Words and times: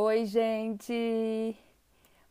Oi, 0.00 0.26
gente! 0.26 1.56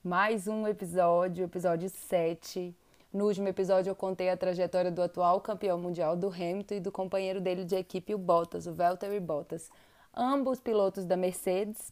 Mais 0.01 0.47
um 0.47 0.65
episódio, 0.65 1.43
episódio 1.43 1.89
7. 1.89 2.73
No 3.11 3.25
último 3.25 3.49
episódio 3.49 3.91
eu 3.91 3.95
contei 3.95 4.29
a 4.29 4.37
trajetória 4.37 4.89
do 4.89 5.01
atual 5.01 5.41
campeão 5.41 5.77
mundial 5.77 6.15
do 6.15 6.29
Hamilton 6.29 6.75
e 6.75 6.79
do 6.79 6.93
companheiro 6.93 7.41
dele 7.41 7.65
de 7.65 7.75
equipe, 7.75 8.15
o 8.15 8.17
Bottas, 8.17 8.67
o 8.67 8.73
Valtteri 8.73 9.19
Bottas. 9.19 9.69
Ambos 10.15 10.61
pilotos 10.61 11.03
da 11.03 11.17
Mercedes, 11.17 11.91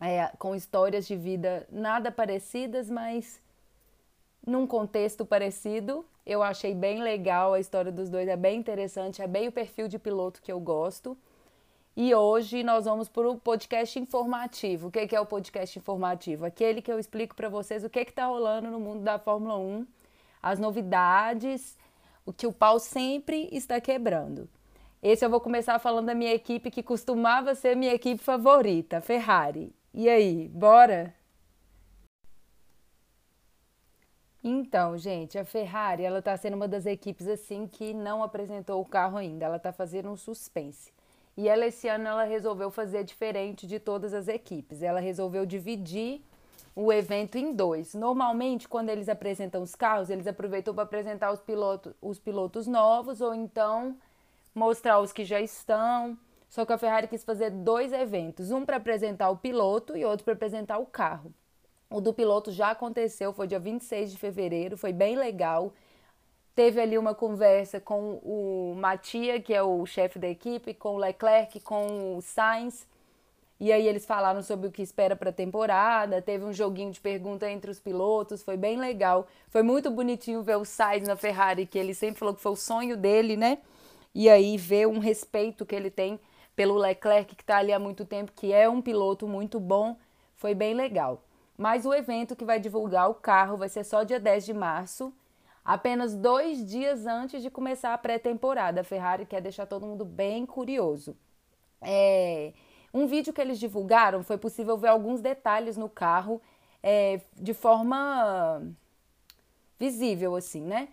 é, 0.00 0.32
com 0.36 0.52
histórias 0.52 1.06
de 1.06 1.14
vida 1.14 1.64
nada 1.70 2.10
parecidas, 2.10 2.90
mas 2.90 3.40
num 4.44 4.66
contexto 4.66 5.24
parecido. 5.24 6.04
Eu 6.26 6.42
achei 6.42 6.74
bem 6.74 7.04
legal 7.04 7.54
a 7.54 7.60
história 7.60 7.92
dos 7.92 8.10
dois, 8.10 8.26
é 8.26 8.36
bem 8.36 8.58
interessante, 8.58 9.22
é 9.22 9.28
bem 9.28 9.46
o 9.46 9.52
perfil 9.52 9.86
de 9.86 9.96
piloto 9.96 10.42
que 10.42 10.50
eu 10.50 10.58
gosto. 10.58 11.16
E 12.00 12.14
hoje 12.14 12.62
nós 12.62 12.84
vamos 12.84 13.08
para 13.08 13.28
o 13.28 13.36
podcast 13.36 13.98
informativo. 13.98 14.86
O 14.86 14.90
que 14.92 15.16
é 15.16 15.20
o 15.20 15.26
podcast 15.26 15.76
informativo? 15.76 16.46
Aquele 16.46 16.80
que 16.80 16.92
eu 16.92 16.96
explico 16.96 17.34
para 17.34 17.48
vocês 17.48 17.82
o 17.82 17.90
que 17.90 17.98
está 17.98 18.26
rolando 18.26 18.70
no 18.70 18.78
mundo 18.78 19.02
da 19.02 19.18
Fórmula 19.18 19.56
1, 19.58 19.84
as 20.40 20.60
novidades, 20.60 21.76
o 22.24 22.32
que 22.32 22.46
o 22.46 22.52
pau 22.52 22.78
sempre 22.78 23.48
está 23.50 23.80
quebrando. 23.80 24.48
Esse 25.02 25.24
eu 25.24 25.28
vou 25.28 25.40
começar 25.40 25.76
falando 25.80 26.06
da 26.06 26.14
minha 26.14 26.32
equipe 26.32 26.70
que 26.70 26.84
costumava 26.84 27.56
ser 27.56 27.74
minha 27.74 27.92
equipe 27.92 28.22
favorita, 28.22 29.00
Ferrari. 29.00 29.74
E 29.92 30.08
aí, 30.08 30.48
bora? 30.50 31.12
Então, 34.44 34.96
gente, 34.96 35.36
a 35.36 35.44
Ferrari, 35.44 36.04
ela 36.04 36.22
tá 36.22 36.36
sendo 36.36 36.54
uma 36.54 36.68
das 36.68 36.86
equipes 36.86 37.26
assim 37.26 37.66
que 37.66 37.92
não 37.92 38.22
apresentou 38.22 38.80
o 38.80 38.88
carro 38.88 39.18
ainda. 39.18 39.46
Ela 39.46 39.58
tá 39.58 39.72
fazendo 39.72 40.08
um 40.08 40.16
suspense. 40.16 40.96
E 41.38 41.48
ela 41.48 41.66
esse 41.66 41.86
ano 41.86 42.08
ela 42.08 42.24
resolveu 42.24 42.68
fazer 42.68 43.04
diferente 43.04 43.64
de 43.64 43.78
todas 43.78 44.12
as 44.12 44.26
equipes. 44.26 44.82
Ela 44.82 44.98
resolveu 44.98 45.46
dividir 45.46 46.20
o 46.74 46.92
evento 46.92 47.38
em 47.38 47.54
dois. 47.54 47.94
Normalmente, 47.94 48.66
quando 48.68 48.88
eles 48.88 49.08
apresentam 49.08 49.62
os 49.62 49.72
carros, 49.72 50.10
eles 50.10 50.26
aproveitam 50.26 50.74
para 50.74 50.82
apresentar 50.82 51.30
os 51.30 51.40
pilotos, 51.40 51.94
os 52.02 52.18
pilotos 52.18 52.66
novos 52.66 53.20
ou 53.20 53.32
então 53.32 53.96
mostrar 54.52 54.98
os 54.98 55.12
que 55.12 55.24
já 55.24 55.40
estão. 55.40 56.18
Só 56.48 56.66
que 56.66 56.72
a 56.72 56.78
Ferrari 56.78 57.06
quis 57.06 57.22
fazer 57.22 57.50
dois 57.50 57.92
eventos, 57.92 58.50
um 58.50 58.66
para 58.66 58.78
apresentar 58.78 59.30
o 59.30 59.36
piloto 59.36 59.96
e 59.96 60.04
outro 60.04 60.24
para 60.24 60.34
apresentar 60.34 60.78
o 60.78 60.86
carro. 60.86 61.32
O 61.88 62.00
do 62.00 62.12
piloto 62.12 62.50
já 62.50 62.72
aconteceu, 62.72 63.32
foi 63.32 63.46
dia 63.46 63.60
26 63.60 64.10
de 64.10 64.18
fevereiro, 64.18 64.76
foi 64.76 64.92
bem 64.92 65.14
legal 65.14 65.72
teve 66.58 66.80
ali 66.80 66.98
uma 66.98 67.14
conversa 67.14 67.78
com 67.78 68.14
o 68.14 68.74
Matia, 68.76 69.40
que 69.40 69.54
é 69.54 69.62
o 69.62 69.86
chefe 69.86 70.18
da 70.18 70.26
equipe, 70.26 70.74
com 70.74 70.96
o 70.96 70.98
Leclerc, 70.98 71.60
com 71.60 72.16
o 72.16 72.20
Sainz. 72.20 72.84
E 73.60 73.70
aí 73.70 73.86
eles 73.86 74.04
falaram 74.04 74.42
sobre 74.42 74.66
o 74.66 74.72
que 74.72 74.82
espera 74.82 75.14
para 75.14 75.30
a 75.30 75.32
temporada, 75.32 76.20
teve 76.20 76.44
um 76.44 76.52
joguinho 76.52 76.90
de 76.90 77.00
pergunta 77.00 77.48
entre 77.48 77.70
os 77.70 77.78
pilotos, 77.78 78.42
foi 78.42 78.56
bem 78.56 78.76
legal. 78.76 79.28
Foi 79.46 79.62
muito 79.62 79.88
bonitinho 79.88 80.42
ver 80.42 80.56
o 80.56 80.64
Sainz 80.64 81.06
na 81.06 81.14
Ferrari, 81.14 81.64
que 81.64 81.78
ele 81.78 81.94
sempre 81.94 82.18
falou 82.18 82.34
que 82.34 82.42
foi 82.42 82.50
o 82.50 82.56
sonho 82.56 82.96
dele, 82.96 83.36
né? 83.36 83.58
E 84.12 84.28
aí 84.28 84.56
ver 84.56 84.88
um 84.88 84.98
respeito 84.98 85.64
que 85.64 85.76
ele 85.76 85.92
tem 85.92 86.18
pelo 86.56 86.76
Leclerc, 86.76 87.36
que 87.36 87.42
está 87.44 87.58
ali 87.58 87.72
há 87.72 87.78
muito 87.78 88.04
tempo, 88.04 88.32
que 88.34 88.52
é 88.52 88.68
um 88.68 88.82
piloto 88.82 89.28
muito 89.28 89.60
bom, 89.60 89.96
foi 90.34 90.56
bem 90.56 90.74
legal. 90.74 91.22
Mas 91.56 91.86
o 91.86 91.94
evento 91.94 92.34
que 92.34 92.44
vai 92.44 92.58
divulgar 92.58 93.08
o 93.08 93.14
carro 93.14 93.56
vai 93.56 93.68
ser 93.68 93.84
só 93.84 94.02
dia 94.02 94.18
10 94.18 94.44
de 94.44 94.52
março 94.52 95.14
apenas 95.68 96.14
dois 96.14 96.64
dias 96.64 97.06
antes 97.06 97.42
de 97.42 97.50
começar 97.50 97.92
a 97.92 97.98
pré-temporada. 97.98 98.80
A 98.80 98.84
Ferrari 98.84 99.26
quer 99.26 99.42
deixar 99.42 99.66
todo 99.66 99.84
mundo 99.84 100.02
bem 100.02 100.46
curioso. 100.46 101.14
É, 101.82 102.54
um 102.92 103.06
vídeo 103.06 103.34
que 103.34 103.40
eles 103.40 103.60
divulgaram 103.60 104.22
foi 104.22 104.38
possível 104.38 104.78
ver 104.78 104.88
alguns 104.88 105.20
detalhes 105.20 105.76
no 105.76 105.86
carro 105.86 106.40
é, 106.82 107.20
de 107.34 107.52
forma 107.52 108.62
visível, 109.78 110.34
assim, 110.36 110.62
né? 110.62 110.88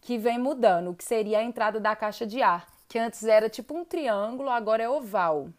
Que 0.00 0.18
vem 0.18 0.40
mudando, 0.40 0.92
que 0.92 1.04
seria 1.04 1.38
a 1.38 1.44
entrada 1.44 1.78
da 1.78 1.94
caixa 1.94 2.26
de 2.26 2.42
ar, 2.42 2.66
que 2.88 2.98
antes 2.98 3.22
era 3.22 3.48
tipo 3.48 3.76
um 3.78 3.84
triângulo, 3.84 4.50
agora 4.50 4.82
é 4.82 4.88
oval. 4.88 5.50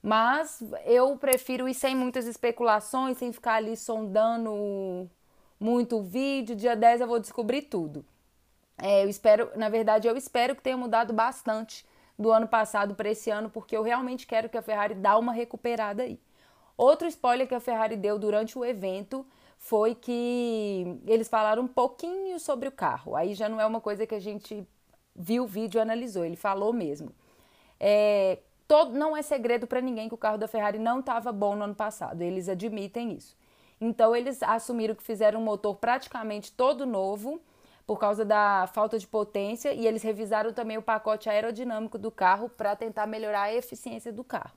Mas 0.00 0.62
eu 0.84 1.16
prefiro 1.16 1.68
ir 1.68 1.74
sem 1.74 1.96
muitas 1.96 2.24
especulações, 2.28 3.18
sem 3.18 3.32
ficar 3.32 3.54
ali 3.54 3.76
sondando 3.76 5.10
muito 5.62 6.02
vídeo. 6.02 6.56
Dia 6.56 6.74
10 6.74 7.02
eu 7.02 7.06
vou 7.06 7.20
descobrir 7.20 7.62
tudo. 7.62 8.04
É, 8.76 9.04
eu 9.04 9.08
espero, 9.08 9.50
na 9.56 9.68
verdade, 9.68 10.08
eu 10.08 10.16
espero 10.16 10.56
que 10.56 10.62
tenha 10.62 10.76
mudado 10.76 11.12
bastante 11.12 11.86
do 12.18 12.30
ano 12.32 12.48
passado 12.48 12.94
para 12.94 13.10
esse 13.10 13.30
ano, 13.30 13.48
porque 13.48 13.76
eu 13.76 13.82
realmente 13.82 14.26
quero 14.26 14.48
que 14.48 14.58
a 14.58 14.62
Ferrari 14.62 14.94
dá 14.94 15.16
uma 15.16 15.32
recuperada 15.32 16.02
aí. 16.02 16.18
Outro 16.76 17.06
spoiler 17.06 17.46
que 17.46 17.54
a 17.54 17.60
Ferrari 17.60 17.96
deu 17.96 18.18
durante 18.18 18.58
o 18.58 18.64
evento 18.64 19.24
foi 19.56 19.94
que 19.94 21.00
eles 21.06 21.28
falaram 21.28 21.62
um 21.62 21.68
pouquinho 21.68 22.40
sobre 22.40 22.68
o 22.68 22.72
carro. 22.72 23.14
Aí 23.14 23.34
já 23.34 23.48
não 23.48 23.60
é 23.60 23.66
uma 23.66 23.80
coisa 23.80 24.06
que 24.06 24.14
a 24.14 24.20
gente 24.20 24.66
viu 25.14 25.44
o 25.44 25.46
vídeo 25.46 25.78
e 25.78 25.80
analisou, 25.80 26.24
ele 26.24 26.36
falou 26.36 26.72
mesmo. 26.72 27.12
É, 27.78 28.38
todo, 28.66 28.92
não 28.92 29.16
é 29.16 29.22
segredo 29.22 29.66
para 29.66 29.80
ninguém 29.80 30.08
que 30.08 30.14
o 30.14 30.18
carro 30.18 30.38
da 30.38 30.48
Ferrari 30.48 30.78
não 30.78 31.00
estava 31.00 31.30
bom 31.30 31.54
no 31.54 31.64
ano 31.64 31.74
passado, 31.74 32.22
eles 32.22 32.48
admitem 32.48 33.12
isso. 33.12 33.36
Então 33.84 34.14
eles 34.14 34.40
assumiram 34.44 34.94
que 34.94 35.02
fizeram 35.02 35.40
um 35.40 35.44
motor 35.44 35.74
praticamente 35.74 36.52
todo 36.52 36.86
novo 36.86 37.42
por 37.84 37.98
causa 37.98 38.24
da 38.24 38.68
falta 38.72 38.96
de 38.96 39.08
potência 39.08 39.74
e 39.74 39.88
eles 39.88 40.04
revisaram 40.04 40.52
também 40.52 40.78
o 40.78 40.82
pacote 40.82 41.28
aerodinâmico 41.28 41.98
do 41.98 42.08
carro 42.08 42.48
para 42.48 42.76
tentar 42.76 43.08
melhorar 43.08 43.42
a 43.42 43.54
eficiência 43.54 44.12
do 44.12 44.22
carro. 44.22 44.56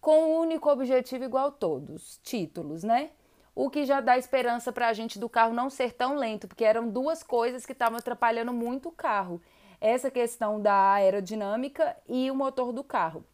Com 0.00 0.18
o 0.18 0.28
um 0.28 0.40
único 0.40 0.70
objetivo 0.70 1.24
igual 1.24 1.52
todos, 1.52 2.18
títulos, 2.22 2.82
né? 2.82 3.10
O 3.54 3.68
que 3.68 3.84
já 3.84 4.00
dá 4.00 4.16
esperança 4.16 4.72
para 4.72 4.88
a 4.88 4.94
gente 4.94 5.18
do 5.18 5.28
carro 5.28 5.52
não 5.52 5.68
ser 5.68 5.92
tão 5.92 6.16
lento, 6.16 6.48
porque 6.48 6.64
eram 6.64 6.88
duas 6.88 7.22
coisas 7.22 7.66
que 7.66 7.72
estavam 7.72 7.98
atrapalhando 7.98 8.52
muito 8.52 8.88
o 8.88 8.92
carro. 8.92 9.42
Essa 9.78 10.10
questão 10.10 10.58
da 10.58 10.92
aerodinâmica 10.92 11.94
e 12.08 12.30
o 12.30 12.34
motor 12.34 12.72
do 12.72 12.82
carro 12.82 13.26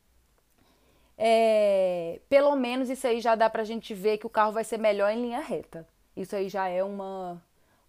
é, 1.25 2.21
pelo 2.29 2.57
menos 2.57 2.91
isso 2.91 3.07
aí 3.07 3.21
já 3.21 3.37
dá 3.37 3.49
para 3.49 3.63
a 3.63 3.65
gente 3.65 3.95
ver 3.95 4.19
que 4.19 4.27
o 4.27 4.31
carro 4.31 4.51
vai 4.51 4.65
ser 4.65 4.77
melhor 4.77 5.09
em 5.09 5.23
linha 5.23 5.39
reta. 5.39 5.87
Isso 6.17 6.35
aí 6.35 6.49
já 6.49 6.67
é 6.67 6.83
uma, 6.83 7.41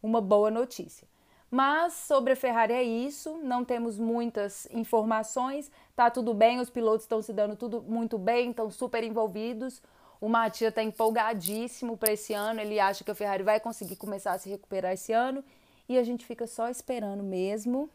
uma 0.04 0.22
boa 0.22 0.52
notícia. 0.52 1.08
Mas 1.50 1.94
sobre 1.94 2.34
a 2.34 2.36
Ferrari 2.36 2.74
é 2.74 2.84
isso, 2.84 3.40
não 3.44 3.66
temos 3.66 3.98
muitas 3.98 4.68
informações, 4.70 5.72
tá 5.96 6.12
tudo 6.12 6.32
bem, 6.32 6.60
os 6.60 6.70
pilotos 6.70 7.06
estão 7.06 7.24
se 7.24 7.34
dando 7.34 7.56
tudo 7.56 7.82
muito 7.82 8.20
bem, 8.20 8.52
estão 8.52 8.70
super 8.70 9.04
envolvidos. 9.04 9.82
O 10.22 10.30
Matias 10.30 10.70
está 10.70 10.84
empolgadíssimo 10.84 11.98
para 11.98 12.14
esse 12.14 12.36
ano, 12.36 12.62
ele 12.62 12.80
acha 12.80 13.04
que 13.04 13.10
a 13.10 13.16
Ferrari 13.16 13.42
vai 13.42 13.60
conseguir 13.60 13.96
começar 13.96 14.34
a 14.34 14.38
se 14.38 14.48
recuperar 14.48 14.94
esse 14.94 15.12
ano 15.12 15.44
e 15.90 15.98
a 15.98 16.04
gente 16.04 16.24
fica 16.24 16.46
só 16.46 16.70
esperando 16.70 17.24
mesmo, 17.24 17.90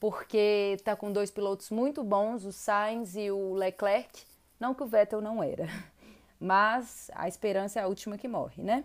porque 0.00 0.78
tá 0.82 0.96
com 0.96 1.12
dois 1.12 1.30
pilotos 1.30 1.68
muito 1.68 2.02
bons, 2.02 2.46
o 2.46 2.52
Sainz 2.52 3.14
e 3.14 3.30
o 3.30 3.52
Leclerc 3.52 4.24
não 4.58 4.74
que 4.74 4.82
o 4.82 4.86
Vettel 4.86 5.20
não 5.20 5.42
era, 5.42 5.66
mas 6.40 7.10
a 7.14 7.28
esperança 7.28 7.80
é 7.80 7.82
a 7.82 7.88
última 7.88 8.18
que 8.18 8.28
morre, 8.28 8.62
né? 8.62 8.84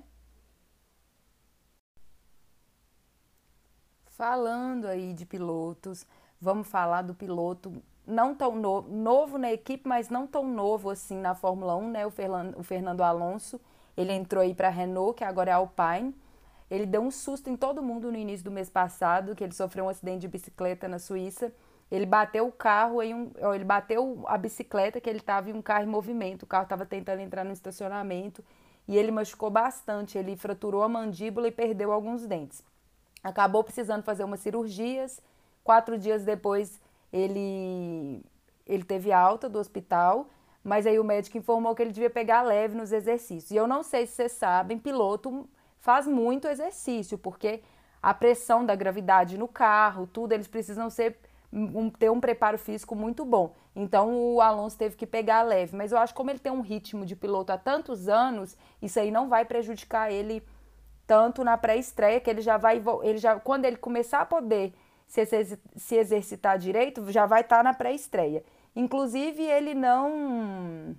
Falando 4.05 4.85
aí 4.85 5.13
de 5.13 5.25
pilotos, 5.25 6.05
vamos 6.41 6.67
falar 6.67 7.03
do 7.03 7.15
piloto 7.15 7.81
não 8.05 8.33
tão 8.33 8.55
novo, 8.55 8.89
novo 8.89 9.37
na 9.37 9.51
equipe, 9.51 9.87
mas 9.87 10.09
não 10.09 10.25
tão 10.25 10.47
novo 10.47 10.89
assim 10.89 11.17
na 11.17 11.35
Fórmula 11.35 11.75
1, 11.75 11.91
né? 11.91 12.05
O 12.07 12.11
o 12.57 12.63
Fernando 12.63 13.01
Alonso, 13.01 13.61
ele 13.95 14.11
entrou 14.11 14.41
aí 14.43 14.53
para 14.53 14.67
a 14.67 14.71
Renault, 14.71 15.15
que 15.17 15.23
agora 15.23 15.51
é 15.51 15.53
Alpine. 15.53 16.15
Ele 16.69 16.85
deu 16.85 17.01
um 17.01 17.11
susto 17.11 17.49
em 17.49 17.55
todo 17.55 17.81
mundo 17.81 18.11
no 18.11 18.17
início 18.17 18.43
do 18.43 18.51
mês 18.51 18.69
passado, 18.69 19.35
que 19.35 19.43
ele 19.43 19.53
sofreu 19.53 19.85
um 19.85 19.89
acidente 19.89 20.21
de 20.21 20.27
bicicleta 20.27 20.87
na 20.87 20.99
Suíça 20.99 21.53
ele 21.91 22.05
bateu 22.05 22.47
o 22.47 22.51
carro 22.51 23.01
em 23.01 23.13
um. 23.13 23.31
Ele 23.53 23.63
bateu 23.63 24.23
a 24.27 24.37
bicicleta 24.37 25.01
que 25.01 25.09
ele 25.09 25.19
estava 25.19 25.49
em 25.49 25.53
um 25.53 25.61
carro 25.61 25.83
em 25.83 25.87
movimento. 25.87 26.43
O 26.43 26.47
carro 26.47 26.63
estava 26.63 26.85
tentando 26.85 27.21
entrar 27.21 27.43
no 27.43 27.51
estacionamento 27.51 28.43
e 28.87 28.95
ele 28.95 29.11
machucou 29.11 29.49
bastante. 29.49 30.17
Ele 30.17 30.35
fraturou 30.35 30.83
a 30.83 30.89
mandíbula 30.89 31.47
e 31.47 31.51
perdeu 31.51 31.91
alguns 31.91 32.27
dentes. 32.27 32.63
Acabou 33.23 33.63
precisando 33.63 34.03
fazer 34.03 34.23
umas 34.23 34.39
cirurgias. 34.39 35.19
Quatro 35.63 35.97
dias 35.97 36.23
depois 36.23 36.79
ele, 37.11 38.23
ele 38.67 38.83
teve 38.83 39.11
alta 39.11 39.49
do 39.49 39.57
hospital, 39.59 40.29
mas 40.63 40.85
aí 40.85 40.99
o 40.99 41.03
médico 41.03 41.37
informou 41.37 41.75
que 41.75 41.81
ele 41.81 41.91
devia 41.91 42.09
pegar 42.09 42.43
leve 42.43 42.75
nos 42.75 42.91
exercícios. 42.91 43.51
E 43.51 43.55
eu 43.55 43.67
não 43.67 43.81
sei 43.81 44.05
se 44.05 44.13
vocês 44.13 44.31
sabem, 44.33 44.77
piloto 44.77 45.49
faz 45.79 46.05
muito 46.05 46.47
exercício, 46.47 47.17
porque 47.17 47.61
a 48.01 48.13
pressão 48.13 48.65
da 48.65 48.75
gravidade 48.75 49.37
no 49.37 49.47
carro, 49.47 50.07
tudo, 50.07 50.33
eles 50.33 50.47
precisam 50.47 50.89
ser 50.89 51.17
um, 51.51 51.89
ter 51.89 52.09
um 52.11 52.19
preparo 52.19 52.57
físico 52.57 52.95
muito 52.95 53.25
bom. 53.25 53.53
Então 53.75 54.15
o 54.15 54.41
Alonso 54.41 54.77
teve 54.77 54.95
que 54.95 55.05
pegar 55.05 55.41
leve. 55.41 55.75
Mas 55.75 55.91
eu 55.91 55.97
acho 55.97 56.13
que 56.13 56.17
como 56.17 56.29
ele 56.29 56.39
tem 56.39 56.51
um 56.51 56.61
ritmo 56.61 57.05
de 57.05 57.15
piloto 57.15 57.51
há 57.51 57.57
tantos 57.57 58.07
anos, 58.07 58.55
isso 58.81 58.99
aí 58.99 59.11
não 59.11 59.27
vai 59.27 59.45
prejudicar 59.45 60.11
ele 60.11 60.43
tanto 61.07 61.43
na 61.43 61.57
pré-estreia, 61.57 62.19
que 62.19 62.29
ele 62.29 62.41
já 62.41 62.57
vai. 62.57 62.81
Ele 63.03 63.17
já, 63.17 63.39
quando 63.39 63.65
ele 63.65 63.77
começar 63.77 64.21
a 64.21 64.25
poder 64.25 64.73
se, 65.07 65.25
se 65.75 65.95
exercitar 65.95 66.59
direito, 66.59 67.11
já 67.11 67.25
vai 67.25 67.41
estar 67.41 67.57
tá 67.57 67.63
na 67.63 67.73
pré-estreia. 67.73 68.43
Inclusive, 68.75 69.41
ele 69.41 69.73
não. 69.73 70.95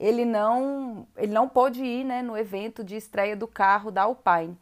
ele 0.00 0.24
não, 0.24 1.06
ele 1.16 1.32
não 1.32 1.48
pôde 1.48 1.84
ir 1.84 2.02
né, 2.04 2.22
no 2.22 2.36
evento 2.36 2.82
de 2.82 2.96
estreia 2.96 3.36
do 3.36 3.46
carro 3.46 3.92
da 3.92 4.02
Alpine 4.02 4.58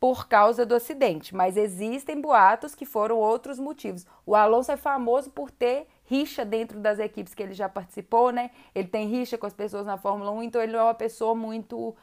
por 0.00 0.28
causa 0.28 0.64
do 0.64 0.74
acidente, 0.74 1.34
mas 1.34 1.56
existem 1.56 2.20
boatos 2.20 2.74
que 2.74 2.86
foram 2.86 3.16
outros 3.16 3.58
motivos. 3.58 4.06
O 4.24 4.34
Alonso 4.36 4.70
é 4.70 4.76
famoso 4.76 5.30
por 5.30 5.50
ter 5.50 5.88
rixa 6.04 6.44
dentro 6.44 6.78
das 6.78 6.98
equipes 6.98 7.34
que 7.34 7.42
ele 7.42 7.52
já 7.52 7.68
participou, 7.68 8.30
né? 8.30 8.50
Ele 8.74 8.88
tem 8.88 9.08
rixa 9.08 9.36
com 9.36 9.46
as 9.46 9.52
pessoas 9.52 9.84
na 9.84 9.96
Fórmula 9.98 10.30
1, 10.30 10.42
então 10.44 10.62
ele 10.62 10.76
é 10.76 10.82
uma 10.82 10.94
pessoa 10.94 11.34
muito 11.34 11.96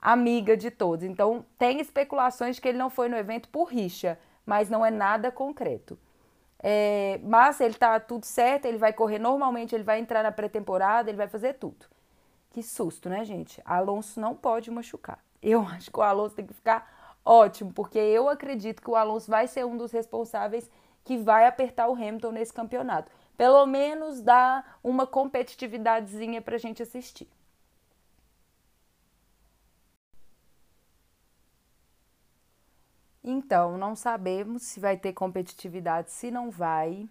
amiga 0.00 0.56
de 0.56 0.70
todos. 0.70 1.04
Então 1.04 1.44
tem 1.58 1.80
especulações 1.80 2.56
de 2.56 2.62
que 2.62 2.68
ele 2.68 2.78
não 2.78 2.88
foi 2.88 3.08
no 3.08 3.16
evento 3.16 3.48
por 3.50 3.64
rixa, 3.64 4.18
mas 4.46 4.70
não 4.70 4.84
é 4.84 4.90
nada 4.90 5.30
concreto. 5.30 5.98
É, 6.66 7.20
mas 7.22 7.60
ele 7.60 7.74
tá 7.74 8.00
tudo 8.00 8.24
certo, 8.24 8.64
ele 8.64 8.78
vai 8.78 8.92
correr 8.92 9.18
normalmente, 9.18 9.74
ele 9.74 9.84
vai 9.84 9.98
entrar 9.98 10.22
na 10.22 10.32
pré-temporada, 10.32 11.10
ele 11.10 11.18
vai 11.18 11.28
fazer 11.28 11.54
tudo. 11.54 11.86
Que 12.48 12.62
susto, 12.62 13.10
né, 13.10 13.22
gente? 13.22 13.60
Alonso 13.66 14.18
não 14.18 14.34
pode 14.34 14.70
machucar. 14.70 15.18
Eu 15.42 15.60
acho 15.68 15.90
que 15.90 15.98
o 15.98 16.02
Alonso 16.02 16.34
tem 16.34 16.46
que 16.46 16.54
ficar 16.54 16.93
ótimo, 17.24 17.72
porque 17.72 17.98
eu 17.98 18.28
acredito 18.28 18.82
que 18.82 18.90
o 18.90 18.96
Alonso 18.96 19.30
vai 19.30 19.46
ser 19.46 19.64
um 19.64 19.76
dos 19.76 19.92
responsáveis 19.92 20.70
que 21.04 21.16
vai 21.18 21.46
apertar 21.46 21.88
o 21.88 21.94
Hamilton 21.94 22.32
nesse 22.32 22.52
campeonato. 22.52 23.10
Pelo 23.36 23.66
menos 23.66 24.20
dá 24.20 24.64
uma 24.82 25.06
competitividadezinha 25.06 26.40
pra 26.40 26.58
gente 26.58 26.82
assistir. 26.82 27.28
Então, 33.22 33.78
não 33.78 33.96
sabemos 33.96 34.62
se 34.64 34.78
vai 34.78 34.98
ter 34.98 35.14
competitividade, 35.14 36.10
se 36.10 36.30
não 36.30 36.50
vai, 36.50 37.08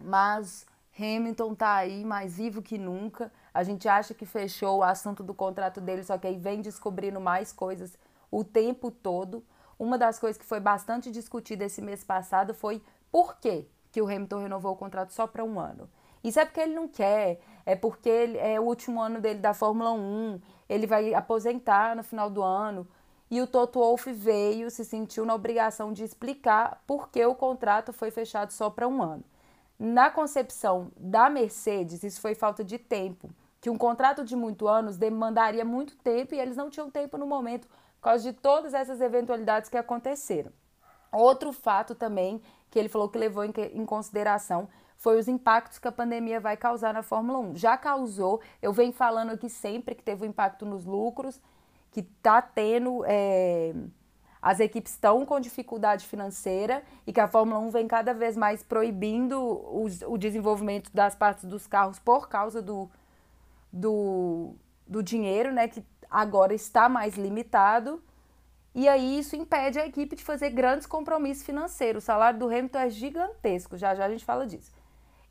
mas 0.00 0.66
Hamilton 0.98 1.54
tá 1.54 1.74
aí 1.74 2.02
mais 2.02 2.38
vivo 2.38 2.62
que 2.62 2.78
nunca. 2.78 3.30
A 3.52 3.62
gente 3.62 3.86
acha 3.86 4.14
que 4.14 4.24
fechou 4.24 4.78
o 4.78 4.82
assunto 4.82 5.22
do 5.22 5.34
contrato 5.34 5.80
dele, 5.82 6.02
só 6.02 6.16
que 6.16 6.26
aí 6.26 6.36
vem 6.38 6.62
descobrindo 6.62 7.20
mais 7.20 7.52
coisas 7.52 7.98
o 8.34 8.42
tempo 8.42 8.90
todo. 8.90 9.44
Uma 9.78 9.96
das 9.96 10.18
coisas 10.18 10.36
que 10.36 10.44
foi 10.44 10.60
bastante 10.60 11.10
discutida 11.10 11.64
esse 11.64 11.80
mês 11.80 12.02
passado 12.02 12.52
foi 12.52 12.82
por 13.10 13.36
quê 13.36 13.66
que 13.92 14.02
o 14.02 14.06
Hamilton 14.06 14.40
renovou 14.40 14.72
o 14.72 14.76
contrato 14.76 15.12
só 15.12 15.26
para 15.26 15.44
um 15.44 15.60
ano. 15.60 15.88
Isso 16.22 16.40
é 16.40 16.44
porque 16.44 16.60
ele 16.60 16.74
não 16.74 16.88
quer, 16.88 17.38
é 17.64 17.76
porque 17.76 18.08
ele, 18.08 18.38
é 18.38 18.58
o 18.58 18.64
último 18.64 19.00
ano 19.00 19.20
dele 19.20 19.38
da 19.38 19.54
Fórmula 19.54 19.92
1, 19.92 20.40
ele 20.68 20.86
vai 20.86 21.14
aposentar 21.14 21.94
no 21.94 22.02
final 22.02 22.28
do 22.28 22.42
ano. 22.42 22.88
E 23.30 23.40
o 23.40 23.46
Toto 23.46 23.78
Wolff 23.78 24.10
veio, 24.12 24.70
se 24.70 24.84
sentiu 24.84 25.24
na 25.24 25.34
obrigação 25.34 25.92
de 25.92 26.02
explicar 26.02 26.82
por 26.86 27.08
que 27.10 27.24
o 27.24 27.34
contrato 27.34 27.92
foi 27.92 28.10
fechado 28.10 28.52
só 28.52 28.70
para 28.70 28.88
um 28.88 29.02
ano. 29.02 29.24
Na 29.78 30.10
concepção 30.10 30.90
da 30.96 31.28
Mercedes, 31.28 32.02
isso 32.02 32.20
foi 32.20 32.34
falta 32.34 32.64
de 32.64 32.78
tempo, 32.78 33.28
que 33.60 33.70
um 33.70 33.76
contrato 33.76 34.24
de 34.24 34.34
muitos 34.34 34.66
anos 34.66 34.96
demandaria 34.96 35.64
muito 35.64 35.96
tempo 35.96 36.34
e 36.34 36.40
eles 36.40 36.56
não 36.56 36.70
tinham 36.70 36.90
tempo 36.90 37.18
no 37.18 37.26
momento 37.26 37.68
causa 38.04 38.30
de 38.30 38.38
todas 38.38 38.74
essas 38.74 39.00
eventualidades 39.00 39.68
que 39.68 39.76
aconteceram. 39.76 40.52
Outro 41.12 41.52
fato 41.52 41.94
também 41.94 42.42
que 42.70 42.78
ele 42.78 42.88
falou 42.88 43.08
que 43.08 43.18
levou 43.18 43.44
em 43.44 43.86
consideração 43.86 44.68
foi 44.96 45.18
os 45.18 45.28
impactos 45.28 45.78
que 45.78 45.86
a 45.86 45.92
pandemia 45.92 46.40
vai 46.40 46.56
causar 46.56 46.92
na 46.92 47.02
Fórmula 47.02 47.38
1. 47.38 47.56
Já 47.56 47.76
causou, 47.76 48.40
eu 48.60 48.72
venho 48.72 48.92
falando 48.92 49.30
aqui 49.30 49.48
sempre 49.48 49.94
que 49.94 50.02
teve 50.02 50.24
um 50.24 50.28
impacto 50.28 50.64
nos 50.64 50.84
lucros 50.84 51.40
que 51.90 52.00
está 52.00 52.42
tendo. 52.42 53.04
É, 53.06 53.74
as 54.42 54.60
equipes 54.60 54.92
estão 54.92 55.24
com 55.24 55.40
dificuldade 55.40 56.06
financeira 56.06 56.82
e 57.06 57.12
que 57.12 57.20
a 57.20 57.26
Fórmula 57.28 57.58
1 57.60 57.70
vem 57.70 57.88
cada 57.88 58.12
vez 58.12 58.36
mais 58.36 58.62
proibindo 58.62 59.40
o, 59.40 59.86
o 60.08 60.18
desenvolvimento 60.18 60.90
das 60.92 61.14
partes 61.14 61.44
dos 61.44 61.66
carros 61.66 61.98
por 61.98 62.28
causa 62.28 62.60
do, 62.60 62.90
do, 63.72 64.54
do 64.86 65.02
dinheiro, 65.02 65.50
né, 65.50 65.66
que 65.66 65.82
agora 66.14 66.54
está 66.54 66.88
mais 66.88 67.16
limitado. 67.16 68.02
E 68.74 68.88
aí 68.88 69.18
isso 69.18 69.34
impede 69.36 69.78
a 69.78 69.86
equipe 69.86 70.16
de 70.16 70.24
fazer 70.24 70.50
grandes 70.50 70.86
compromissos 70.86 71.44
financeiros. 71.44 72.04
O 72.04 72.06
salário 72.06 72.38
do 72.38 72.46
Hamilton 72.46 72.78
é 72.78 72.90
gigantesco, 72.90 73.76
já 73.76 73.94
já 73.94 74.04
a 74.04 74.08
gente 74.08 74.24
fala 74.24 74.46
disso. 74.46 74.70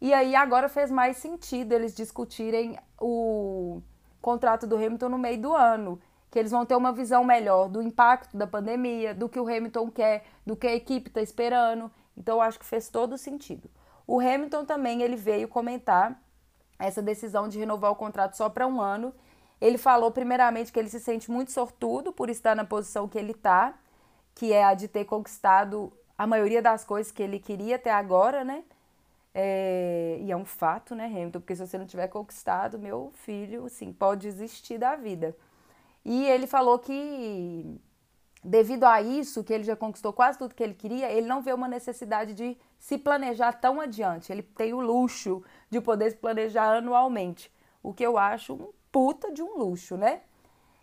E 0.01 0.13
aí 0.13 0.35
agora 0.35 0.67
fez 0.67 0.91
mais 0.91 1.17
sentido 1.17 1.71
eles 1.71 1.95
discutirem 1.95 2.77
o 2.99 3.81
contrato 4.21 4.67
do 4.67 4.75
Hamilton 4.75 5.09
no 5.09 5.17
meio 5.17 5.41
do 5.41 5.53
ano 5.53 6.01
que 6.33 6.39
eles 6.39 6.49
vão 6.49 6.65
ter 6.65 6.75
uma 6.75 6.91
visão 6.91 7.23
melhor 7.23 7.69
do 7.69 7.79
impacto 7.79 8.35
da 8.35 8.47
pandemia, 8.47 9.13
do 9.13 9.29
que 9.29 9.39
o 9.39 9.43
Hamilton 9.43 9.91
quer, 9.91 10.25
do 10.43 10.55
que 10.55 10.65
a 10.65 10.73
equipe 10.73 11.07
está 11.07 11.21
esperando. 11.21 11.91
Então, 12.17 12.41
acho 12.41 12.57
que 12.57 12.65
fez 12.65 12.89
todo 12.89 13.19
sentido. 13.19 13.69
O 14.07 14.19
Hamilton 14.19 14.65
também 14.65 15.03
ele 15.03 15.15
veio 15.15 15.47
comentar 15.47 16.19
essa 16.79 17.03
decisão 17.03 17.47
de 17.47 17.59
renovar 17.59 17.91
o 17.91 17.95
contrato 17.95 18.35
só 18.35 18.49
para 18.49 18.65
um 18.65 18.81
ano. 18.81 19.13
Ele 19.63 19.77
falou, 19.77 20.11
primeiramente, 20.11 20.73
que 20.73 20.77
ele 20.77 20.89
se 20.89 20.99
sente 20.99 21.31
muito 21.31 21.53
sortudo 21.53 22.11
por 22.11 22.29
estar 22.29 22.53
na 22.53 22.65
posição 22.65 23.07
que 23.07 23.17
ele 23.17 23.31
está, 23.31 23.73
que 24.35 24.51
é 24.51 24.61
a 24.61 24.73
de 24.73 24.89
ter 24.89 25.05
conquistado 25.05 25.93
a 26.17 26.27
maioria 26.27 26.61
das 26.61 26.83
coisas 26.83 27.13
que 27.13 27.23
ele 27.23 27.39
queria 27.39 27.77
até 27.77 27.89
agora, 27.89 28.43
né? 28.43 28.65
É, 29.33 30.17
e 30.19 30.29
é 30.29 30.35
um 30.35 30.43
fato, 30.43 30.93
né, 30.93 31.05
Hamilton? 31.05 31.39
Porque 31.39 31.55
se 31.55 31.65
você 31.65 31.77
não 31.77 31.85
tiver 31.85 32.09
conquistado, 32.09 32.77
meu 32.77 33.13
filho, 33.15 33.65
assim, 33.67 33.93
pode 33.93 34.23
desistir 34.23 34.77
da 34.77 34.97
vida. 34.97 35.33
E 36.03 36.25
ele 36.25 36.45
falou 36.45 36.77
que, 36.77 37.79
devido 38.43 38.83
a 38.83 39.01
isso, 39.01 39.45
que 39.45 39.53
ele 39.53 39.63
já 39.63 39.77
conquistou 39.77 40.11
quase 40.11 40.37
tudo 40.37 40.53
que 40.53 40.61
ele 40.61 40.73
queria, 40.73 41.09
ele 41.09 41.25
não 41.25 41.41
vê 41.41 41.53
uma 41.53 41.69
necessidade 41.69 42.33
de 42.33 42.57
se 42.77 42.97
planejar 42.97 43.53
tão 43.53 43.79
adiante. 43.79 44.29
Ele 44.29 44.43
tem 44.43 44.73
o 44.73 44.81
luxo 44.81 45.41
de 45.69 45.79
poder 45.79 46.11
se 46.11 46.17
planejar 46.17 46.79
anualmente, 46.79 47.49
o 47.81 47.93
que 47.93 48.05
eu 48.05 48.17
acho 48.17 48.55
um 48.55 48.82
puta 48.93 49.31
de 49.33 49.41
um 49.41 49.57
luxo, 49.57 49.97
né? 49.97 50.21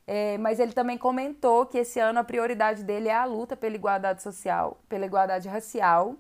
É, 0.07 0.37
mas 0.39 0.59
ele 0.59 0.73
também 0.73 0.99
comentou 0.99 1.65
que 1.65 1.79
esse 1.79 2.01
ano 2.01 2.19
a 2.19 2.25
prioridade 2.25 2.83
dele 2.83 3.09
é 3.09 3.15
a 3.15 3.25
luta 3.25 3.57
pela 3.57 3.77
igualdade 3.77 4.21
social, 4.23 4.81
pela 4.89 5.07
igualdade 5.07 5.49
racial, 5.49 6.17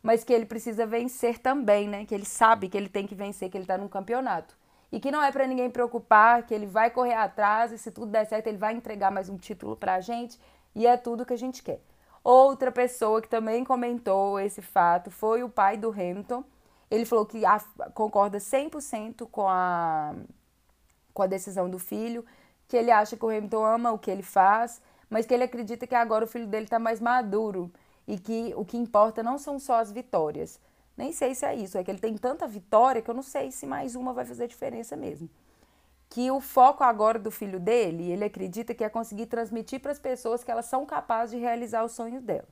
mas 0.00 0.22
que 0.22 0.32
ele 0.32 0.46
precisa 0.46 0.86
vencer 0.86 1.38
também, 1.38 1.88
né? 1.88 2.04
Que 2.06 2.14
ele 2.14 2.24
sabe 2.24 2.68
que 2.68 2.76
ele 2.76 2.88
tem 2.88 3.06
que 3.06 3.14
vencer, 3.16 3.50
que 3.50 3.56
ele 3.56 3.64
está 3.64 3.76
num 3.76 3.88
campeonato 3.88 4.56
e 4.92 5.00
que 5.00 5.10
não 5.10 5.20
é 5.20 5.32
para 5.32 5.44
ninguém 5.44 5.68
preocupar, 5.68 6.44
que 6.46 6.54
ele 6.54 6.66
vai 6.66 6.88
correr 6.88 7.14
atrás 7.14 7.72
e 7.72 7.78
se 7.78 7.90
tudo 7.90 8.12
der 8.12 8.24
certo 8.26 8.46
ele 8.46 8.58
vai 8.58 8.72
entregar 8.72 9.10
mais 9.10 9.28
um 9.28 9.36
título 9.36 9.76
para 9.76 9.94
a 9.96 10.00
gente 10.00 10.38
e 10.72 10.86
é 10.86 10.96
tudo 10.96 11.26
que 11.26 11.32
a 11.32 11.38
gente 11.38 11.64
quer. 11.64 11.80
Outra 12.22 12.70
pessoa 12.70 13.20
que 13.20 13.28
também 13.28 13.64
comentou 13.64 14.38
esse 14.38 14.62
fato 14.62 15.10
foi 15.10 15.42
o 15.42 15.48
pai 15.48 15.76
do 15.76 15.90
Hamilton. 15.90 16.44
Ele 16.88 17.04
falou 17.04 17.26
que 17.26 17.44
a, 17.44 17.58
concorda 17.92 18.38
100% 18.38 19.28
com 19.30 19.48
a, 19.48 20.14
com 21.14 21.22
a 21.22 21.26
decisão 21.26 21.70
do 21.70 21.78
filho, 21.78 22.24
que 22.68 22.76
ele 22.76 22.90
acha 22.90 23.16
que 23.16 23.24
o 23.24 23.28
Hamilton 23.28 23.64
ama 23.64 23.92
o 23.92 23.98
que 23.98 24.10
ele 24.10 24.22
faz, 24.22 24.82
mas 25.08 25.24
que 25.24 25.32
ele 25.32 25.44
acredita 25.44 25.86
que 25.86 25.94
agora 25.94 26.24
o 26.24 26.28
filho 26.28 26.46
dele 26.46 26.64
está 26.64 26.78
mais 26.78 27.00
maduro 27.00 27.72
e 28.06 28.18
que 28.18 28.52
o 28.56 28.64
que 28.64 28.76
importa 28.76 29.22
não 29.22 29.38
são 29.38 29.58
só 29.58 29.76
as 29.76 29.92
vitórias, 29.92 30.60
nem 30.96 31.12
sei 31.12 31.34
se 31.34 31.44
é 31.44 31.54
isso, 31.54 31.76
é 31.76 31.84
que 31.84 31.90
ele 31.90 31.98
tem 31.98 32.16
tanta 32.16 32.46
vitória 32.46 33.02
que 33.02 33.10
eu 33.10 33.14
não 33.14 33.22
sei 33.22 33.50
se 33.50 33.66
mais 33.66 33.96
uma 33.96 34.12
vai 34.12 34.24
fazer 34.24 34.46
diferença 34.46 34.96
mesmo. 34.96 35.28
Que 36.08 36.30
o 36.30 36.40
foco 36.40 36.84
agora 36.84 37.18
do 37.18 37.30
filho 37.30 37.58
dele, 37.58 38.10
ele 38.10 38.24
acredita 38.24 38.74
que 38.74 38.84
é 38.84 38.88
conseguir 38.88 39.26
transmitir 39.26 39.80
para 39.80 39.90
as 39.90 39.98
pessoas 39.98 40.44
que 40.44 40.50
elas 40.50 40.66
são 40.66 40.86
capazes 40.86 41.34
de 41.34 41.40
realizar 41.40 41.84
os 41.84 41.92
sonhos 41.92 42.22
dela. 42.22 42.46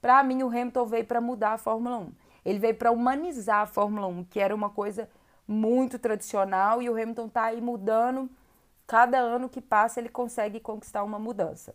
Para 0.00 0.22
mim, 0.22 0.42
o 0.42 0.48
Hamilton 0.48 0.84
veio 0.84 1.04
para 1.06 1.20
mudar 1.20 1.52
a 1.52 1.58
Fórmula 1.58 1.98
1. 1.98 2.12
Ele 2.44 2.58
veio 2.58 2.74
para 2.74 2.90
humanizar 2.90 3.60
a 3.60 3.66
Fórmula 3.66 4.06
1, 4.06 4.24
que 4.24 4.38
era 4.38 4.54
uma 4.54 4.68
coisa 4.70 5.08
muito 5.48 5.98
tradicional, 5.98 6.82
e 6.82 6.90
o 6.90 6.92
Hamilton 6.92 7.26
está 7.26 7.44
aí 7.44 7.60
mudando. 7.60 8.30
Cada 8.86 9.18
ano 9.18 9.48
que 9.48 9.62
passa, 9.62 9.98
ele 9.98 10.10
consegue 10.10 10.60
conquistar 10.60 11.02
uma 11.02 11.18
mudança. 11.18 11.74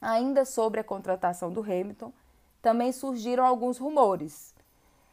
Ainda 0.00 0.44
sobre 0.44 0.80
a 0.80 0.84
contratação 0.84 1.52
do 1.52 1.62
Hamilton, 1.62 2.12
também 2.60 2.90
surgiram 2.92 3.46
alguns 3.46 3.78
rumores 3.78 4.54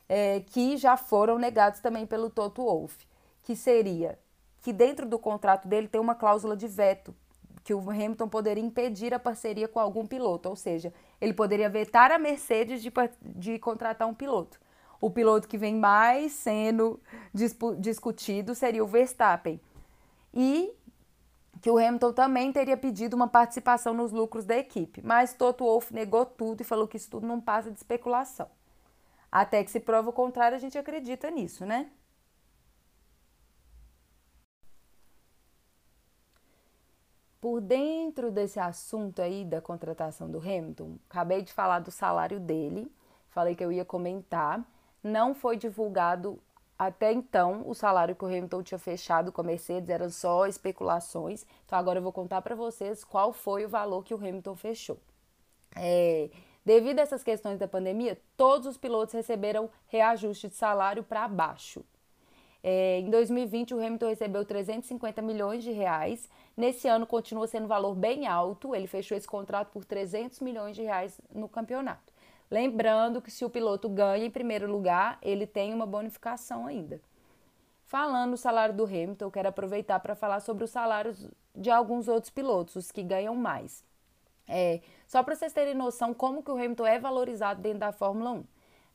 é, 0.10 0.40
que 0.42 0.76
já 0.78 0.98
foram 0.98 1.38
negados 1.38 1.80
também 1.80 2.06
pelo 2.06 2.30
Toto 2.30 2.64
Wolff, 2.64 3.08
que 3.44 3.56
seria 3.56 4.20
que 4.62 4.74
dentro 4.74 5.08
do 5.08 5.18
contrato 5.18 5.68
dele 5.68 5.88
tem 5.88 6.02
uma 6.02 6.16
cláusula 6.16 6.56
de 6.56 6.68
veto, 6.68 7.16
que 7.64 7.74
o 7.74 7.90
Hamilton 7.90 8.28
poderia 8.28 8.64
impedir 8.64 9.14
a 9.14 9.20
parceria 9.20 9.68
com 9.68 9.80
algum 9.80 10.06
piloto, 10.06 10.50
ou 10.50 10.56
seja, 10.56 10.94
ele 11.20 11.34
poderia 11.34 11.70
vetar 11.70 12.12
a 12.12 12.20
Mercedes 12.20 12.82
de, 12.82 12.92
de 13.22 13.60
contratar 13.60 14.08
um 14.08 14.14
piloto. 14.14 14.60
O 15.02 15.10
piloto 15.10 15.48
que 15.48 15.58
vem 15.58 15.76
mais 15.76 16.32
sendo 16.32 17.02
discutido 17.80 18.54
seria 18.54 18.84
o 18.84 18.88
Verstappen. 18.88 19.60
E 20.32 20.72
que 21.60 21.70
o 21.70 21.78
Hamilton 21.78 22.14
também 22.14 22.54
teria 22.54 22.78
pedido 22.78 23.16
uma 23.16 23.28
participação 23.28 23.94
nos 23.94 24.12
lucros 24.12 24.46
da 24.46 24.56
equipe, 24.56 25.02
mas 25.04 25.34
Toto 25.34 25.64
Wolff 25.64 25.94
negou 25.94 26.26
tudo 26.26 26.62
e 26.62 26.64
falou 26.64 26.88
que 26.88 26.98
isso 26.98 27.10
tudo 27.10 27.28
não 27.28 27.42
passa 27.42 27.70
de 27.72 27.78
especulação. 27.78 28.48
Até 29.32 29.64
que 29.64 29.72
se 29.72 29.80
prova 29.80 30.10
o 30.10 30.14
contrário, 30.14 30.56
a 30.56 30.60
gente 30.60 30.78
acredita 30.78 31.30
nisso, 31.30 31.66
né? 31.66 31.92
Por 37.40 37.60
dentro 37.60 38.32
desse 38.32 38.60
assunto 38.60 39.22
aí 39.22 39.44
da 39.44 39.60
contratação 39.60 40.30
do 40.30 40.38
Hamilton, 40.38 40.98
acabei 41.10 41.42
de 41.42 41.52
falar 41.52 41.80
do 41.80 41.92
salário 41.92 42.40
dele, 42.40 42.92
falei 43.30 43.56
que 43.56 43.64
eu 43.64 43.72
ia 43.72 43.84
comentar. 43.86 44.64
Não 45.04 45.34
foi 45.34 45.58
divulgado 45.58 46.40
até 46.82 47.14
então, 47.14 47.62
o 47.68 47.76
salário 47.76 48.16
que 48.16 48.24
o 48.26 48.28
Hamilton 48.28 48.64
tinha 48.64 48.80
fechado 48.80 49.32
com 49.32 49.42
a 49.42 49.44
Mercedes 49.44 49.88
eram 49.88 50.10
só 50.10 50.48
especulações. 50.48 51.46
Então, 51.64 51.78
agora 51.78 52.00
eu 52.00 52.04
vou 52.04 52.12
contar 52.12 52.42
para 52.42 52.56
vocês 52.56 53.04
qual 53.04 53.32
foi 53.32 53.64
o 53.64 53.70
valor 53.70 54.04
que 54.04 54.16
o 54.16 54.18
Hamilton 54.18 54.56
fechou. 54.56 54.98
É, 55.76 56.32
devido 56.66 56.98
a 56.98 57.04
essas 57.04 57.24
questões 57.24 57.60
da 57.60 57.68
pandemia, 57.68 58.20
todos 58.36 58.66
os 58.66 58.78
pilotos 58.78 59.14
receberam 59.14 59.70
reajuste 59.86 60.48
de 60.48 60.56
salário 60.56 61.04
para 61.04 61.28
baixo. 61.28 61.86
É, 62.64 63.00
em 63.00 63.12
2020, 63.12 63.76
o 63.76 63.78
Hamilton 63.78 64.08
recebeu 64.08 64.44
350 64.44 65.22
milhões 65.22 65.64
de 65.64 65.72
reais. 65.72 66.28
Nesse 66.58 66.88
ano, 66.88 67.06
continua 67.06 67.46
sendo 67.46 67.66
um 67.66 67.68
valor 67.68 67.94
bem 67.94 68.26
alto. 68.26 68.76
Ele 68.76 68.88
fechou 68.88 69.16
esse 69.16 69.28
contrato 69.28 69.70
por 69.72 69.86
300 69.86 70.40
milhões 70.40 70.76
de 70.76 70.82
reais 70.82 71.22
no 71.32 71.48
campeonato. 71.48 72.11
Lembrando 72.52 73.22
que 73.22 73.32
se 73.32 73.46
o 73.46 73.50
piloto 73.50 73.88
ganha 73.88 74.26
em 74.26 74.30
primeiro 74.30 74.70
lugar, 74.70 75.18
ele 75.22 75.48
tem 75.48 75.74
uma 75.74 75.86
bonificação 75.86 76.68
ainda. 76.68 77.00
Falando 77.86 78.34
o 78.34 78.38
salário 78.38 78.76
do 78.76 78.84
Hamilton, 78.84 79.24
eu 79.24 79.32
quero 79.32 79.48
aproveitar 79.48 80.02
para 80.02 80.16
falar 80.16 80.42
sobre 80.42 80.66
os 80.66 80.70
salários 80.70 81.30
de 81.56 81.72
alguns 81.72 82.10
outros 82.10 82.30
pilotos, 82.30 82.76
os 82.76 82.92
que 82.92 83.04
ganham 83.04 83.34
mais. 83.36 83.86
É, 84.50 84.82
só 85.08 85.24
para 85.24 85.34
vocês 85.34 85.54
terem 85.54 85.74
noção 85.74 86.14
como 86.14 86.44
que 86.44 86.52
o 86.52 86.56
Hamilton 86.56 86.86
é 86.86 87.00
valorizado 87.00 87.62
dentro 87.62 87.80
da 87.80 87.94
Fórmula 87.94 88.32
1. 88.32 88.44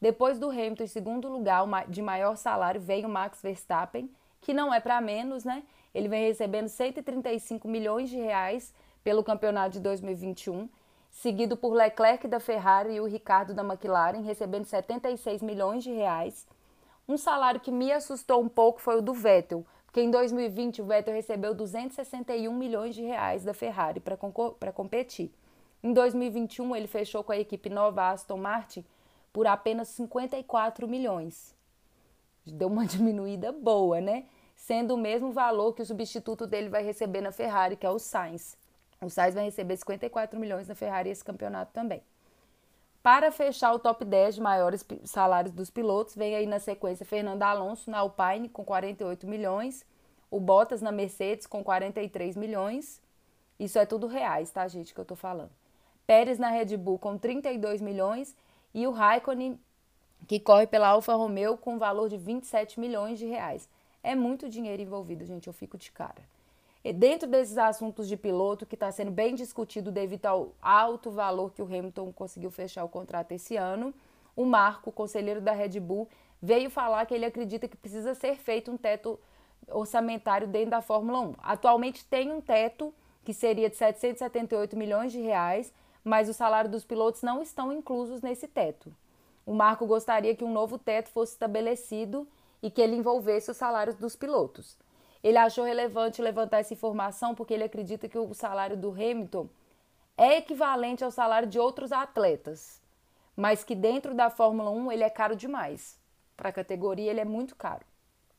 Depois 0.03 0.39
do 0.39 0.51
Hamilton, 0.51 0.85
em 0.85 0.89
segundo 0.89 1.27
lugar, 1.27 1.65
de 1.89 2.03
maior 2.03 2.37
salário, 2.37 2.79
vem 2.79 3.07
o 3.07 3.09
Max 3.09 3.41
Verstappen, 3.41 4.11
que 4.43 4.53
não 4.53 4.73
é 4.73 4.81
para 4.81 5.01
menos, 5.01 5.45
né? 5.45 5.63
Ele 5.95 6.09
vem 6.09 6.27
recebendo 6.27 6.69
135 6.69 7.67
milhões 7.67 8.11
de 8.11 8.17
reais 8.17 8.75
pelo 9.03 9.25
campeonato 9.25 9.71
de 9.71 9.81
2021 9.81 10.69
seguido 11.17 11.57
por 11.57 11.73
Leclerc 11.73 12.29
da 12.29 12.39
Ferrari 12.39 12.93
e 12.95 13.01
o 13.01 13.07
Ricardo 13.07 13.55
da 13.55 13.65
McLaren, 13.65 14.21
recebendo 14.21 14.67
76 14.67 15.41
milhões 15.41 15.83
de 15.83 15.91
reais. 15.91 16.47
Um 17.09 17.17
salário 17.17 17.59
que 17.59 17.71
me 17.71 17.91
assustou 17.91 18.43
um 18.43 18.49
pouco 18.49 18.83
foi 18.83 18.99
o 18.99 19.03
do 19.03 19.15
Vettel, 19.15 19.65
porque 19.87 20.03
em 20.03 20.11
2020 20.11 20.83
o 20.83 20.85
Vettel 20.85 21.15
recebeu 21.15 21.55
261 21.55 22.53
milhões 22.53 22.95
de 22.95 23.03
reais 23.03 23.45
da 23.45 23.55
Ferrari 23.55 23.99
para 23.99 24.73
competir. 24.73 25.33
Em 25.83 25.95
2021 25.95 26.77
ele 26.77 26.87
fechou 26.87 27.25
com 27.25 27.33
a 27.33 27.39
equipe 27.39 27.71
nova 27.71 28.11
Aston 28.11 28.37
Martin 28.37 28.85
por 29.33 29.47
apenas 29.47 29.89
54 29.89 30.87
milhões. 30.87 31.55
Deu 32.45 32.69
uma 32.69 32.85
diminuída 32.87 33.53
boa, 33.53 34.03
né? 34.03 34.27
Sendo 34.55 34.95
o 34.95 34.99
mesmo 34.99 35.33
valor 35.33 35.73
que 35.73 35.81
o 35.81 35.87
substituto 35.87 36.47
dele 36.47 36.69
vai 36.69 36.85
receber 36.85 37.23
na 37.23 37.33
Ferrari, 37.33 37.75
que 37.75 37.87
é 37.87 37.91
o 37.91 37.99
Sainz. 37.99 38.59
O 39.01 39.11
Sainz 39.11 39.35
vai 39.35 39.45
receber 39.45 39.77
54 39.77 40.39
milhões 40.39 40.67
da 40.67 40.75
Ferrari 40.75 41.11
esse 41.11 41.25
campeonato 41.25 41.73
também. 41.73 42.03
Para 43.03 43.31
fechar 43.31 43.73
o 43.73 43.79
top 43.79 44.05
10 44.05 44.35
de 44.35 44.41
maiores 44.41 44.85
salários 45.05 45.55
dos 45.55 45.71
pilotos, 45.71 46.17
vem 46.17 46.35
aí 46.35 46.45
na 46.45 46.59
sequência 46.59 47.07
Fernando 47.07 47.43
Alonso 47.43 47.89
na 47.91 47.99
Alpine 47.99 48.49
com 48.49 48.65
48 48.65 49.29
milhões, 49.29 49.87
o 50.29 50.41
Bottas 50.41 50.83
na 50.83 50.91
Mercedes 50.91 51.47
com 51.47 51.63
43 51.63 52.37
milhões. 52.37 53.01
Isso 53.61 53.79
é 53.79 53.87
tudo 53.87 54.09
reais, 54.09 54.51
tá, 54.51 54.67
gente, 54.67 54.93
que 54.93 55.01
eu 55.01 55.05
tô 55.05 55.15
falando. 55.15 55.53
Pérez 56.05 56.39
na 56.39 56.49
Red 56.49 56.77
Bull 56.77 56.99
com 56.99 57.17
32 57.17 57.81
milhões 57.81 58.35
e 58.75 58.87
o 58.87 58.91
Raikkonen, 58.91 59.59
que 60.27 60.41
corre 60.41 60.67
pela 60.67 60.89
Alfa 60.89 61.15
Romeo, 61.15 61.57
com 61.57 61.79
valor 61.79 62.09
de 62.09 62.17
27 62.17 62.81
milhões 62.81 63.19
de 63.19 63.27
reais. 63.27 63.69
É 64.03 64.15
muito 64.15 64.49
dinheiro 64.49 64.83
envolvido, 64.83 65.25
gente, 65.25 65.47
eu 65.47 65.53
fico 65.53 65.79
de 65.79 65.93
cara. 65.93 66.23
E 66.87 66.93
dentro 66.93 67.29
desses 67.29 67.59
assuntos 67.59 68.07
de 68.07 68.17
piloto, 68.17 68.65
que 68.65 68.77
está 68.77 68.93
sendo 68.93 69.11
bem 69.11 69.35
discutido 69.35 69.91
devido 69.91 70.25
ao 70.27 70.53
alto 70.63 71.11
valor 71.11 71.51
que 71.51 71.61
o 71.61 71.65
Hamilton 71.65 72.13
conseguiu 72.13 72.49
fechar 72.49 72.85
o 72.85 72.89
contrato 72.89 73.33
esse 73.33 73.57
ano, 73.57 73.93
o 74.37 74.45
Marco, 74.45 74.93
conselheiro 74.93 75.41
da 75.41 75.51
Red 75.51 75.81
Bull, 75.81 76.09
veio 76.41 76.71
falar 76.71 77.05
que 77.05 77.13
ele 77.13 77.25
acredita 77.25 77.67
que 77.67 77.77
precisa 77.77 78.15
ser 78.15 78.37
feito 78.37 78.71
um 78.71 78.77
teto 78.77 79.19
orçamentário 79.67 80.47
dentro 80.47 80.71
da 80.71 80.81
Fórmula 80.81 81.19
1. 81.23 81.35
Atualmente 81.39 82.05
tem 82.05 82.31
um 82.31 82.41
teto 82.41 82.95
que 83.25 83.35
seria 83.35 83.69
de 83.69 83.75
778 83.75 84.77
milhões 84.77 85.11
de 85.11 85.19
reais, 85.21 85.73
mas 86.05 86.29
o 86.29 86.33
salário 86.33 86.71
dos 86.71 86.85
pilotos 86.85 87.21
não 87.21 87.43
estão 87.43 87.73
inclusos 87.73 88.23
nesse 88.23 88.47
teto. 88.47 88.95
O 89.45 89.53
Marco 89.53 89.87
gostaria 89.87 90.37
que 90.37 90.45
um 90.45 90.53
novo 90.53 90.79
teto 90.79 91.09
fosse 91.09 91.33
estabelecido 91.33 92.29
e 92.63 92.71
que 92.71 92.81
ele 92.81 92.95
envolvesse 92.95 93.51
os 93.51 93.57
salários 93.57 93.97
dos 93.97 94.15
pilotos. 94.15 94.79
Ele 95.27 95.39
achou 95.39 95.65
relevante 95.65 96.23
levantar 96.23 96.61
essa 96.61 96.73
informação 96.73 97.35
porque 97.35 97.53
ele 97.53 97.65
acredita 97.65 98.09
que 98.09 98.17
o 98.17 98.33
salário 98.33 98.77
do 98.77 98.93
Hamilton 98.93 99.49
é 100.17 100.37
equivalente 100.37 101.03
ao 101.03 101.11
salário 101.11 101.49
de 101.49 101.59
outros 101.59 101.91
atletas, 101.91 102.81
mas 103.35 103.65
que 103.65 103.75
dentro 103.75 104.15
da 104.15 104.31
Fórmula 104.31 104.71
1 104.71 104.93
ele 104.93 105.03
é 105.03 105.11
caro 105.11 105.35
demais. 105.35 105.99
Para 106.37 106.51
a 106.51 106.53
categoria, 106.53 107.11
ele 107.11 107.19
é 107.19 107.25
muito 107.25 107.57
caro. 107.57 107.85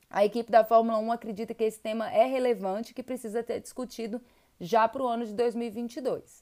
A 0.09 0.23
equipe 0.23 0.49
da 0.49 0.63
Fórmula 0.63 0.97
1 0.99 1.11
acredita 1.11 1.53
que 1.53 1.65
esse 1.65 1.77
tema 1.77 2.09
é 2.09 2.25
relevante 2.25 2.91
e 2.91 2.93
que 2.93 3.03
precisa 3.03 3.43
ser 3.43 3.59
discutido 3.59 4.21
já 4.57 4.87
para 4.87 5.03
o 5.03 5.07
ano 5.07 5.25
de 5.25 5.33
2022. 5.33 6.41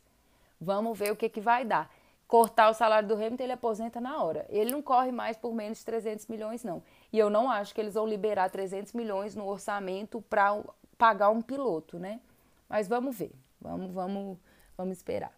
Vamos 0.61 0.95
ver 0.95 1.11
o 1.11 1.15
que, 1.15 1.27
que 1.27 1.41
vai 1.41 1.65
dar 1.65 1.91
cortar 2.27 2.69
o 2.69 2.73
salário 2.73 3.07
do 3.07 3.13
Hamilton, 3.13 3.43
ele 3.43 3.53
aposenta 3.53 4.01
na 4.01 4.21
hora. 4.21 4.45
Ele 4.49 4.71
não 4.71 4.81
corre 4.81 5.11
mais 5.11 5.37
por 5.37 5.53
menos 5.53 5.79
de 5.79 5.85
300 5.85 6.27
milhões, 6.27 6.63
não. 6.63 6.83
E 7.11 7.19
eu 7.19 7.29
não 7.29 7.49
acho 7.49 7.73
que 7.73 7.81
eles 7.81 7.93
vão 7.93 8.07
liberar 8.07 8.49
300 8.49 8.93
milhões 8.93 9.35
no 9.35 9.47
orçamento 9.47 10.21
para 10.29 10.61
pagar 10.97 11.29
um 11.29 11.41
piloto, 11.41 11.99
né? 11.99 12.19
Mas 12.67 12.87
vamos 12.87 13.15
ver. 13.15 13.31
Vamos, 13.61 13.91
vamos, 13.91 14.37
vamos 14.77 14.97
esperar. 14.97 15.33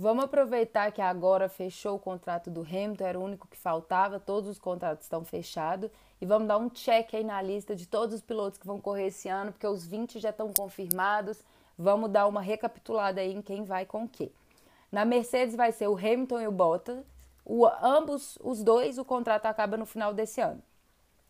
Vamos 0.00 0.26
aproveitar 0.26 0.92
que 0.92 1.02
agora 1.02 1.48
fechou 1.48 1.96
o 1.96 1.98
contrato 1.98 2.52
do 2.52 2.60
Hamilton, 2.60 3.04
era 3.04 3.18
o 3.18 3.24
único 3.24 3.48
que 3.48 3.56
faltava, 3.56 4.20
todos 4.20 4.48
os 4.48 4.56
contratos 4.56 5.06
estão 5.06 5.24
fechados. 5.24 5.90
E 6.20 6.26
vamos 6.26 6.46
dar 6.46 6.56
um 6.56 6.68
check 6.68 7.14
aí 7.14 7.24
na 7.24 7.42
lista 7.42 7.74
de 7.74 7.84
todos 7.84 8.14
os 8.14 8.22
pilotos 8.22 8.60
que 8.60 8.66
vão 8.66 8.80
correr 8.80 9.06
esse 9.06 9.28
ano, 9.28 9.50
porque 9.50 9.66
os 9.66 9.84
20 9.84 10.20
já 10.20 10.30
estão 10.30 10.52
confirmados. 10.52 11.42
Vamos 11.78 12.10
dar 12.10 12.26
uma 12.26 12.40
recapitulada 12.40 13.20
aí 13.20 13.32
em 13.32 13.40
quem 13.40 13.62
vai 13.62 13.86
com 13.86 14.04
o 14.04 14.08
quê. 14.08 14.32
Na 14.90 15.04
Mercedes 15.04 15.54
vai 15.54 15.70
ser 15.70 15.86
o 15.86 15.96
Hamilton 15.96 16.40
e 16.40 16.48
o 16.48 16.52
Bottas. 16.52 17.04
O, 17.44 17.66
ambos, 17.80 18.36
os 18.42 18.62
dois, 18.64 18.98
o 18.98 19.04
contrato 19.04 19.46
acaba 19.46 19.76
no 19.76 19.86
final 19.86 20.12
desse 20.12 20.40
ano. 20.40 20.62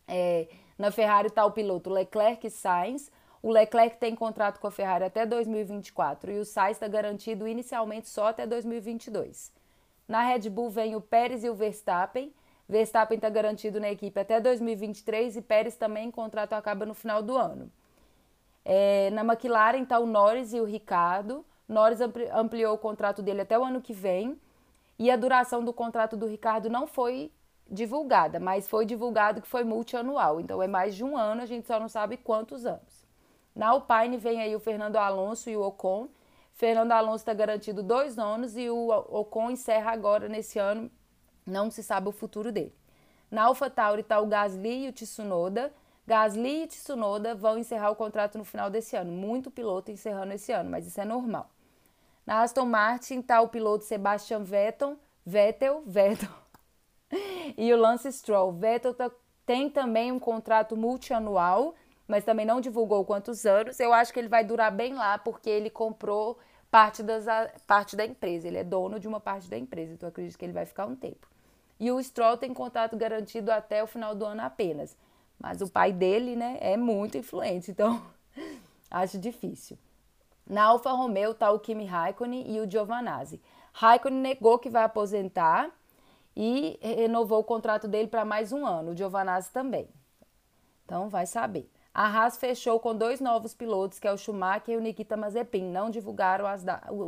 É, 0.06 0.48
na 0.78 0.90
Ferrari 0.90 1.28
está 1.28 1.44
o 1.44 1.50
piloto 1.50 1.90
Leclerc 1.90 2.46
e 2.46 2.50
Sainz. 2.50 3.10
O 3.42 3.50
Leclerc 3.50 3.98
tem 3.98 4.14
contrato 4.14 4.58
com 4.58 4.66
a 4.66 4.70
Ferrari 4.70 5.04
até 5.04 5.26
2024 5.26 6.32
e 6.32 6.38
o 6.38 6.44
Sainz 6.44 6.76
está 6.76 6.88
garantido 6.88 7.46
inicialmente 7.46 8.08
só 8.08 8.28
até 8.28 8.46
2022. 8.46 9.52
Na 10.08 10.22
Red 10.22 10.48
Bull 10.48 10.70
vem 10.70 10.96
o 10.96 11.00
Pérez 11.00 11.44
e 11.44 11.50
o 11.50 11.54
Verstappen. 11.54 12.32
Verstappen 12.66 13.16
está 13.16 13.28
garantido 13.28 13.78
na 13.78 13.90
equipe 13.90 14.18
até 14.18 14.40
2023 14.40 15.36
e 15.36 15.42
Pérez 15.42 15.76
também, 15.76 16.10
contrato 16.10 16.54
acaba 16.54 16.86
no 16.86 16.94
final 16.94 17.22
do 17.22 17.36
ano. 17.36 17.70
É, 18.70 19.08
na 19.12 19.22
McLaren 19.22 19.82
está 19.82 19.98
o 19.98 20.04
Norris 20.04 20.52
e 20.52 20.60
o 20.60 20.64
Ricardo. 20.64 21.42
Norris 21.66 22.00
ampliou 22.34 22.74
o 22.74 22.78
contrato 22.78 23.22
dele 23.22 23.40
até 23.40 23.58
o 23.58 23.64
ano 23.64 23.80
que 23.80 23.94
vem. 23.94 24.38
E 24.98 25.10
a 25.10 25.16
duração 25.16 25.64
do 25.64 25.72
contrato 25.72 26.18
do 26.18 26.26
Ricardo 26.26 26.68
não 26.68 26.86
foi 26.86 27.32
divulgada, 27.70 28.38
mas 28.38 28.68
foi 28.68 28.84
divulgado 28.84 29.40
que 29.40 29.48
foi 29.48 29.64
multianual. 29.64 30.38
Então 30.38 30.62
é 30.62 30.66
mais 30.66 30.94
de 30.94 31.02
um 31.02 31.16
ano, 31.16 31.40
a 31.40 31.46
gente 31.46 31.66
só 31.66 31.80
não 31.80 31.88
sabe 31.88 32.18
quantos 32.18 32.66
anos. 32.66 33.06
Na 33.56 33.68
Alpine 33.68 34.18
vem 34.18 34.42
aí 34.42 34.54
o 34.54 34.60
Fernando 34.60 34.96
Alonso 34.96 35.48
e 35.48 35.56
o 35.56 35.62
Ocon. 35.62 36.08
Fernando 36.52 36.92
Alonso 36.92 37.22
está 37.22 37.32
garantido 37.32 37.82
dois 37.82 38.18
anos 38.18 38.54
e 38.54 38.68
o 38.68 38.88
Ocon 38.88 39.50
encerra 39.50 39.92
agora 39.92 40.28
nesse 40.28 40.58
ano. 40.58 40.90
Não 41.46 41.70
se 41.70 41.82
sabe 41.82 42.08
o 42.08 42.12
futuro 42.12 42.52
dele. 42.52 42.74
Na 43.30 43.44
AlphaTauri 43.44 44.02
está 44.02 44.20
o 44.20 44.26
Gasly 44.26 44.84
e 44.84 44.88
o 44.88 44.92
Tsunoda. 44.92 45.72
Gasly 46.08 46.62
e 46.62 46.66
Tsunoda 46.66 47.34
vão 47.34 47.58
encerrar 47.58 47.90
o 47.90 47.94
contrato 47.94 48.38
no 48.38 48.44
final 48.44 48.70
desse 48.70 48.96
ano. 48.96 49.12
Muito 49.12 49.50
piloto 49.50 49.90
encerrando 49.90 50.32
esse 50.32 50.50
ano, 50.50 50.70
mas 50.70 50.86
isso 50.86 50.98
é 50.98 51.04
normal. 51.04 51.50
Na 52.24 52.40
Aston 52.40 52.64
Martin 52.64 53.20
está 53.20 53.42
o 53.42 53.48
piloto 53.48 53.84
Sebastian 53.84 54.42
Vettel, 54.42 54.96
Vettel, 55.26 55.82
Vettel 55.86 56.30
e 57.58 57.70
o 57.74 57.76
Lance 57.76 58.10
Stroll. 58.10 58.52
Vettel 58.52 58.94
tá, 58.94 59.10
tem 59.44 59.68
também 59.68 60.10
um 60.10 60.18
contrato 60.18 60.74
multianual, 60.74 61.74
mas 62.06 62.24
também 62.24 62.46
não 62.46 62.58
divulgou 62.58 63.04
quantos 63.04 63.44
anos. 63.44 63.78
Eu 63.78 63.92
acho 63.92 64.10
que 64.10 64.18
ele 64.18 64.28
vai 64.28 64.42
durar 64.42 64.72
bem 64.72 64.94
lá, 64.94 65.18
porque 65.18 65.50
ele 65.50 65.68
comprou 65.68 66.38
parte, 66.70 67.02
das, 67.02 67.26
parte 67.66 67.94
da 67.94 68.06
empresa. 68.06 68.48
Ele 68.48 68.56
é 68.56 68.64
dono 68.64 68.98
de 68.98 69.06
uma 69.06 69.20
parte 69.20 69.50
da 69.50 69.58
empresa, 69.58 69.92
então 69.92 70.08
acredito 70.08 70.38
que 70.38 70.44
ele 70.46 70.54
vai 70.54 70.64
ficar 70.64 70.86
um 70.86 70.96
tempo. 70.96 71.28
E 71.78 71.92
o 71.92 72.02
Stroll 72.02 72.38
tem 72.38 72.54
contrato 72.54 72.96
garantido 72.96 73.52
até 73.52 73.82
o 73.84 73.86
final 73.86 74.14
do 74.14 74.24
ano 74.24 74.40
apenas. 74.40 74.96
Mas 75.38 75.60
o 75.60 75.70
pai 75.70 75.92
dele, 75.92 76.34
né, 76.34 76.58
é 76.60 76.76
muito 76.76 77.16
influente, 77.16 77.70
então 77.70 78.02
acho 78.90 79.18
difícil. 79.18 79.78
Na 80.48 80.64
Alfa 80.64 80.90
Romeo 80.92 81.34
tá 81.34 81.50
o 81.50 81.60
Kimi 81.60 81.84
Raikkonen 81.84 82.50
e 82.50 82.60
o 82.60 82.70
Giovanazzi. 82.70 83.40
Raikkonen 83.72 84.20
negou 84.20 84.58
que 84.58 84.70
vai 84.70 84.82
aposentar 84.82 85.70
e 86.34 86.78
renovou 86.80 87.40
o 87.40 87.44
contrato 87.44 87.86
dele 87.86 88.08
para 88.08 88.24
mais 88.24 88.52
um 88.52 88.64
ano. 88.64 88.92
O 88.92 88.96
Giovanazzi 88.96 89.52
também. 89.52 89.88
Então 90.84 91.08
vai 91.08 91.26
saber. 91.26 91.70
A 91.92 92.06
Haas 92.06 92.36
fechou 92.36 92.78
com 92.78 92.94
dois 92.94 93.20
novos 93.20 93.54
pilotos, 93.54 93.98
que 93.98 94.06
é 94.06 94.12
o 94.12 94.16
Schumacher 94.16 94.74
e 94.74 94.76
o 94.76 94.80
Nikita 94.80 95.16
Mazepin. 95.16 95.64
Não 95.64 95.90
divulgaram 95.90 96.44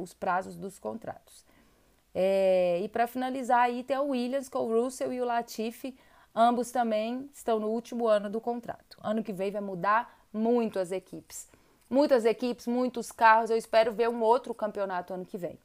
os 0.03 0.13
prazos 0.13 0.57
dos 0.57 0.79
contratos. 0.79 1.47
É, 2.13 2.81
e 2.83 2.89
para 2.89 3.07
finalizar 3.07 3.61
aí 3.61 3.85
tem 3.85 3.97
o 3.97 4.09
Williams 4.09 4.49
com 4.49 4.59
o 4.59 4.83
Russell 4.83 5.13
e 5.13 5.21
o 5.21 5.25
Latifi, 5.25 5.97
ambos 6.35 6.71
também 6.71 7.29
estão 7.33 7.59
no 7.59 7.69
último 7.69 8.07
ano 8.07 8.31
do 8.31 8.41
contrato. 8.41 8.99
Ano 9.03 9.23
que 9.23 9.33
vem 9.33 9.51
vai 9.51 9.61
mudar 9.61 10.19
muito 10.33 10.79
as 10.79 10.93
equipes. 10.93 11.49
Muitas 11.89 12.25
equipes, 12.25 12.67
muitos 12.67 13.11
carros, 13.11 13.51
eu 13.51 13.57
espero 13.57 13.93
ver 13.93 14.09
um 14.09 14.23
outro 14.23 14.55
campeonato 14.55 15.13
ano 15.13 15.27
que 15.27 15.37
vem. 15.37 15.59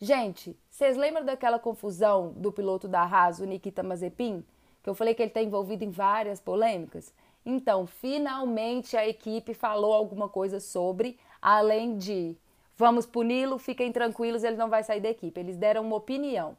Gente, 0.00 0.56
vocês 0.70 0.96
lembram 0.96 1.24
daquela 1.24 1.58
confusão 1.58 2.32
do 2.36 2.52
piloto 2.52 2.86
da 2.86 3.02
Haas, 3.02 3.40
o 3.40 3.44
Nikita 3.44 3.82
Mazepin? 3.82 4.44
Que 4.82 4.90
eu 4.90 4.94
falei 4.94 5.14
que 5.14 5.22
ele 5.22 5.30
está 5.30 5.42
envolvido 5.42 5.82
em 5.82 5.90
várias 5.90 6.40
polêmicas? 6.40 7.12
Então, 7.44 7.86
finalmente 7.86 8.96
a 8.96 9.08
equipe 9.08 9.54
falou 9.54 9.92
alguma 9.92 10.28
coisa 10.28 10.60
sobre, 10.60 11.18
além 11.40 11.96
de 11.96 12.36
vamos 12.76 13.06
puni-lo, 13.06 13.58
fiquem 13.58 13.90
tranquilos, 13.90 14.44
ele 14.44 14.56
não 14.56 14.68
vai 14.68 14.84
sair 14.84 15.00
da 15.00 15.08
equipe. 15.08 15.40
Eles 15.40 15.56
deram 15.56 15.82
uma 15.82 15.96
opinião. 15.96 16.56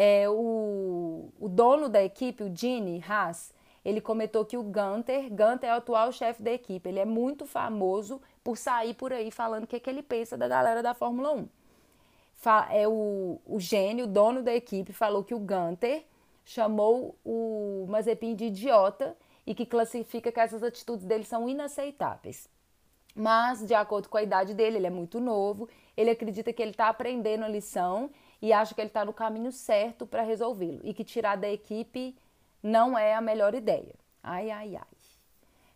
É, 0.00 0.28
o, 0.28 1.28
o 1.40 1.48
dono 1.48 1.88
da 1.88 2.00
equipe, 2.04 2.44
o 2.44 2.54
Gene 2.54 3.02
Haas, 3.08 3.52
ele 3.84 4.00
comentou 4.00 4.44
que 4.44 4.56
o 4.56 4.62
Gunter, 4.62 5.28
Gunter 5.28 5.70
é 5.70 5.72
o 5.72 5.78
atual 5.78 6.12
chefe 6.12 6.40
da 6.40 6.52
equipe, 6.52 6.88
ele 6.88 7.00
é 7.00 7.04
muito 7.04 7.44
famoso 7.46 8.22
por 8.44 8.56
sair 8.56 8.94
por 8.94 9.12
aí 9.12 9.32
falando 9.32 9.64
o 9.64 9.66
que, 9.66 9.74
é 9.74 9.80
que 9.80 9.90
ele 9.90 10.02
pensa 10.02 10.36
da 10.36 10.46
galera 10.46 10.84
da 10.84 10.94
Fórmula 10.94 11.32
1 11.32 11.48
é 12.70 12.86
o, 12.86 13.40
o 13.44 13.58
gênio, 13.58 14.04
o 14.04 14.08
dono 14.08 14.40
da 14.42 14.54
equipe, 14.54 14.92
falou 14.92 15.24
que 15.24 15.34
o 15.34 15.38
Gunter 15.40 16.04
chamou 16.44 17.16
o 17.24 17.86
Mazepin 17.88 18.36
de 18.36 18.44
idiota 18.44 19.16
e 19.44 19.52
que 19.54 19.66
classifica 19.66 20.30
que 20.30 20.38
essas 20.38 20.62
atitudes 20.62 21.04
dele 21.04 21.24
são 21.24 21.48
inaceitáveis. 21.48 22.48
Mas, 23.14 23.66
de 23.66 23.74
acordo 23.74 24.08
com 24.08 24.16
a 24.16 24.22
idade 24.22 24.54
dele, 24.54 24.76
ele 24.76 24.86
é 24.86 24.90
muito 24.90 25.18
novo, 25.18 25.68
ele 25.96 26.10
acredita 26.10 26.52
que 26.52 26.62
ele 26.62 26.70
está 26.70 26.88
aprendendo 26.88 27.44
a 27.44 27.48
lição 27.48 28.10
e 28.40 28.52
acha 28.52 28.74
que 28.74 28.80
ele 28.80 28.88
está 28.88 29.04
no 29.04 29.12
caminho 29.12 29.50
certo 29.50 30.06
para 30.06 30.22
resolvê-lo 30.22 30.80
e 30.84 30.94
que 30.94 31.04
tirar 31.04 31.36
da 31.36 31.48
equipe 31.48 32.16
não 32.62 32.96
é 32.96 33.14
a 33.14 33.20
melhor 33.20 33.54
ideia. 33.54 33.94
Ai, 34.22 34.50
ai, 34.50 34.76
ai. 34.76 34.98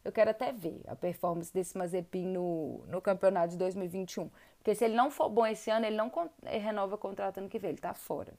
Eu 0.04 0.10
quero 0.10 0.30
até 0.30 0.52
ver 0.52 0.82
a 0.88 0.96
performance 0.96 1.52
desse 1.52 1.78
Mazepin 1.78 2.26
no, 2.26 2.84
no 2.88 3.00
campeonato 3.00 3.50
de 3.50 3.56
2021. 3.56 4.28
Porque 4.58 4.74
se 4.74 4.84
ele 4.84 4.94
não 4.94 5.10
for 5.10 5.28
bom 5.28 5.46
esse 5.46 5.70
ano, 5.70 5.86
ele 5.86 5.96
não 5.96 6.10
ele 6.44 6.58
renova 6.58 6.96
o 6.96 6.98
contrato 6.98 7.38
ano 7.38 7.48
que 7.48 7.58
vem, 7.58 7.70
ele 7.70 7.78
tá 7.78 7.94
fora. 7.94 8.34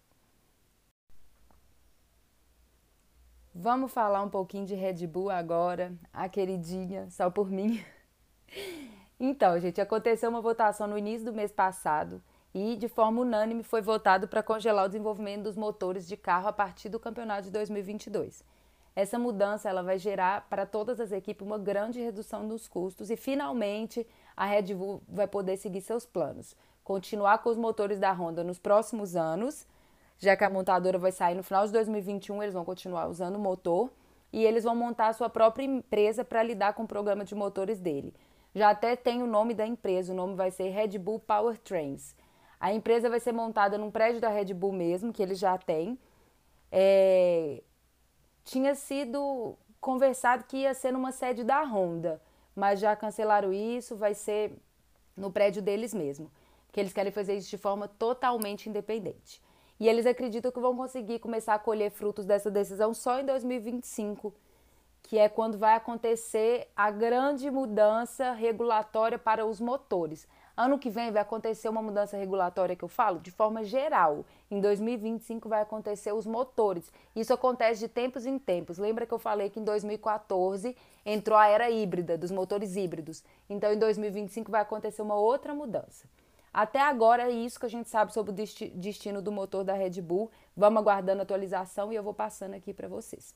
Vamos 3.55 3.93
falar 3.93 4.21
um 4.23 4.29
pouquinho 4.29 4.65
de 4.65 4.73
Red 4.73 5.05
Bull 5.05 5.29
agora, 5.29 5.93
a 6.11 6.27
queridinha, 6.27 7.09
só 7.09 7.29
por 7.29 7.49
mim. 7.49 7.83
Então, 9.19 9.57
gente, 9.57 9.79
aconteceu 9.79 10.29
uma 10.29 10.41
votação 10.41 10.85
no 10.85 10.97
início 10.97 11.23
do 11.23 11.31
mês 11.31 11.49
passado 11.49 12.21
e, 12.53 12.75
de 12.75 12.87
forma 12.87 13.21
unânime, 13.21 13.63
foi 13.63 13.81
votado 13.81 14.27
para 14.27 14.43
congelar 14.43 14.85
o 14.85 14.87
desenvolvimento 14.87 15.43
dos 15.43 15.55
motores 15.55 16.07
de 16.07 16.15
carro 16.15 16.47
a 16.47 16.53
partir 16.53 16.89
do 16.89 16.99
campeonato 16.99 17.43
de 17.43 17.51
2022. 17.51 18.43
Essa 18.95 19.17
mudança 19.17 19.67
ela 19.67 19.81
vai 19.81 19.97
gerar 19.97 20.47
para 20.49 20.65
todas 20.65 20.99
as 20.99 21.11
equipes 21.11 21.45
uma 21.45 21.57
grande 21.57 21.99
redução 21.99 22.47
dos 22.47 22.67
custos 22.67 23.09
e, 23.09 23.15
finalmente, 23.15 24.05
a 24.37 24.45
Red 24.45 24.75
Bull 24.75 25.01
vai 25.07 25.27
poder 25.27 25.57
seguir 25.57 25.81
seus 25.81 26.05
planos. 26.05 26.55
Continuar 26.83 27.39
com 27.39 27.49
os 27.49 27.57
motores 27.57 27.99
da 27.99 28.11
Honda 28.11 28.43
nos 28.43 28.59
próximos 28.59 29.15
anos, 29.15 29.65
já 30.19 30.37
que 30.37 30.43
a 30.43 30.49
montadora 30.49 30.99
vai 30.99 31.11
sair 31.11 31.33
no 31.33 31.41
final 31.41 31.65
de 31.65 31.71
2021, 31.71 32.43
eles 32.43 32.53
vão 32.53 32.63
continuar 32.63 33.07
usando 33.07 33.35
o 33.35 33.39
motor 33.39 33.91
e 34.31 34.45
eles 34.45 34.63
vão 34.63 34.75
montar 34.75 35.07
a 35.07 35.13
sua 35.13 35.29
própria 35.29 35.63
empresa 35.63 36.23
para 36.23 36.43
lidar 36.43 36.73
com 36.73 36.83
o 36.83 36.87
programa 36.87 37.25
de 37.25 37.33
motores 37.33 37.79
dele. 37.79 38.13
Já 38.53 38.69
até 38.69 38.95
tem 38.95 39.23
o 39.23 39.27
nome 39.27 39.55
da 39.55 39.65
empresa, 39.65 40.13
o 40.13 40.15
nome 40.15 40.35
vai 40.35 40.51
ser 40.51 40.69
Red 40.69 40.99
Bull 40.99 41.19
Powertrains. 41.19 42.15
A 42.63 42.73
empresa 42.73 43.09
vai 43.09 43.19
ser 43.19 43.31
montada 43.31 43.77
num 43.77 43.91
prédio 43.91 44.21
da 44.21 44.29
Red 44.29 44.53
Bull 44.53 44.71
mesmo, 44.71 45.11
que 45.11 45.21
eles 45.21 45.37
já 45.37 45.57
têm. 45.57 45.99
É... 46.71 47.61
Tinha 48.43 48.73
sido 48.75 49.55
conversado 49.81 50.45
que 50.45 50.57
ia 50.57 50.73
ser 50.73 50.91
numa 50.91 51.11
sede 51.11 51.43
da 51.43 51.61
Honda 51.63 52.21
mas 52.55 52.79
já 52.79 52.95
cancelaram 52.95 53.51
isso, 53.51 53.95
vai 53.95 54.13
ser 54.13 54.53
no 55.15 55.31
prédio 55.31 55.61
deles 55.61 55.93
mesmo, 55.93 56.31
porque 56.67 56.79
eles 56.79 56.93
querem 56.93 57.11
fazer 57.11 57.35
isso 57.35 57.49
de 57.49 57.57
forma 57.57 57.87
totalmente 57.87 58.69
independente. 58.69 59.41
E 59.79 59.87
eles 59.87 60.05
acreditam 60.05 60.51
que 60.51 60.59
vão 60.59 60.75
conseguir 60.75 61.19
começar 61.19 61.55
a 61.55 61.59
colher 61.59 61.91
frutos 61.91 62.25
dessa 62.25 62.49
decisão 62.49 62.93
só 62.93 63.19
em 63.19 63.25
2025, 63.25 64.33
que 65.01 65.17
é 65.17 65.27
quando 65.27 65.57
vai 65.57 65.75
acontecer 65.75 66.67
a 66.75 66.89
grande 66.89 67.49
mudança 67.49 68.31
regulatória 68.31 69.17
para 69.17 69.45
os 69.45 69.59
motores. 69.59 70.27
Ano 70.55 70.77
que 70.77 70.89
vem 70.89 71.11
vai 71.11 71.21
acontecer 71.21 71.67
uma 71.67 71.81
mudança 71.81 72.15
regulatória 72.15 72.75
que 72.75 72.83
eu 72.83 72.87
falo 72.87 73.19
de 73.19 73.31
forma 73.31 73.63
geral. 73.63 74.23
Em 74.51 74.61
2025 74.61 75.49
vai 75.49 75.61
acontecer 75.61 76.11
os 76.13 76.27
motores. 76.27 76.91
Isso 77.15 77.33
acontece 77.33 77.79
de 77.79 77.87
tempos 77.87 78.27
em 78.27 78.37
tempos. 78.37 78.77
Lembra 78.77 79.07
que 79.07 79.13
eu 79.13 79.17
falei 79.17 79.49
que 79.49 79.59
em 79.59 79.63
2014 79.63 80.77
entrou 81.03 81.37
a 81.37 81.47
era 81.47 81.71
híbrida, 81.71 82.15
dos 82.17 82.29
motores 82.29 82.75
híbridos. 82.75 83.23
Então 83.49 83.73
em 83.73 83.79
2025 83.79 84.51
vai 84.51 84.61
acontecer 84.61 85.01
uma 85.01 85.15
outra 85.15 85.55
mudança. 85.55 86.07
Até 86.53 86.79
agora 86.79 87.23
é 87.23 87.31
isso 87.31 87.59
que 87.59 87.65
a 87.65 87.69
gente 87.69 87.89
sabe 87.89 88.13
sobre 88.13 88.31
o 88.31 88.35
destino 88.75 89.23
do 89.23 89.31
motor 89.31 89.63
da 89.63 89.73
Red 89.73 89.99
Bull. 90.01 90.29
Vamos 90.55 90.81
aguardando 90.81 91.21
a 91.21 91.23
atualização 91.23 91.91
e 91.91 91.95
eu 91.95 92.03
vou 92.03 92.13
passando 92.13 92.53
aqui 92.53 92.71
para 92.71 92.87
vocês. 92.87 93.33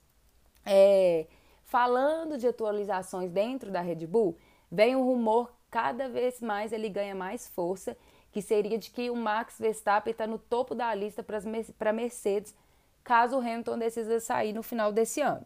É, 0.63 1.25
falando 1.63 2.37
de 2.37 2.47
atualizações 2.47 3.31
dentro 3.31 3.71
da 3.71 3.81
Red 3.81 4.05
Bull, 4.05 4.37
vem 4.71 4.95
um 4.95 5.03
rumor 5.03 5.51
cada 5.69 6.07
vez 6.07 6.41
mais 6.41 6.71
ele 6.71 6.89
ganha 6.89 7.15
mais 7.15 7.47
força, 7.47 7.97
que 8.31 8.41
seria 8.41 8.77
de 8.77 8.91
que 8.91 9.09
o 9.09 9.15
Max 9.15 9.57
Verstappen 9.59 10.11
está 10.11 10.27
no 10.27 10.37
topo 10.37 10.75
da 10.75 10.93
lista 10.93 11.23
para 11.23 11.93
Mercedes, 11.93 12.55
caso 13.03 13.37
o 13.37 13.39
Hamilton 13.39 13.77
decida 13.77 14.19
sair 14.19 14.53
no 14.53 14.61
final 14.61 14.91
desse 14.91 15.21
ano. 15.21 15.45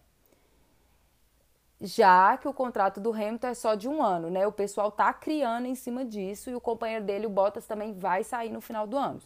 Já 1.80 2.38
que 2.38 2.48
o 2.48 2.54
contrato 2.54 3.00
do 3.00 3.12
Hamilton 3.12 3.48
é 3.48 3.54
só 3.56 3.74
de 3.74 3.88
um 3.88 4.04
ano, 4.04 4.30
né? 4.30 4.46
O 4.46 4.52
pessoal 4.52 4.92
tá 4.92 5.12
criando 5.12 5.66
em 5.66 5.74
cima 5.74 6.06
disso 6.06 6.50
e 6.50 6.56
o 6.56 6.62
companheiro 6.62 7.04
dele, 7.04 7.26
o 7.26 7.30
Bottas, 7.30 7.66
também 7.66 7.94
vai 7.94 8.24
sair 8.24 8.52
no 8.52 8.62
final 8.62 8.86
do 8.86 8.96
ano. 8.96 9.20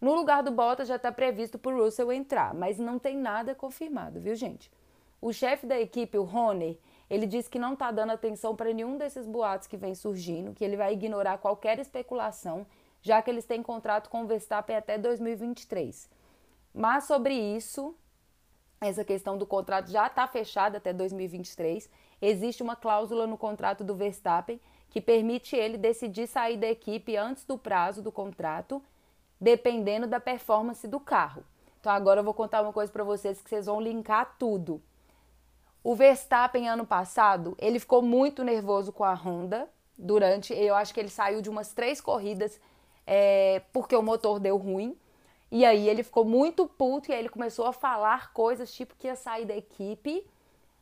No 0.00 0.14
lugar 0.14 0.42
do 0.42 0.50
Bottas 0.50 0.88
já 0.88 0.96
está 0.96 1.12
previsto 1.12 1.58
para 1.58 1.74
o 1.74 1.84
Russell 1.84 2.10
entrar, 2.10 2.54
mas 2.54 2.78
não 2.78 2.98
tem 2.98 3.18
nada 3.18 3.54
confirmado, 3.54 4.18
viu, 4.18 4.34
gente? 4.34 4.70
O 5.20 5.30
chefe 5.30 5.66
da 5.66 5.78
equipe, 5.78 6.16
o 6.16 6.24
Horner, 6.24 6.78
ele 7.10 7.26
diz 7.26 7.48
que 7.48 7.58
não 7.58 7.72
está 7.72 7.90
dando 7.90 8.12
atenção 8.12 8.54
para 8.54 8.72
nenhum 8.72 8.96
desses 8.96 9.26
boatos 9.26 9.66
que 9.66 9.76
vem 9.76 9.96
surgindo, 9.96 10.54
que 10.54 10.64
ele 10.64 10.76
vai 10.76 10.92
ignorar 10.92 11.38
qualquer 11.38 11.80
especulação, 11.80 12.64
já 13.02 13.20
que 13.20 13.28
eles 13.28 13.44
têm 13.44 13.62
contrato 13.62 14.08
com 14.08 14.22
o 14.22 14.26
Verstappen 14.28 14.76
até 14.76 14.96
2023. 14.96 16.08
Mas 16.72 17.04
sobre 17.04 17.34
isso, 17.34 17.96
essa 18.80 19.04
questão 19.04 19.36
do 19.36 19.44
contrato 19.44 19.90
já 19.90 20.06
está 20.06 20.24
fechada 20.28 20.78
até 20.78 20.92
2023. 20.92 21.90
Existe 22.22 22.62
uma 22.62 22.76
cláusula 22.76 23.26
no 23.26 23.36
contrato 23.36 23.82
do 23.82 23.96
Verstappen 23.96 24.60
que 24.88 25.00
permite 25.00 25.56
ele 25.56 25.76
decidir 25.76 26.28
sair 26.28 26.56
da 26.56 26.68
equipe 26.68 27.16
antes 27.16 27.44
do 27.44 27.58
prazo 27.58 28.02
do 28.02 28.12
contrato, 28.12 28.80
dependendo 29.40 30.06
da 30.06 30.20
performance 30.20 30.86
do 30.86 31.00
carro. 31.00 31.42
Então 31.80 31.90
agora 31.90 32.20
eu 32.20 32.24
vou 32.24 32.34
contar 32.34 32.62
uma 32.62 32.72
coisa 32.72 32.92
para 32.92 33.02
vocês 33.02 33.40
que 33.40 33.48
vocês 33.48 33.66
vão 33.66 33.80
linkar 33.80 34.36
tudo. 34.38 34.80
O 35.82 35.94
Verstappen 35.94 36.68
ano 36.68 36.86
passado, 36.86 37.56
ele 37.58 37.78
ficou 37.78 38.02
muito 38.02 38.44
nervoso 38.44 38.92
com 38.92 39.04
a 39.04 39.14
Honda 39.14 39.68
durante, 39.96 40.52
eu 40.52 40.74
acho 40.74 40.92
que 40.92 41.00
ele 41.00 41.08
saiu 41.08 41.40
de 41.40 41.48
umas 41.48 41.72
três 41.72 42.00
corridas 42.00 42.60
é, 43.06 43.62
porque 43.72 43.96
o 43.96 44.02
motor 44.02 44.38
deu 44.38 44.56
ruim. 44.56 44.96
E 45.50 45.64
aí 45.64 45.88
ele 45.88 46.02
ficou 46.04 46.24
muito 46.24 46.66
puto 46.68 47.10
e 47.10 47.14
aí 47.14 47.18
ele 47.18 47.28
começou 47.28 47.66
a 47.66 47.72
falar 47.72 48.32
coisas 48.32 48.72
tipo 48.72 48.94
que 48.96 49.08
ia 49.08 49.16
sair 49.16 49.44
da 49.44 49.56
equipe, 49.56 50.24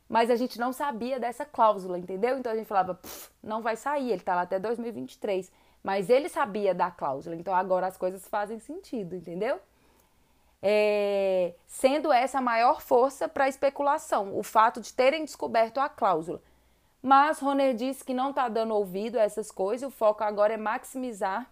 mas 0.07 0.29
a 0.29 0.35
gente 0.35 0.59
não 0.59 0.71
sabia 0.71 1.19
dessa 1.19 1.43
cláusula, 1.43 1.97
entendeu? 1.97 2.37
Então 2.37 2.51
a 2.51 2.55
gente 2.55 2.67
falava, 2.67 2.99
não 3.41 3.61
vai 3.61 3.75
sair, 3.75 4.11
ele 4.11 4.21
tá 4.21 4.35
lá 4.35 4.41
até 4.41 4.59
2023. 4.59 5.51
Mas 5.81 6.09
ele 6.09 6.29
sabia 6.29 6.75
da 6.75 6.91
cláusula, 6.91 7.35
então 7.35 7.55
agora 7.55 7.87
as 7.87 7.97
coisas 7.97 8.27
fazem 8.27 8.59
sentido, 8.59 9.15
entendeu? 9.15 9.59
É, 10.61 11.53
sendo 11.67 12.11
essa 12.11 12.39
a 12.39 12.41
maior 12.41 12.81
força 12.81 13.27
para 13.27 13.45
a 13.45 13.49
especulação, 13.49 14.37
o 14.37 14.43
fato 14.43 14.81
de 14.81 14.93
terem 14.93 15.23
descoberto 15.23 15.79
a 15.79 15.87
cláusula. 15.87 16.41
Mas 17.01 17.39
Roner 17.39 17.73
disse 17.73 18.03
que 18.03 18.13
não 18.13 18.31
está 18.31 18.49
dando 18.49 18.75
ouvido 18.75 19.17
a 19.17 19.23
essas 19.23 19.51
coisas, 19.51 19.87
o 19.87 19.91
foco 19.91 20.23
agora 20.23 20.53
é 20.53 20.57
maximizar 20.57 21.49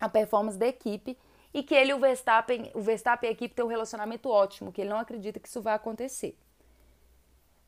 a 0.00 0.08
performance 0.08 0.56
da 0.56 0.66
equipe 0.66 1.18
e 1.52 1.62
que 1.62 1.74
ele 1.74 1.92
o 1.92 1.98
Verstappen, 1.98 2.70
o 2.74 2.80
Verstappen 2.80 3.28
e 3.28 3.30
a 3.30 3.32
equipe 3.32 3.54
têm 3.54 3.64
um 3.64 3.68
relacionamento 3.68 4.30
ótimo, 4.30 4.72
que 4.72 4.80
ele 4.80 4.90
não 4.90 4.98
acredita 4.98 5.40
que 5.40 5.48
isso 5.48 5.60
vai 5.60 5.74
acontecer. 5.74 6.36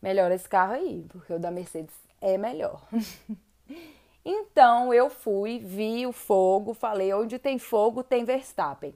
Melhor 0.00 0.30
esse 0.32 0.48
carro 0.48 0.74
aí, 0.74 1.04
porque 1.08 1.32
o 1.32 1.38
da 1.38 1.50
Mercedes 1.50 1.94
é 2.20 2.38
melhor. 2.38 2.82
então 4.24 4.94
eu 4.94 5.10
fui, 5.10 5.58
vi 5.58 6.06
o 6.06 6.12
fogo, 6.12 6.72
falei: 6.72 7.12
onde 7.12 7.38
tem 7.38 7.58
fogo 7.58 8.02
tem 8.02 8.24
Verstappen. 8.24 8.94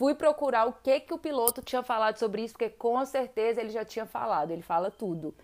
Fui 0.00 0.14
procurar 0.14 0.66
o 0.66 0.72
que 0.72 0.98
que 1.00 1.12
o 1.12 1.18
piloto 1.18 1.60
tinha 1.60 1.82
falado 1.82 2.16
sobre 2.16 2.42
isso, 2.42 2.54
porque 2.54 2.70
com 2.70 3.04
certeza 3.04 3.60
ele 3.60 3.68
já 3.68 3.84
tinha 3.84 4.06
falado, 4.06 4.50
ele 4.50 4.62
fala 4.62 4.90
tudo. 4.90 5.34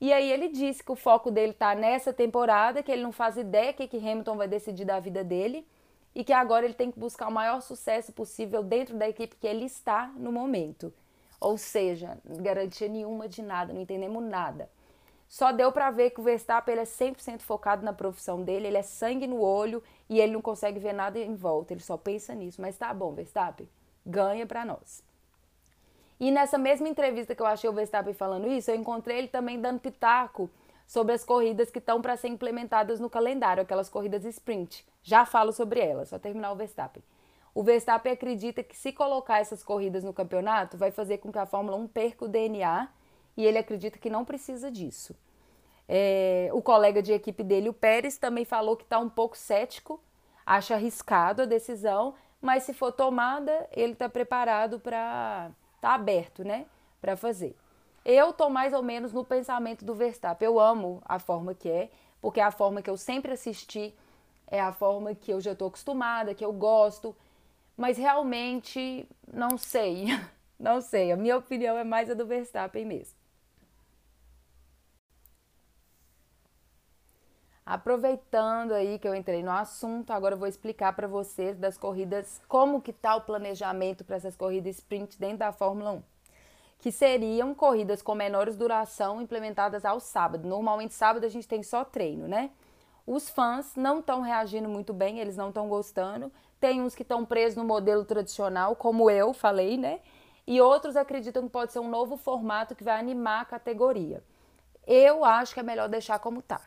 E 0.00 0.12
aí 0.12 0.30
ele 0.30 0.50
disse 0.50 0.84
que 0.84 0.92
o 0.92 0.94
foco 0.94 1.32
dele 1.32 1.52
tá 1.52 1.74
nessa 1.74 2.12
temporada, 2.12 2.80
que 2.80 2.92
ele 2.92 3.02
não 3.02 3.10
faz 3.10 3.36
ideia 3.36 3.72
que, 3.72 3.88
que 3.88 3.96
Hamilton 3.96 4.36
vai 4.36 4.46
decidir 4.46 4.84
da 4.84 5.00
vida 5.00 5.24
dele 5.24 5.66
e 6.14 6.22
que 6.22 6.32
agora 6.32 6.64
ele 6.64 6.74
tem 6.74 6.92
que 6.92 7.00
buscar 7.00 7.26
o 7.26 7.32
maior 7.32 7.60
sucesso 7.60 8.12
possível 8.12 8.62
dentro 8.62 8.96
da 8.96 9.08
equipe 9.08 9.34
que 9.34 9.48
ele 9.48 9.64
está 9.64 10.06
no 10.14 10.30
momento. 10.30 10.94
Ou 11.40 11.58
seja, 11.58 12.18
garantia 12.24 12.86
nenhuma 12.86 13.28
de 13.28 13.42
nada, 13.42 13.72
não 13.72 13.80
entendemos 13.80 14.22
nada. 14.22 14.70
Só 15.28 15.50
deu 15.50 15.72
para 15.72 15.90
ver 15.90 16.10
que 16.10 16.20
o 16.20 16.22
Verstappen 16.22 16.72
ele 16.72 16.82
é 16.82 16.84
100% 16.84 17.40
focado 17.40 17.84
na 17.84 17.92
profissão 17.92 18.44
dele, 18.44 18.68
ele 18.68 18.78
é 18.78 18.82
sangue 18.82 19.26
no 19.26 19.40
olho 19.40 19.82
e 20.08 20.20
ele 20.20 20.34
não 20.34 20.40
consegue 20.40 20.78
ver 20.78 20.92
nada 20.92 21.18
em 21.18 21.34
volta, 21.34 21.72
ele 21.72 21.82
só 21.82 21.96
pensa 21.96 22.32
nisso. 22.32 22.62
Mas 22.62 22.78
tá 22.78 22.94
bom, 22.94 23.12
Verstappen, 23.12 23.68
ganha 24.04 24.46
para 24.46 24.64
nós. 24.64 25.02
E 26.20 26.30
nessa 26.30 26.58
mesma 26.58 26.88
entrevista 26.88 27.34
que 27.34 27.42
eu 27.42 27.46
achei 27.46 27.70
o 27.70 27.72
Verstappen 27.72 28.12
falando 28.12 28.48
isso, 28.48 28.70
eu 28.70 28.74
encontrei 28.74 29.18
ele 29.18 29.28
também 29.28 29.60
dando 29.60 29.80
pitaco 29.80 30.50
sobre 30.86 31.12
as 31.12 31.24
corridas 31.24 31.70
que 31.70 31.78
estão 31.78 32.00
para 32.00 32.16
ser 32.16 32.28
implementadas 32.28 32.98
no 32.98 33.10
calendário, 33.10 33.62
aquelas 33.62 33.88
corridas 33.88 34.24
sprint. 34.24 34.84
Já 35.02 35.24
falo 35.24 35.52
sobre 35.52 35.80
elas, 35.80 36.08
só 36.08 36.18
terminar 36.18 36.50
o 36.50 36.56
Verstappen. 36.56 37.02
O 37.54 37.62
Verstappen 37.62 38.12
acredita 38.12 38.62
que 38.62 38.76
se 38.76 38.92
colocar 38.92 39.38
essas 39.38 39.62
corridas 39.62 40.02
no 40.02 40.12
campeonato, 40.12 40.76
vai 40.76 40.90
fazer 40.90 41.18
com 41.18 41.30
que 41.30 41.38
a 41.38 41.46
Fórmula 41.46 41.76
1 41.76 41.88
perca 41.88 42.24
o 42.24 42.28
DNA 42.28 42.88
e 43.36 43.44
ele 43.44 43.58
acredita 43.58 43.98
que 43.98 44.10
não 44.10 44.24
precisa 44.24 44.70
disso. 44.70 45.14
É, 45.88 46.50
o 46.52 46.60
colega 46.60 47.02
de 47.02 47.12
equipe 47.12 47.42
dele, 47.42 47.68
o 47.68 47.72
Pérez, 47.72 48.18
também 48.18 48.44
falou 48.44 48.76
que 48.76 48.84
está 48.84 48.98
um 48.98 49.08
pouco 49.08 49.36
cético, 49.36 50.00
acha 50.44 50.74
arriscado 50.74 51.42
a 51.42 51.46
decisão, 51.46 52.14
mas 52.40 52.62
se 52.62 52.72
for 52.72 52.92
tomada, 52.92 53.68
ele 53.72 53.92
está 53.92 54.08
preparado 54.08 54.78
para 54.78 55.50
tá 55.80 55.94
aberto, 55.94 56.44
né, 56.44 56.66
para 57.00 57.16
fazer. 57.16 57.56
Eu 58.04 58.32
tô 58.32 58.48
mais 58.48 58.72
ou 58.72 58.82
menos 58.82 59.12
no 59.12 59.24
pensamento 59.24 59.84
do 59.84 59.94
Verstappen. 59.94 60.46
Eu 60.46 60.58
amo 60.58 61.02
a 61.04 61.18
forma 61.18 61.54
que 61.54 61.68
é, 61.68 61.90
porque 62.20 62.40
é 62.40 62.42
a 62.42 62.50
forma 62.50 62.80
que 62.82 62.90
eu 62.90 62.96
sempre 62.96 63.32
assisti, 63.32 63.94
é 64.46 64.60
a 64.60 64.72
forma 64.72 65.14
que 65.14 65.32
eu 65.32 65.40
já 65.40 65.54
tô 65.54 65.66
acostumada, 65.66 66.34
que 66.34 66.44
eu 66.44 66.52
gosto, 66.52 67.14
mas 67.76 67.98
realmente 67.98 69.08
não 69.32 69.56
sei. 69.58 70.06
Não 70.60 70.80
sei, 70.80 71.12
a 71.12 71.16
minha 71.16 71.36
opinião 71.36 71.78
é 71.78 71.84
mais 71.84 72.10
a 72.10 72.14
do 72.14 72.26
Verstappen 72.26 72.84
mesmo. 72.84 73.17
Aproveitando 77.68 78.72
aí 78.72 78.98
que 78.98 79.06
eu 79.06 79.14
entrei 79.14 79.42
no 79.42 79.50
assunto, 79.50 80.10
agora 80.10 80.34
eu 80.34 80.38
vou 80.38 80.48
explicar 80.48 80.94
para 80.94 81.06
vocês 81.06 81.54
das 81.58 81.76
corridas, 81.76 82.40
como 82.48 82.80
que 82.80 82.94
tá 82.94 83.14
o 83.14 83.20
planejamento 83.20 84.06
para 84.06 84.16
essas 84.16 84.34
corridas 84.34 84.76
sprint 84.76 85.18
dentro 85.18 85.40
da 85.40 85.52
Fórmula 85.52 85.92
1. 85.92 86.02
Que 86.78 86.90
seriam 86.90 87.54
corridas 87.54 88.00
com 88.00 88.14
menores 88.14 88.56
duração 88.56 89.20
implementadas 89.20 89.84
ao 89.84 90.00
sábado. 90.00 90.48
Normalmente 90.48 90.94
sábado 90.94 91.26
a 91.26 91.28
gente 91.28 91.46
tem 91.46 91.62
só 91.62 91.84
treino, 91.84 92.26
né? 92.26 92.52
Os 93.06 93.28
fãs 93.28 93.76
não 93.76 93.98
estão 93.98 94.22
reagindo 94.22 94.66
muito 94.66 94.94
bem, 94.94 95.18
eles 95.18 95.36
não 95.36 95.48
estão 95.50 95.68
gostando. 95.68 96.32
Tem 96.58 96.80
uns 96.80 96.94
que 96.94 97.02
estão 97.02 97.22
presos 97.22 97.58
no 97.58 97.64
modelo 97.64 98.02
tradicional, 98.06 98.76
como 98.76 99.10
eu 99.10 99.34
falei, 99.34 99.76
né? 99.76 100.00
E 100.46 100.58
outros 100.58 100.96
acreditam 100.96 101.42
que 101.42 101.50
pode 101.50 101.74
ser 101.74 101.80
um 101.80 101.90
novo 101.90 102.16
formato 102.16 102.74
que 102.74 102.82
vai 102.82 102.98
animar 102.98 103.42
a 103.42 103.44
categoria. 103.44 104.24
Eu 104.86 105.22
acho 105.22 105.52
que 105.52 105.60
é 105.60 105.62
melhor 105.62 105.90
deixar 105.90 106.18
como 106.18 106.40
tá. 106.40 106.62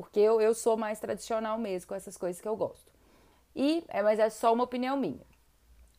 Porque 0.00 0.18
eu, 0.18 0.40
eu 0.40 0.54
sou 0.54 0.78
mais 0.78 0.98
tradicional 0.98 1.58
mesmo 1.58 1.88
com 1.88 1.94
essas 1.94 2.16
coisas 2.16 2.40
que 2.40 2.48
eu 2.48 2.56
gosto. 2.56 2.90
E, 3.54 3.84
é, 3.88 4.02
mas 4.02 4.18
é 4.18 4.30
só 4.30 4.50
uma 4.50 4.64
opinião 4.64 4.96
minha. 4.96 5.20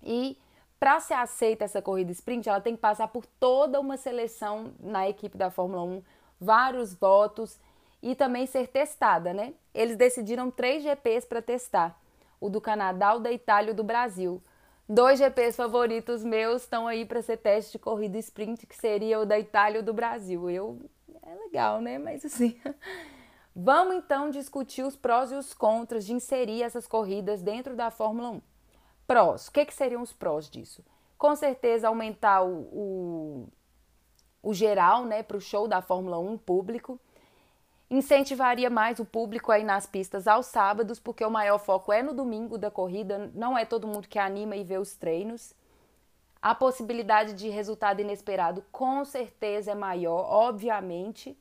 E 0.02 0.40
para 0.80 1.00
ser 1.00 1.14
aceita 1.14 1.66
essa 1.66 1.84
corrida 1.84 2.12
sprint, 2.12 2.50
ela 2.50 2.60
tem 2.60 2.76
que 2.76 2.82
passar 2.82 3.08
por 3.10 3.26
toda 3.26 3.80
uma 3.80 3.98
seleção 3.98 4.74
na 4.80 5.08
equipe 5.08 5.38
da 5.38 5.52
Fórmula 5.52 5.84
1, 5.84 6.04
vários 6.40 6.96
votos 6.96 7.60
e 8.02 8.16
também 8.16 8.48
ser 8.48 8.68
testada, 8.70 9.36
né? 9.36 9.54
Eles 9.72 9.96
decidiram 9.96 10.50
três 10.50 10.82
GPs 10.82 11.28
para 11.28 11.40
testar: 11.40 11.96
o 12.40 12.50
do 12.50 12.60
Canadá, 12.60 13.14
o 13.14 13.20
da 13.20 13.32
Itália 13.32 13.70
e 13.70 13.74
o 13.74 13.76
do 13.76 13.84
Brasil. 13.84 14.42
Dois 14.90 15.20
GPs 15.20 15.56
favoritos 15.56 16.24
meus 16.24 16.64
estão 16.64 16.88
aí 16.88 17.06
para 17.06 17.22
ser 17.22 17.38
teste 17.38 17.74
de 17.74 17.80
corrida 17.80 18.18
sprint, 18.18 18.66
que 18.66 18.76
seria 18.76 19.20
o 19.20 19.26
da 19.28 19.38
Itália 19.38 19.78
e 19.78 19.82
o 19.82 19.86
do 19.86 19.94
Brasil. 19.94 20.50
Eu 20.50 20.80
é 21.22 21.36
legal, 21.36 21.80
né? 21.80 22.00
Mas 22.00 22.26
assim, 22.26 22.60
Vamos 23.56 23.96
então 23.96 24.30
discutir 24.30 24.84
os 24.84 24.96
prós 24.96 25.32
e 25.32 25.36
os 25.36 25.54
contras 25.54 26.06
de 26.06 26.14
inserir 26.14 26.64
essas 26.64 26.88
corridas 26.88 27.42
dentro 27.42 27.76
da 27.76 27.92
Fórmula 27.92 28.30
1. 28.30 28.42
Prós, 29.06 29.48
o 29.48 29.52
que, 29.52 29.66
que 29.66 29.74
seriam 29.74 30.02
os 30.02 30.14
prós 30.14 30.50
disso? 30.50 30.84
Com 31.18 31.36
certeza 31.36 31.90
aumentar 31.90 32.44
o, 32.44 32.62
o, 32.72 33.48
o 34.42 34.54
geral 34.54 35.06
né, 35.06 35.22
para 35.22 35.36
o 35.36 35.42
show 35.42 35.68
da 35.68 35.82
Fórmula 35.82 36.18
1 36.18 36.38
público. 36.38 37.00
Incentivaria 37.90 38.70
mais 38.70 39.00
o 39.00 39.06
público 39.06 39.52
aí 39.52 39.66
nas 39.66 39.86
pistas 39.86 40.26
aos 40.26 40.46
sábados, 40.46 40.98
porque 40.98 41.26
o 41.26 41.30
maior 41.30 41.60
foco 41.60 41.92
é 41.92 42.02
no 42.02 42.14
domingo 42.14 42.58
da 42.58 42.72
corrida, 42.72 43.30
não 43.34 43.58
é 43.58 43.66
todo 43.66 43.86
mundo 43.86 44.08
que 44.08 44.18
anima 44.18 44.56
e 44.56 44.64
vê 44.64 44.78
os 44.78 44.96
treinos. 44.96 45.54
A 46.42 46.56
possibilidade 46.56 47.34
de 47.34 47.50
resultado 47.50 48.00
inesperado 48.00 48.64
com 48.72 49.04
certeza 49.04 49.72
é 49.72 49.76
maior, 49.76 50.26
obviamente. 50.32 51.38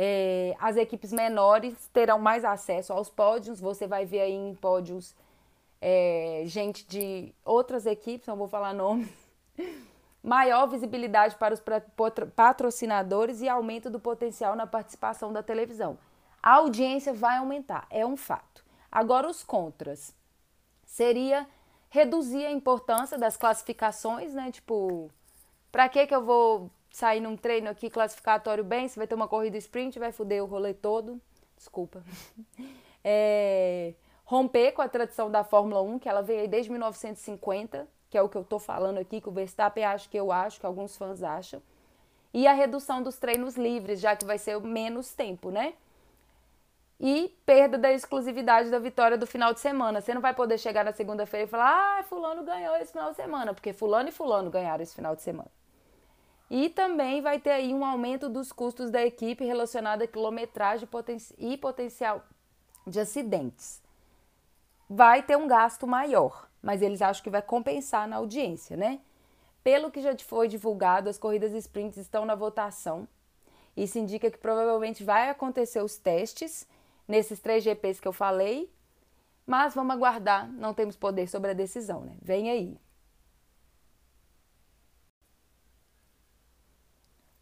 É, 0.00 0.54
as 0.60 0.76
equipes 0.76 1.12
menores 1.12 1.74
terão 1.92 2.20
mais 2.20 2.44
acesso 2.44 2.92
aos 2.92 3.10
pódios. 3.10 3.58
Você 3.58 3.84
vai 3.84 4.06
ver 4.06 4.20
aí 4.20 4.32
em 4.32 4.54
pódios 4.54 5.12
é, 5.80 6.44
gente 6.46 6.86
de 6.86 7.34
outras 7.44 7.84
equipes, 7.84 8.28
não 8.28 8.36
vou 8.36 8.46
falar 8.46 8.72
nomes. 8.72 9.10
Maior 10.22 10.68
visibilidade 10.68 11.34
para 11.34 11.52
os 11.52 11.62
patrocinadores 12.36 13.40
e 13.40 13.48
aumento 13.48 13.90
do 13.90 13.98
potencial 13.98 14.54
na 14.54 14.68
participação 14.68 15.32
da 15.32 15.42
televisão. 15.42 15.98
A 16.40 16.54
audiência 16.54 17.12
vai 17.12 17.36
aumentar, 17.38 17.84
é 17.90 18.06
um 18.06 18.16
fato. 18.16 18.64
Agora, 18.92 19.28
os 19.28 19.42
contras. 19.42 20.14
Seria 20.84 21.44
reduzir 21.90 22.46
a 22.46 22.52
importância 22.52 23.18
das 23.18 23.36
classificações, 23.36 24.32
né? 24.32 24.52
Tipo, 24.52 25.10
para 25.72 25.88
que 25.88 26.06
que 26.06 26.14
eu 26.14 26.24
vou 26.24 26.70
sair 26.90 27.20
num 27.20 27.36
treino 27.36 27.68
aqui 27.68 27.90
classificatório 27.90 28.64
bem, 28.64 28.88
você 28.88 28.98
vai 28.98 29.06
ter 29.06 29.14
uma 29.14 29.28
corrida 29.28 29.56
sprint, 29.56 29.98
vai 29.98 30.12
foder 30.12 30.42
o 30.42 30.46
rolê 30.46 30.74
todo. 30.74 31.20
Desculpa. 31.56 32.02
É, 33.10 33.94
romper 34.24 34.72
com 34.72 34.82
a 34.82 34.88
tradição 34.88 35.30
da 35.30 35.44
Fórmula 35.44 35.80
1, 35.80 36.00
que 36.00 36.08
ela 36.08 36.20
veio 36.20 36.40
aí 36.40 36.48
desde 36.48 36.70
1950, 36.70 37.88
que 38.10 38.18
é 38.18 38.22
o 38.22 38.28
que 38.28 38.36
eu 38.36 38.44
tô 38.44 38.58
falando 38.58 38.98
aqui, 38.98 39.20
que 39.20 39.28
o 39.28 39.32
Verstappen 39.32 39.84
acha 39.84 40.08
que 40.08 40.16
eu 40.18 40.30
acho, 40.32 40.60
que 40.60 40.66
alguns 40.66 40.96
fãs 40.96 41.22
acham. 41.22 41.62
E 42.34 42.46
a 42.46 42.52
redução 42.52 43.02
dos 43.02 43.16
treinos 43.16 43.56
livres, 43.56 44.00
já 44.00 44.14
que 44.14 44.24
vai 44.24 44.36
ser 44.36 44.60
menos 44.60 45.14
tempo, 45.14 45.50
né? 45.50 45.74
E 47.00 47.34
perda 47.46 47.78
da 47.78 47.92
exclusividade 47.92 48.68
da 48.68 48.78
vitória 48.78 49.16
do 49.16 49.26
final 49.26 49.54
de 49.54 49.60
semana. 49.60 50.00
Você 50.00 50.12
não 50.12 50.20
vai 50.20 50.34
poder 50.34 50.58
chegar 50.58 50.84
na 50.84 50.92
segunda-feira 50.92 51.46
e 51.46 51.48
falar, 51.48 52.00
ah, 52.00 52.02
fulano 52.02 52.42
ganhou 52.44 52.76
esse 52.76 52.92
final 52.92 53.10
de 53.10 53.16
semana, 53.16 53.54
porque 53.54 53.72
fulano 53.72 54.08
e 54.08 54.12
fulano 54.12 54.50
ganharam 54.50 54.82
esse 54.82 54.94
final 54.94 55.14
de 55.14 55.22
semana. 55.22 55.50
E 56.50 56.70
também 56.70 57.20
vai 57.20 57.38
ter 57.38 57.50
aí 57.50 57.74
um 57.74 57.84
aumento 57.84 58.28
dos 58.28 58.52
custos 58.52 58.90
da 58.90 59.04
equipe 59.04 59.44
relacionado 59.44 60.02
a 60.02 60.06
quilometragem 60.06 60.88
e 61.36 61.56
potencial 61.58 62.24
de 62.86 62.98
acidentes. 62.98 63.82
Vai 64.88 65.22
ter 65.22 65.36
um 65.36 65.46
gasto 65.46 65.86
maior, 65.86 66.48
mas 66.62 66.80
eles 66.80 67.02
acham 67.02 67.22
que 67.22 67.28
vai 67.28 67.42
compensar 67.42 68.08
na 68.08 68.16
audiência, 68.16 68.76
né? 68.76 69.00
Pelo 69.62 69.90
que 69.90 70.00
já 70.00 70.16
foi 70.18 70.48
divulgado, 70.48 71.10
as 71.10 71.18
corridas 71.18 71.52
sprints 71.52 71.98
estão 71.98 72.24
na 72.24 72.34
votação. 72.34 73.06
Isso 73.76 73.98
indica 73.98 74.30
que 74.30 74.38
provavelmente 74.38 75.04
vai 75.04 75.28
acontecer 75.28 75.82
os 75.82 75.98
testes 75.98 76.66
nesses 77.06 77.40
três 77.40 77.62
GPs 77.62 78.00
que 78.00 78.08
eu 78.08 78.12
falei, 78.12 78.72
mas 79.46 79.74
vamos 79.74 79.94
aguardar, 79.94 80.50
não 80.52 80.72
temos 80.72 80.96
poder 80.96 81.28
sobre 81.28 81.50
a 81.50 81.54
decisão, 81.54 82.00
né? 82.00 82.16
Vem 82.22 82.50
aí. 82.50 82.78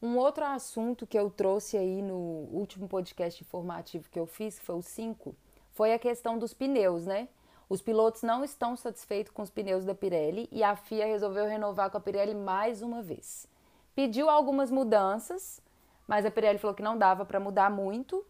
Um 0.02 0.16
outro 0.18 0.44
assunto 0.44 1.06
que 1.06 1.18
eu 1.18 1.30
trouxe 1.30 1.76
aí 1.76 2.02
no 2.02 2.14
último 2.52 2.86
podcast 2.86 3.42
informativo 3.42 4.10
que 4.10 4.18
eu 4.18 4.26
fiz, 4.26 4.58
que 4.58 4.64
foi 4.64 4.76
o 4.76 4.82
5, 4.82 5.34
foi 5.72 5.92
a 5.92 5.98
questão 5.98 6.38
dos 6.38 6.52
pneus, 6.52 7.06
né? 7.06 7.28
Os 7.68 7.82
pilotos 7.82 8.22
não 8.22 8.44
estão 8.44 8.76
satisfeitos 8.76 9.32
com 9.32 9.42
os 9.42 9.50
pneus 9.50 9.84
da 9.84 9.94
Pirelli 9.94 10.48
e 10.52 10.62
a 10.62 10.76
FIA 10.76 11.06
resolveu 11.06 11.46
renovar 11.46 11.90
com 11.90 11.96
a 11.96 12.00
Pirelli 12.00 12.34
mais 12.34 12.82
uma 12.82 13.02
vez. 13.02 13.48
Pediu 13.94 14.30
algumas 14.30 14.70
mudanças, 14.70 15.60
mas 16.06 16.24
a 16.24 16.30
Pirelli 16.30 16.58
falou 16.58 16.76
que 16.76 16.82
não 16.82 16.96
dava 16.96 17.24
para 17.24 17.40
mudar 17.40 17.70
muito. 17.70 18.24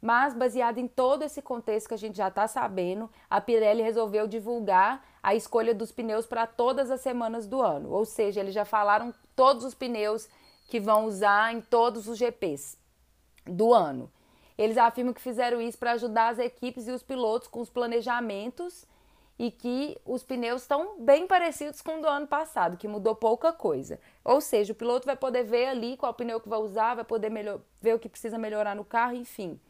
Mas, 0.00 0.34
baseado 0.34 0.78
em 0.78 0.86
todo 0.86 1.22
esse 1.22 1.40
contexto 1.40 1.88
que 1.88 1.94
a 1.94 1.98
gente 1.98 2.16
já 2.18 2.28
está 2.28 2.46
sabendo, 2.46 3.10
a 3.28 3.40
Pirelli 3.40 3.82
resolveu 3.82 4.28
divulgar 4.28 5.04
a 5.22 5.34
escolha 5.34 5.74
dos 5.74 5.90
pneus 5.90 6.26
para 6.26 6.46
todas 6.46 6.90
as 6.90 7.00
semanas 7.00 7.46
do 7.46 7.60
ano. 7.60 7.90
Ou 7.90 8.04
seja, 8.04 8.40
eles 8.40 8.54
já 8.54 8.64
falaram 8.64 9.12
todos 9.34 9.64
os 9.64 9.74
pneus 9.74 10.28
que 10.66 10.80
vão 10.80 11.06
usar 11.06 11.54
em 11.54 11.60
todos 11.60 12.08
os 12.08 12.18
GPs 12.18 12.78
do 13.44 13.72
ano. 13.72 14.10
Eles 14.58 14.78
afirmam 14.78 15.12
que 15.12 15.20
fizeram 15.20 15.60
isso 15.60 15.78
para 15.78 15.92
ajudar 15.92 16.28
as 16.28 16.38
equipes 16.38 16.88
e 16.88 16.90
os 16.90 17.02
pilotos 17.02 17.48
com 17.48 17.60
os 17.60 17.70
planejamentos 17.70 18.86
e 19.38 19.50
que 19.50 19.98
os 20.04 20.22
pneus 20.22 20.62
estão 20.62 20.98
bem 20.98 21.26
parecidos 21.26 21.82
com 21.82 21.98
o 21.98 22.00
do 22.00 22.08
ano 22.08 22.26
passado, 22.26 22.76
que 22.76 22.88
mudou 22.88 23.14
pouca 23.14 23.52
coisa. 23.52 24.00
Ou 24.24 24.40
seja, 24.40 24.72
o 24.72 24.76
piloto 24.76 25.04
vai 25.04 25.16
poder 25.16 25.44
ver 25.44 25.66
ali 25.66 25.96
qual 25.96 26.14
pneu 26.14 26.40
que 26.40 26.48
vai 26.48 26.58
usar, 26.58 26.94
vai 26.94 27.04
poder 27.04 27.30
melhor, 27.30 27.60
ver 27.80 27.94
o 27.94 27.98
que 27.98 28.08
precisa 28.08 28.38
melhorar 28.38 28.74
no 28.74 28.84
carro, 28.84 29.14
enfim. 29.14 29.60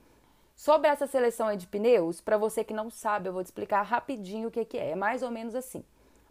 Sobre 0.54 0.88
essa 0.88 1.06
seleção 1.06 1.54
de 1.56 1.66
pneus, 1.66 2.20
para 2.20 2.38
você 2.38 2.62
que 2.62 2.72
não 2.72 2.90
sabe, 2.90 3.28
eu 3.28 3.32
vou 3.32 3.42
te 3.42 3.46
explicar 3.46 3.82
rapidinho 3.82 4.48
o 4.48 4.50
que, 4.50 4.64
que 4.64 4.78
é. 4.78 4.92
É 4.92 4.96
mais 4.96 5.22
ou 5.22 5.30
menos 5.30 5.54
assim. 5.54 5.84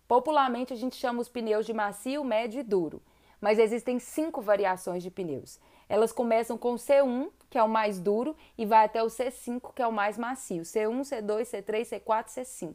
Popularmente 0.08 0.72
a 0.72 0.78
gente 0.78 0.96
chama 0.96 1.22
os 1.22 1.28
pneus 1.28 1.66
de 1.66 1.74
macio, 1.74 2.24
médio 2.24 2.62
e 2.62 2.64
duro, 2.64 3.02
mas 3.46 3.60
existem 3.60 4.00
cinco 4.00 4.42
variações 4.42 5.04
de 5.04 5.12
pneus. 5.12 5.60
Elas 5.88 6.12
começam 6.12 6.58
com 6.58 6.74
o 6.74 6.78
C1, 6.78 7.30
que 7.48 7.60
é 7.60 7.62
o 7.62 7.70
mais 7.70 8.00
duro, 8.00 8.36
e 8.58 8.66
vai 8.66 8.86
até 8.86 9.04
o 9.04 9.06
C5, 9.06 9.72
que 9.72 9.84
é 9.84 9.86
o 9.86 9.92
mais 9.92 10.18
macio. 10.18 10.64
C1, 10.64 11.02
C2, 11.02 11.42
C3, 11.44 12.02
C4, 12.04 12.26
C5. 12.26 12.74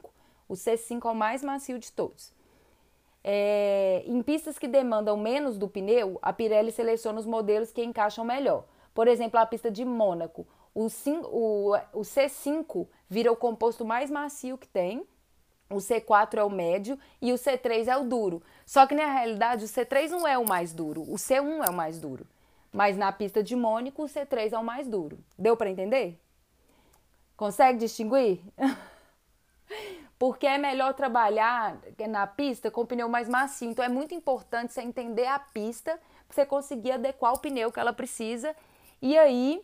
O 0.48 0.54
C5 0.54 1.04
é 1.04 1.10
o 1.10 1.12
mais 1.12 1.42
macio 1.42 1.76
de 1.76 1.90
todos. 1.90 2.32
É, 3.24 4.04
em 4.06 4.22
pistas 4.22 4.60
que 4.60 4.68
demandam 4.68 5.16
menos 5.16 5.58
do 5.58 5.66
pneu, 5.66 6.20
a 6.22 6.32
Pirelli 6.32 6.70
seleciona 6.70 7.18
os 7.18 7.26
modelos 7.26 7.72
que 7.72 7.82
encaixam 7.82 8.24
melhor. 8.24 8.64
Por 8.94 9.08
exemplo, 9.08 9.40
a 9.40 9.46
pista 9.46 9.72
de 9.72 9.84
Mônaco. 9.84 10.46
O, 10.72 10.86
o, 10.86 11.76
o 11.92 12.00
C5 12.02 12.86
vira 13.08 13.32
o 13.32 13.34
composto 13.34 13.84
mais 13.84 14.08
macio 14.08 14.56
que 14.56 14.68
tem, 14.68 15.04
o 15.70 15.76
C4 15.76 16.38
é 16.38 16.44
o 16.44 16.50
médio 16.50 16.98
e 17.22 17.32
o 17.32 17.36
C3 17.36 17.86
é 17.86 17.96
o 17.96 18.04
duro. 18.04 18.42
Só 18.66 18.86
que 18.86 18.94
na 18.94 19.06
realidade 19.06 19.64
o 19.64 19.68
C3 19.68 20.10
não 20.10 20.26
é 20.26 20.36
o 20.36 20.46
mais 20.46 20.72
duro, 20.72 21.02
o 21.02 21.14
C1 21.14 21.66
é 21.66 21.70
o 21.70 21.74
mais 21.74 21.98
duro. 21.98 22.26
Mas 22.72 22.96
na 22.96 23.10
pista 23.10 23.42
de 23.42 23.56
Mônaco 23.56 24.02
o 24.02 24.06
C3 24.06 24.52
é 24.52 24.58
o 24.58 24.64
mais 24.64 24.86
duro. 24.86 25.18
Deu 25.38 25.56
para 25.56 25.70
entender? 25.70 26.20
Consegue 27.36 27.78
distinguir? 27.78 28.40
porque 30.20 30.46
é 30.46 30.58
melhor 30.58 30.92
trabalhar 30.92 31.78
na 32.06 32.26
pista 32.26 32.70
com 32.70 32.82
o 32.82 32.86
pneu 32.86 33.08
mais 33.08 33.26
macio. 33.26 33.70
Então 33.70 33.82
é 33.82 33.88
muito 33.88 34.14
importante 34.14 34.70
você 34.70 34.82
entender 34.82 35.26
a 35.26 35.38
pista 35.38 35.98
para 36.28 36.34
você 36.34 36.44
conseguir 36.44 36.92
adequar 36.92 37.32
o 37.32 37.38
pneu 37.38 37.72
que 37.72 37.80
ela 37.80 37.92
precisa 37.92 38.54
e 39.00 39.16
aí 39.16 39.62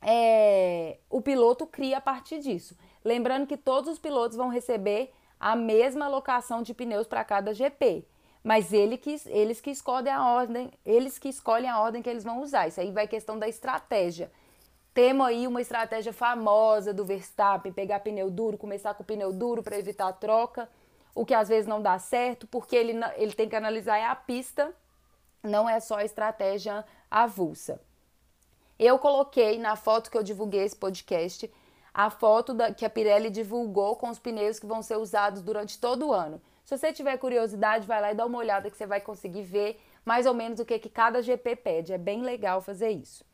é, 0.00 0.96
o 1.10 1.20
piloto 1.20 1.66
cria 1.66 1.98
a 1.98 2.00
partir 2.00 2.38
disso. 2.38 2.74
Lembrando 3.06 3.46
que 3.46 3.56
todos 3.56 3.88
os 3.88 4.00
pilotos 4.00 4.36
vão 4.36 4.48
receber 4.48 5.12
a 5.38 5.54
mesma 5.54 6.06
alocação 6.06 6.60
de 6.60 6.74
pneus 6.74 7.06
para 7.06 7.22
cada 7.22 7.54
GP, 7.54 8.04
mas 8.42 8.72
ele 8.72 8.98
que, 8.98 9.14
eles 9.26 9.60
que 9.60 9.70
escolhem 9.70 10.12
a 10.12 10.28
ordem, 10.28 10.72
eles 10.84 11.16
que 11.16 11.28
escolhem 11.28 11.70
a 11.70 11.80
ordem 11.80 12.02
que 12.02 12.10
eles 12.10 12.24
vão 12.24 12.42
usar. 12.42 12.66
Isso 12.66 12.80
aí 12.80 12.90
vai 12.90 13.06
questão 13.06 13.38
da 13.38 13.46
estratégia. 13.46 14.28
Temos 14.92 15.24
aí 15.24 15.46
uma 15.46 15.60
estratégia 15.60 16.12
famosa 16.12 16.92
do 16.92 17.04
Verstappen, 17.04 17.72
pegar 17.72 18.00
pneu 18.00 18.28
duro, 18.28 18.58
começar 18.58 18.92
com 18.94 19.04
pneu 19.04 19.32
duro 19.32 19.62
para 19.62 19.78
evitar 19.78 20.08
a 20.08 20.12
troca, 20.12 20.68
o 21.14 21.24
que 21.24 21.32
às 21.32 21.48
vezes 21.48 21.68
não 21.68 21.80
dá 21.80 22.00
certo, 22.00 22.44
porque 22.48 22.74
ele, 22.74 22.92
ele 23.14 23.34
tem 23.34 23.48
que 23.48 23.54
analisar 23.54 24.04
a 24.10 24.16
pista, 24.16 24.74
não 25.44 25.70
é 25.70 25.78
só 25.78 25.98
a 25.98 26.04
estratégia 26.04 26.84
avulsa. 27.08 27.80
Eu 28.76 28.98
coloquei 28.98 29.60
na 29.60 29.76
foto 29.76 30.10
que 30.10 30.18
eu 30.18 30.24
divulguei 30.24 30.64
esse 30.64 30.74
podcast, 30.74 31.48
a 31.96 32.10
foto 32.10 32.52
da, 32.52 32.74
que 32.74 32.84
a 32.84 32.90
Pirelli 32.90 33.30
divulgou 33.30 33.96
com 33.96 34.10
os 34.10 34.18
pneus 34.18 34.58
que 34.58 34.66
vão 34.66 34.82
ser 34.82 34.98
usados 34.98 35.40
durante 35.40 35.80
todo 35.80 36.08
o 36.08 36.12
ano. 36.12 36.42
Se 36.62 36.76
você 36.76 36.92
tiver 36.92 37.16
curiosidade, 37.16 37.86
vai 37.86 38.02
lá 38.02 38.12
e 38.12 38.14
dá 38.14 38.26
uma 38.26 38.36
olhada 38.36 38.70
que 38.70 38.76
você 38.76 38.86
vai 38.86 39.00
conseguir 39.00 39.40
ver 39.40 39.80
mais 40.04 40.26
ou 40.26 40.34
menos 40.34 40.60
o 40.60 40.66
que, 40.66 40.78
que 40.78 40.90
cada 40.90 41.22
GP 41.22 41.56
pede. 41.56 41.94
É 41.94 41.98
bem 41.98 42.20
legal 42.20 42.60
fazer 42.60 42.90
isso. 42.90 43.24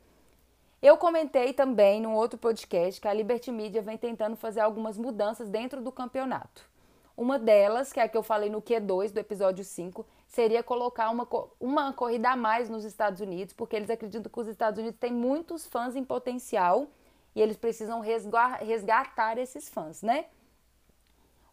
Eu 0.80 0.96
comentei 0.96 1.52
também 1.52 2.00
num 2.00 2.14
outro 2.14 2.38
podcast 2.38 3.00
que 3.00 3.08
a 3.08 3.12
Liberty 3.12 3.50
Media 3.50 3.82
vem 3.82 3.98
tentando 3.98 4.36
fazer 4.36 4.60
algumas 4.60 4.96
mudanças 4.96 5.48
dentro 5.48 5.80
do 5.80 5.90
campeonato. 5.90 6.70
Uma 7.16 7.40
delas, 7.40 7.92
que 7.92 7.98
é 7.98 8.04
a 8.04 8.08
que 8.08 8.16
eu 8.16 8.22
falei 8.22 8.48
no 8.48 8.62
Q2 8.62 9.10
do 9.10 9.18
episódio 9.18 9.64
5, 9.64 10.06
seria 10.28 10.62
colocar 10.62 11.10
uma, 11.10 11.26
uma 11.58 11.92
corrida 11.92 12.30
a 12.30 12.36
mais 12.36 12.70
nos 12.70 12.84
Estados 12.84 13.20
Unidos, 13.20 13.54
porque 13.54 13.74
eles 13.74 13.90
acreditam 13.90 14.30
que 14.30 14.40
os 14.40 14.46
Estados 14.46 14.78
Unidos 14.78 15.00
têm 15.00 15.12
muitos 15.12 15.66
fãs 15.66 15.96
em 15.96 16.04
potencial 16.04 16.86
e 17.34 17.40
eles 17.40 17.56
precisam 17.56 18.00
resgatar 18.00 19.38
esses 19.38 19.68
fãs, 19.68 20.02
né? 20.02 20.26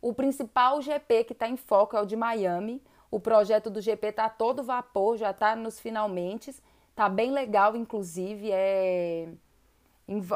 O 0.01 0.13
principal 0.13 0.81
GP 0.81 1.25
que 1.25 1.33
está 1.33 1.47
em 1.47 1.57
foco 1.57 1.95
é 1.95 2.01
o 2.01 2.05
de 2.05 2.15
Miami. 2.15 2.81
O 3.11 3.19
projeto 3.19 3.69
do 3.69 3.81
GP 3.81 4.07
está 4.07 4.29
todo 4.29 4.63
vapor, 4.63 5.17
já 5.17 5.31
está 5.31 5.55
nos 5.55 5.79
finalmente. 5.79 6.55
Tá 6.95 7.09
bem 7.09 7.31
legal, 7.31 7.75
inclusive, 7.75 8.51
é 8.51 9.29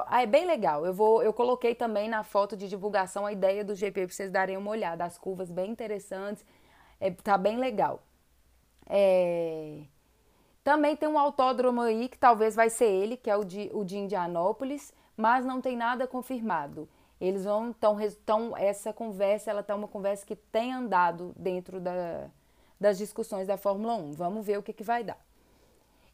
ah, 0.06 0.21
é 0.21 0.25
bem 0.25 0.45
legal. 0.45 0.86
Eu 0.86 0.93
vou, 0.93 1.23
eu 1.23 1.34
coloquei 1.34 1.73
também 1.73 2.08
na 2.08 2.23
foto 2.23 2.56
de 2.56 2.69
divulgação 2.69 3.25
a 3.25 3.32
ideia 3.32 3.63
do 3.63 3.73
GP 3.73 4.06
para 4.06 4.13
vocês 4.13 4.32
darem 4.32 4.56
uma 4.56 4.69
olhada. 4.69 5.03
As 5.03 5.17
curvas 5.17 5.49
bem 5.49 5.71
interessantes, 5.71 6.45
é, 6.99 7.10
tá 7.10 7.38
bem 7.38 7.58
legal. 7.58 8.03
É... 8.88 9.82
Também 10.63 10.95
tem 10.95 11.10
um 11.10 11.17
autódromo 11.17 11.82
aí 11.82 12.08
que 12.08 12.17
talvez 12.17 12.56
vai 12.56 12.69
ser 12.69 12.86
ele, 12.86 13.17
que 13.17 13.29
é 13.29 13.36
o 13.36 13.43
de, 13.43 13.69
o 13.73 13.84
de 13.84 13.97
Indianópolis, 13.97 14.93
mas 15.15 15.45
não 15.45 15.62
tem 15.62 15.76
nada 15.76 16.08
confirmado. 16.08 16.88
Eles 17.19 17.45
vão 17.45 17.69
então, 17.69 17.99
então 18.02 18.58
essa 18.58 18.91
conversa, 18.91 19.49
ela 19.49 19.63
tá 19.63 19.76
uma 19.76 19.88
conversa 19.88 20.26
que 20.26 20.36
tem 20.36 20.73
andado 20.73 21.34
dentro 21.38 21.80
da, 21.80 22.28
das 22.80 22.97
discussões 22.97 23.47
da 23.47 23.58
Fórmula 23.58 23.95
1. 23.95 24.12
Vamos 24.13 24.45
ver 24.45 24.58
o 24.58 24.63
que, 24.63 24.73
que 24.73 24.84
vai 24.84 25.04
dar. 25.04 25.17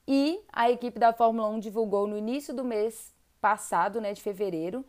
E 0.07 0.39
a 0.51 0.69
equipe 0.69 0.99
da 0.99 1.13
Fórmula 1.13 1.47
1 1.49 1.59
divulgou 1.59 2.07
no 2.07 2.17
início 2.17 2.53
do 2.53 2.63
mês 2.63 3.13
passado, 3.39 4.01
né, 4.01 4.13
de 4.13 4.21
fevereiro, 4.21 4.85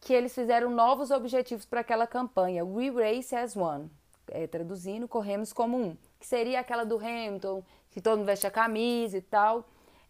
que 0.00 0.12
eles 0.12 0.34
fizeram 0.34 0.70
novos 0.70 1.10
objetivos 1.10 1.64
para 1.64 1.80
aquela 1.80 2.06
campanha, 2.06 2.64
We 2.64 2.90
Race 2.90 3.34
as 3.34 3.56
One, 3.56 3.90
é, 4.28 4.46
traduzindo, 4.46 5.06
corremos 5.06 5.52
como 5.52 5.78
um, 5.78 5.96
que 6.18 6.26
seria 6.26 6.60
aquela 6.60 6.84
do 6.84 6.96
Hamilton, 6.96 7.62
que 7.90 8.00
todo 8.00 8.18
mundo 8.18 8.26
veste 8.26 8.46
a 8.46 8.50
camisa 8.50 9.18
e 9.18 9.22
tal. 9.22 9.64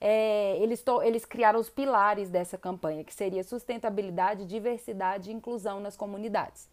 É, 0.05 0.57
eles, 0.61 0.83
to, 0.83 1.01
eles 1.01 1.25
criaram 1.25 1.61
os 1.61 1.71
pilares 1.71 2.29
dessa 2.29 2.59
campanha, 2.59 3.05
que 3.05 3.15
seria 3.15 3.45
sustentabilidade, 3.45 4.45
diversidade 4.45 5.31
e 5.31 5.33
inclusão 5.33 5.79
nas 5.79 5.97
comunidades. 5.97 6.69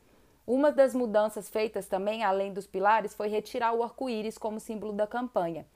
Uma 0.48 0.72
das 0.72 0.96
mudanças 0.96 1.48
feitas 1.48 1.86
também, 1.86 2.24
além 2.24 2.52
dos 2.52 2.65
pilares, 2.65 3.13
foi 3.13 3.28
retirar 3.28 3.72
o 3.74 3.84
arco-íris 3.84 4.36
como 4.36 4.60
símbolo 4.60 4.94
da 4.94 5.06
campanha. 5.06 5.68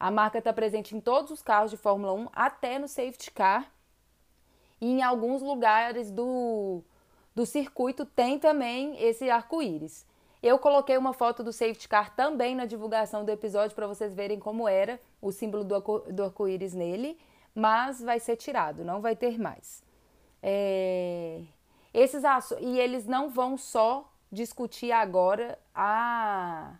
A 0.00 0.10
marca 0.10 0.38
está 0.38 0.50
presente 0.50 0.96
em 0.96 1.00
todos 1.00 1.30
os 1.30 1.42
carros 1.42 1.70
de 1.70 1.76
Fórmula 1.76 2.14
1, 2.14 2.28
até 2.32 2.78
no 2.78 2.88
safety 2.88 3.30
car. 3.32 3.70
E 4.80 4.86
em 4.86 5.02
alguns 5.02 5.42
lugares 5.42 6.10
do, 6.10 6.82
do 7.34 7.44
circuito 7.44 8.06
tem 8.06 8.38
também 8.38 8.96
esse 8.98 9.28
arco-íris. 9.28 10.06
Eu 10.44 10.58
coloquei 10.58 10.98
uma 10.98 11.14
foto 11.14 11.42
do 11.42 11.54
safety 11.54 11.88
car 11.88 12.14
também 12.14 12.54
na 12.54 12.66
divulgação 12.66 13.24
do 13.24 13.30
episódio 13.30 13.74
para 13.74 13.86
vocês 13.86 14.12
verem 14.12 14.38
como 14.38 14.68
era 14.68 15.00
o 15.18 15.32
símbolo 15.32 15.64
do 15.64 16.22
arco-íris 16.22 16.74
nele, 16.74 17.18
mas 17.54 18.02
vai 18.02 18.20
ser 18.20 18.36
tirado, 18.36 18.84
não 18.84 19.00
vai 19.00 19.16
ter 19.16 19.40
mais. 19.40 19.82
É... 20.42 21.40
Esses 21.94 22.22
e 22.60 22.78
eles 22.78 23.06
não 23.06 23.30
vão 23.30 23.56
só 23.56 24.12
discutir 24.30 24.92
agora 24.92 25.58
a 25.74 26.74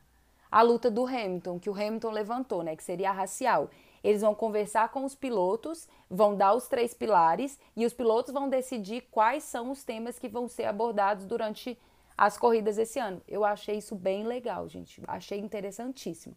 a 0.52 0.62
luta 0.62 0.90
do 0.90 1.06
Hamilton, 1.06 1.58
que 1.58 1.70
o 1.70 1.72
Hamilton 1.72 2.10
levantou, 2.10 2.62
né, 2.62 2.76
que 2.76 2.84
seria 2.84 3.08
a 3.08 3.12
racial. 3.14 3.70
Eles 4.04 4.20
vão 4.20 4.34
conversar 4.34 4.90
com 4.90 5.04
os 5.06 5.14
pilotos, 5.14 5.88
vão 6.10 6.36
dar 6.36 6.52
os 6.52 6.68
três 6.68 6.92
pilares 6.92 7.58
e 7.74 7.86
os 7.86 7.94
pilotos 7.94 8.34
vão 8.34 8.50
decidir 8.50 9.08
quais 9.10 9.42
são 9.42 9.70
os 9.70 9.82
temas 9.82 10.18
que 10.18 10.28
vão 10.28 10.48
ser 10.48 10.66
abordados 10.66 11.24
durante 11.24 11.78
as 12.16 12.38
corridas 12.38 12.78
esse 12.78 12.98
ano. 12.98 13.20
Eu 13.26 13.44
achei 13.44 13.78
isso 13.78 13.94
bem 13.94 14.24
legal, 14.24 14.68
gente. 14.68 15.02
Achei 15.06 15.38
interessantíssimo. 15.38 16.36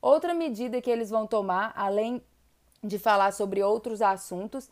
Outra 0.00 0.34
medida 0.34 0.80
que 0.80 0.90
eles 0.90 1.10
vão 1.10 1.26
tomar, 1.26 1.72
além 1.74 2.22
de 2.82 2.98
falar 2.98 3.32
sobre 3.32 3.62
outros 3.62 4.02
assuntos 4.02 4.70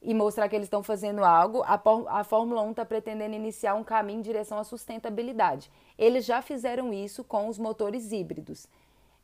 e 0.00 0.14
mostrar 0.14 0.48
que 0.48 0.54
eles 0.54 0.66
estão 0.66 0.82
fazendo 0.82 1.24
algo, 1.24 1.62
a, 1.62 1.80
a 2.20 2.22
Fórmula 2.22 2.62
1 2.62 2.70
está 2.70 2.84
pretendendo 2.84 3.34
iniciar 3.34 3.74
um 3.74 3.82
caminho 3.82 4.18
em 4.18 4.22
direção 4.22 4.58
à 4.58 4.64
sustentabilidade. 4.64 5.70
Eles 5.98 6.24
já 6.24 6.42
fizeram 6.42 6.92
isso 6.92 7.24
com 7.24 7.48
os 7.48 7.58
motores 7.58 8.12
híbridos, 8.12 8.68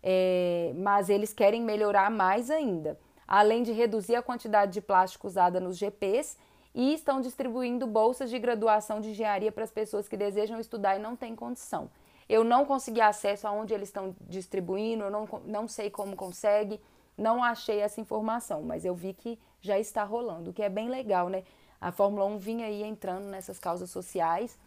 é, 0.02 0.72
mas 0.76 1.08
eles 1.08 1.32
querem 1.32 1.62
melhorar 1.62 2.10
mais 2.10 2.50
ainda, 2.50 2.98
além 3.28 3.62
de 3.62 3.70
reduzir 3.70 4.16
a 4.16 4.22
quantidade 4.22 4.72
de 4.72 4.80
plástico 4.80 5.26
usada 5.26 5.60
nos 5.60 5.76
GPs 5.76 6.36
e 6.74 6.94
estão 6.94 7.20
distribuindo 7.20 7.86
bolsas 7.86 8.30
de 8.30 8.38
graduação 8.38 9.00
de 9.00 9.10
engenharia 9.10 9.52
para 9.52 9.64
as 9.64 9.70
pessoas 9.70 10.08
que 10.08 10.16
desejam 10.16 10.58
estudar 10.58 10.96
e 10.96 10.98
não 10.98 11.14
têm 11.14 11.36
condição. 11.36 11.90
Eu 12.28 12.44
não 12.44 12.64
consegui 12.64 13.00
acesso 13.00 13.46
aonde 13.46 13.74
eles 13.74 13.88
estão 13.88 14.16
distribuindo, 14.22 15.04
eu 15.04 15.10
não, 15.10 15.28
não 15.44 15.68
sei 15.68 15.90
como 15.90 16.16
consegue, 16.16 16.80
não 17.16 17.44
achei 17.44 17.80
essa 17.80 18.00
informação, 18.00 18.62
mas 18.62 18.84
eu 18.84 18.94
vi 18.94 19.12
que 19.12 19.38
já 19.60 19.78
está 19.78 20.02
rolando, 20.02 20.50
o 20.50 20.52
que 20.52 20.62
é 20.62 20.68
bem 20.68 20.88
legal, 20.88 21.28
né? 21.28 21.44
A 21.80 21.92
Fórmula 21.92 22.24
1 22.26 22.38
vinha 22.38 22.66
aí 22.66 22.82
entrando 22.82 23.24
nessas 23.24 23.58
causas 23.58 23.90
sociais. 23.90 24.58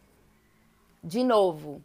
De 1.03 1.23
novo, 1.23 1.81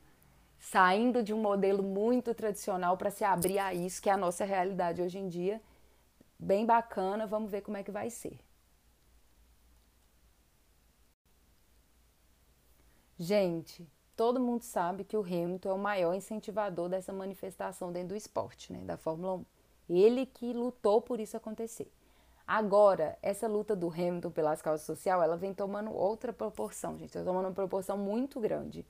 saindo 0.59 1.23
de 1.23 1.33
um 1.33 1.41
modelo 1.41 1.83
muito 1.83 2.35
tradicional 2.35 2.97
para 2.97 3.11
se 3.11 3.25
abrir 3.25 3.59
a 3.59 3.73
isso, 3.73 4.03
que 4.03 4.11
é 4.11 4.13
a 4.13 4.17
nossa 4.17 4.45
realidade 4.45 5.01
hoje 5.01 5.19
em 5.19 5.29
dia. 5.29 5.61
Bem 6.39 6.67
bacana, 6.67 7.27
vamos 7.27 7.51
ver 7.51 7.63
como 7.63 7.77
é 7.77 7.83
que 7.83 7.91
vai 7.91 8.11
ser. 8.11 8.39
Gente, 13.23 13.87
todo 14.17 14.41
mundo 14.41 14.63
sabe 14.63 15.05
que 15.05 15.15
o 15.15 15.21
Hamilton 15.21 15.69
é 15.69 15.73
o 15.75 15.79
maior 15.79 16.15
incentivador 16.15 16.89
dessa 16.89 17.13
manifestação 17.13 17.93
dentro 17.93 18.09
do 18.09 18.17
esporte, 18.17 18.73
né, 18.73 18.79
da 18.83 18.97
Fórmula 18.97 19.35
1. 19.35 19.45
Ele 19.91 20.25
que 20.25 20.55
lutou 20.55 21.03
por 21.03 21.21
isso 21.21 21.37
acontecer. 21.37 21.93
Agora, 22.47 23.19
essa 23.21 23.47
luta 23.47 23.77
do 23.77 23.89
Hamilton 23.89 24.31
pelas 24.31 24.63
causas 24.63 24.87
sociais, 24.87 25.23
ela 25.23 25.37
vem 25.37 25.53
tomando 25.53 25.93
outra 25.93 26.33
proporção, 26.33 26.97
gente. 26.97 27.09
Está 27.09 27.23
tomando 27.23 27.45
uma 27.45 27.53
proporção 27.53 27.99
muito 27.99 28.41
grande. 28.41 28.87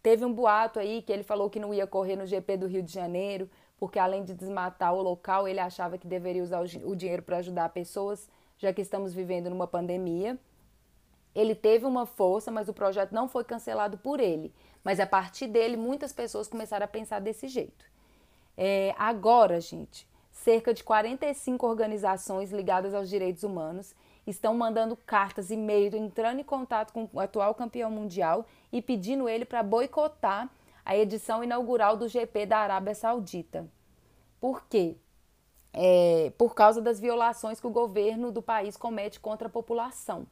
Teve 0.00 0.24
um 0.24 0.32
boato 0.32 0.78
aí 0.78 1.02
que 1.02 1.12
ele 1.12 1.24
falou 1.24 1.50
que 1.50 1.58
não 1.58 1.74
ia 1.74 1.84
correr 1.84 2.14
no 2.14 2.24
GP 2.24 2.58
do 2.58 2.68
Rio 2.68 2.84
de 2.84 2.92
Janeiro, 2.92 3.50
porque 3.80 3.98
além 3.98 4.22
de 4.22 4.32
desmatar 4.32 4.94
o 4.94 5.02
local, 5.02 5.48
ele 5.48 5.58
achava 5.58 5.98
que 5.98 6.06
deveria 6.06 6.44
usar 6.44 6.62
o 6.62 6.94
dinheiro 6.94 7.24
para 7.24 7.38
ajudar 7.38 7.68
pessoas, 7.70 8.28
já 8.58 8.72
que 8.72 8.80
estamos 8.80 9.12
vivendo 9.12 9.50
numa 9.50 9.66
pandemia. 9.66 10.38
Ele 11.34 11.54
teve 11.54 11.86
uma 11.86 12.06
força, 12.06 12.50
mas 12.50 12.68
o 12.68 12.74
projeto 12.74 13.12
não 13.12 13.28
foi 13.28 13.44
cancelado 13.44 13.96
por 13.98 14.20
ele. 14.20 14.52
Mas 14.84 15.00
a 15.00 15.06
partir 15.06 15.46
dele, 15.46 15.76
muitas 15.76 16.12
pessoas 16.12 16.48
começaram 16.48 16.84
a 16.84 16.88
pensar 16.88 17.20
desse 17.20 17.48
jeito. 17.48 17.84
É, 18.56 18.94
agora, 18.98 19.60
gente, 19.60 20.06
cerca 20.30 20.74
de 20.74 20.84
45 20.84 21.66
organizações 21.66 22.52
ligadas 22.52 22.92
aos 22.92 23.08
direitos 23.08 23.42
humanos 23.42 23.94
estão 24.26 24.54
mandando 24.54 24.96
cartas 24.96 25.50
e 25.50 25.54
e-mails, 25.54 25.94
entrando 25.94 26.40
em 26.40 26.44
contato 26.44 26.92
com 26.92 27.08
o 27.12 27.20
atual 27.20 27.54
campeão 27.54 27.90
mundial 27.90 28.46
e 28.70 28.80
pedindo 28.80 29.28
ele 29.28 29.44
para 29.44 29.62
boicotar 29.62 30.48
a 30.84 30.96
edição 30.96 31.42
inaugural 31.42 31.96
do 31.96 32.08
GP 32.08 32.46
da 32.46 32.58
Arábia 32.58 32.94
Saudita. 32.94 33.66
Por 34.40 34.64
quê? 34.66 34.96
É, 35.72 36.32
por 36.36 36.54
causa 36.54 36.82
das 36.82 37.00
violações 37.00 37.60
que 37.60 37.66
o 37.66 37.70
governo 37.70 38.30
do 38.30 38.42
país 38.42 38.76
comete 38.76 39.18
contra 39.18 39.48
a 39.48 39.50
população. 39.50 40.26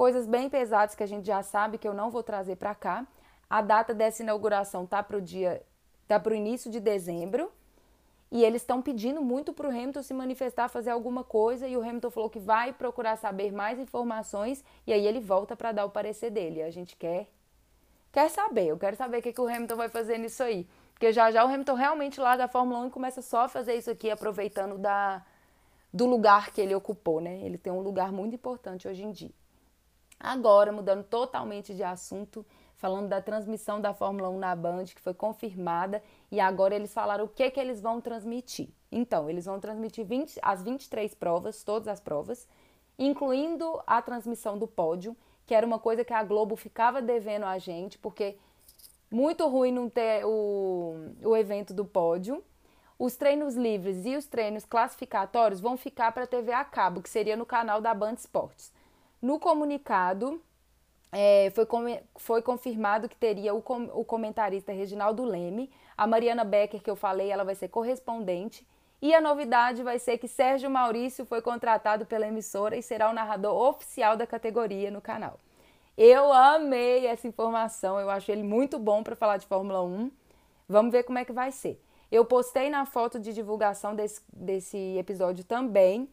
Coisas 0.00 0.26
bem 0.26 0.48
pesadas 0.48 0.94
que 0.94 1.02
a 1.02 1.06
gente 1.06 1.26
já 1.26 1.42
sabe 1.42 1.76
que 1.76 1.86
eu 1.86 1.92
não 1.92 2.10
vou 2.10 2.22
trazer 2.22 2.56
para 2.56 2.74
cá. 2.74 3.06
A 3.50 3.60
data 3.60 3.92
dessa 3.92 4.22
inauguração 4.22 4.86
tá 4.86 5.02
para 5.02 5.18
o 5.18 5.20
dia, 5.20 5.62
tá 6.08 6.18
para 6.18 6.32
o 6.32 6.34
início 6.34 6.70
de 6.70 6.80
dezembro 6.80 7.52
e 8.32 8.42
eles 8.42 8.62
estão 8.62 8.80
pedindo 8.80 9.20
muito 9.20 9.52
para 9.52 9.68
o 9.68 9.70
Hamilton 9.70 10.02
se 10.02 10.14
manifestar, 10.14 10.70
fazer 10.70 10.88
alguma 10.88 11.22
coisa, 11.22 11.68
e 11.68 11.76
o 11.76 11.82
Hamilton 11.82 12.10
falou 12.10 12.30
que 12.30 12.38
vai 12.38 12.72
procurar 12.72 13.16
saber 13.16 13.52
mais 13.52 13.78
informações, 13.78 14.64
e 14.86 14.92
aí 14.94 15.06
ele 15.06 15.20
volta 15.20 15.54
para 15.54 15.70
dar 15.70 15.84
o 15.84 15.90
parecer 15.90 16.30
dele. 16.30 16.62
A 16.62 16.70
gente 16.70 16.96
quer 16.96 17.28
quer 18.10 18.30
saber, 18.30 18.68
eu 18.68 18.78
quero 18.78 18.96
saber 18.96 19.18
o 19.18 19.22
que, 19.22 19.34
que 19.34 19.40
o 19.42 19.46
Hamilton 19.46 19.76
vai 19.76 19.90
fazer 19.90 20.16
nisso 20.16 20.42
aí. 20.42 20.66
Porque 20.94 21.12
já 21.12 21.30
já 21.30 21.44
o 21.44 21.48
Hamilton 21.48 21.74
realmente 21.74 22.18
larga 22.18 22.46
a 22.46 22.48
Fórmula 22.48 22.78
1 22.84 22.86
e 22.86 22.90
começa 22.90 23.20
só 23.20 23.42
a 23.42 23.48
fazer 23.48 23.74
isso 23.74 23.90
aqui, 23.90 24.10
aproveitando 24.10 24.78
da, 24.78 25.22
do 25.92 26.06
lugar 26.06 26.52
que 26.52 26.60
ele 26.62 26.74
ocupou, 26.74 27.20
né? 27.20 27.42
Ele 27.42 27.58
tem 27.58 27.70
um 27.70 27.80
lugar 27.80 28.10
muito 28.10 28.34
importante 28.34 28.88
hoje 28.88 29.02
em 29.02 29.12
dia. 29.12 29.39
Agora, 30.20 30.70
mudando 30.70 31.02
totalmente 31.02 31.74
de 31.74 31.82
assunto, 31.82 32.44
falando 32.76 33.08
da 33.08 33.22
transmissão 33.22 33.80
da 33.80 33.94
Fórmula 33.94 34.28
1 34.28 34.38
na 34.38 34.54
Band, 34.54 34.84
que 34.84 35.00
foi 35.00 35.14
confirmada, 35.14 36.02
e 36.30 36.38
agora 36.38 36.74
eles 36.74 36.92
falaram 36.92 37.24
o 37.24 37.28
que, 37.28 37.50
que 37.50 37.58
eles 37.58 37.80
vão 37.80 38.02
transmitir. 38.02 38.68
Então, 38.92 39.30
eles 39.30 39.46
vão 39.46 39.58
transmitir 39.58 40.04
20, 40.04 40.38
as 40.42 40.62
23 40.62 41.14
provas, 41.14 41.64
todas 41.64 41.88
as 41.88 42.00
provas, 42.00 42.46
incluindo 42.98 43.80
a 43.86 44.02
transmissão 44.02 44.58
do 44.58 44.66
pódio, 44.66 45.16
que 45.46 45.54
era 45.54 45.66
uma 45.66 45.78
coisa 45.78 46.04
que 46.04 46.12
a 46.12 46.22
Globo 46.22 46.54
ficava 46.54 47.00
devendo 47.00 47.44
a 47.46 47.58
gente, 47.58 47.98
porque 47.98 48.36
muito 49.10 49.48
ruim 49.48 49.72
não 49.72 49.88
ter 49.88 50.24
o, 50.24 50.94
o 51.22 51.36
evento 51.36 51.72
do 51.72 51.84
pódio. 51.84 52.44
Os 52.98 53.16
treinos 53.16 53.54
livres 53.54 54.04
e 54.04 54.16
os 54.16 54.26
treinos 54.26 54.66
classificatórios 54.66 55.60
vão 55.60 55.78
ficar 55.78 56.12
para 56.12 56.24
a 56.24 56.26
TV 56.26 56.52
a 56.52 56.64
cabo, 56.64 57.00
que 57.00 57.08
seria 57.08 57.36
no 57.36 57.46
canal 57.46 57.80
da 57.80 57.94
Band 57.94 58.14
Esportes. 58.14 58.70
No 59.20 59.38
comunicado, 59.38 60.40
é, 61.12 61.50
foi, 61.54 61.66
com, 61.66 61.84
foi 62.16 62.42
confirmado 62.42 63.08
que 63.08 63.16
teria 63.16 63.52
o, 63.52 63.60
com, 63.60 63.84
o 63.92 64.04
comentarista 64.04 64.72
Reginaldo 64.72 65.24
Leme, 65.24 65.70
a 65.96 66.06
Mariana 66.06 66.44
Becker, 66.44 66.82
que 66.82 66.90
eu 66.90 66.96
falei, 66.96 67.30
ela 67.30 67.44
vai 67.44 67.54
ser 67.54 67.68
correspondente, 67.68 68.66
e 69.02 69.14
a 69.14 69.20
novidade 69.20 69.82
vai 69.82 69.98
ser 69.98 70.18
que 70.18 70.28
Sérgio 70.28 70.70
Maurício 70.70 71.24
foi 71.24 71.40
contratado 71.40 72.04
pela 72.04 72.26
emissora 72.26 72.76
e 72.76 72.82
será 72.82 73.10
o 73.10 73.14
narrador 73.14 73.54
oficial 73.54 74.16
da 74.16 74.26
categoria 74.26 74.90
no 74.90 75.00
canal. 75.00 75.38
Eu 75.96 76.32
amei 76.32 77.06
essa 77.06 77.26
informação, 77.26 77.98
eu 77.98 78.10
acho 78.10 78.30
ele 78.30 78.42
muito 78.42 78.78
bom 78.78 79.02
para 79.02 79.16
falar 79.16 79.38
de 79.38 79.46
Fórmula 79.46 79.82
1. 79.82 80.10
Vamos 80.68 80.92
ver 80.92 81.02
como 81.02 81.18
é 81.18 81.24
que 81.24 81.32
vai 81.32 81.50
ser. 81.50 81.82
Eu 82.12 82.24
postei 82.24 82.70
na 82.70 82.84
foto 82.84 83.18
de 83.18 83.32
divulgação 83.32 83.94
desse, 83.94 84.20
desse 84.32 84.96
episódio 84.98 85.44
também 85.44 86.08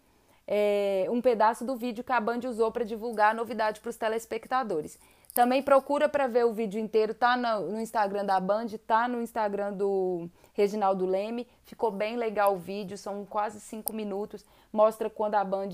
é, 0.47 1.05
um 1.09 1.21
pedaço 1.21 1.65
do 1.65 1.75
vídeo 1.75 2.03
que 2.03 2.11
a 2.11 2.21
Band 2.21 2.39
usou 2.45 2.71
para 2.71 2.85
divulgar 2.85 3.31
a 3.31 3.33
novidade 3.33 3.81
para 3.81 3.89
os 3.89 3.97
telespectadores. 3.97 4.97
Também 5.33 5.61
procura 5.61 6.07
para 6.07 6.25
ver 6.25 6.45
o 6.45 6.53
vídeo 6.53 6.79
inteiro, 6.79 7.13
tá 7.13 7.35
no, 7.35 7.73
no, 7.73 7.81
Instagram 7.81 8.25
da 8.25 8.39
Band, 8.39 8.67
tá 8.87 9.07
no 9.07 9.21
Instagram 9.21 9.73
do 9.73 10.29
Reginaldo 10.53 11.05
Leme. 11.05 11.47
Ficou 11.63 11.91
bem 11.91 12.15
legal 12.15 12.55
o 12.55 12.57
vídeo, 12.57 12.97
são 12.97 13.25
quase 13.25 13.59
cinco 13.59 13.93
minutos. 13.93 14.45
Mostra 14.71 15.09
quando 15.09 15.35
a 15.35 15.43
Band 15.43 15.69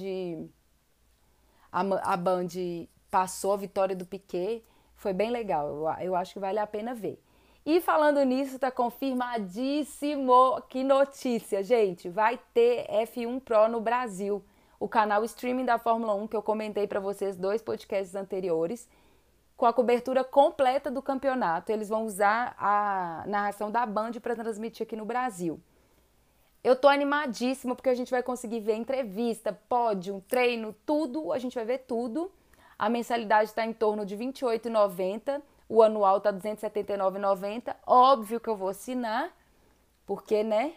a, 1.72 2.14
a 2.14 2.18
Band 2.18 2.48
passou 3.10 3.54
a 3.54 3.58
vitória 3.58 3.96
do 3.96 4.06
Piquet. 4.06 4.66
Foi 4.96 5.14
bem 5.14 5.30
legal, 5.30 5.68
eu, 5.68 6.06
eu 6.06 6.16
acho 6.16 6.34
que 6.34 6.40
vale 6.40 6.60
a 6.60 6.68
pena 6.68 6.94
ver. 6.94 7.22
E 7.66 7.80
falando 7.80 8.22
nisso, 8.26 8.60
tá 8.60 8.70
confirmadíssimo. 8.70 10.62
Que 10.68 10.84
notícia, 10.84 11.64
gente! 11.64 12.10
Vai 12.10 12.38
ter 12.54 12.86
F1 12.88 13.40
Pro 13.40 13.70
no 13.70 13.80
Brasil 13.80 14.44
o 14.84 14.88
canal 14.90 15.24
streaming 15.24 15.64
da 15.64 15.78
Fórmula 15.78 16.14
1 16.14 16.28
que 16.28 16.36
eu 16.36 16.42
comentei 16.42 16.86
para 16.86 17.00
vocês 17.00 17.38
dois 17.38 17.62
podcasts 17.62 18.16
anteriores, 18.16 18.90
com 19.56 19.66
a 19.66 19.72
cobertura 19.72 20.26
completa 20.26 20.92
do 20.92 21.02
campeonato. 21.02 21.72
Eles 21.72 21.88
vão 21.88 22.06
usar 22.06 22.54
a 22.60 23.24
narração 23.26 23.72
da 23.72 23.86
Band 23.86 24.12
para 24.22 24.36
transmitir 24.36 24.86
aqui 24.86 24.98
no 24.98 25.06
Brasil. 25.06 25.58
Eu 26.62 26.76
tô 26.76 26.90
animadíssima 26.90 27.76
porque 27.76 27.88
a 27.88 27.96
gente 27.96 28.12
vai 28.12 28.22
conseguir 28.22 28.60
ver 28.60 28.76
entrevista, 28.76 29.58
pódio, 29.70 30.22
treino, 30.28 30.76
tudo, 30.86 31.32
a 31.32 31.40
gente 31.40 31.56
vai 31.56 31.64
ver 31.64 31.86
tudo. 31.88 32.30
A 32.78 32.90
mensalidade 32.90 33.52
está 33.52 33.66
em 33.66 33.72
torno 33.72 34.06
de 34.06 34.18
R$ 34.18 34.34
28,90, 34.34 35.42
o 35.70 35.82
anual 35.82 36.18
está 36.18 36.30
R$ 36.30 36.40
279,90. 36.40 37.74
Óbvio 37.88 38.38
que 38.38 38.50
eu 38.50 38.58
vou 38.58 38.68
assinar, 38.68 39.32
porque, 40.06 40.44
né? 40.44 40.74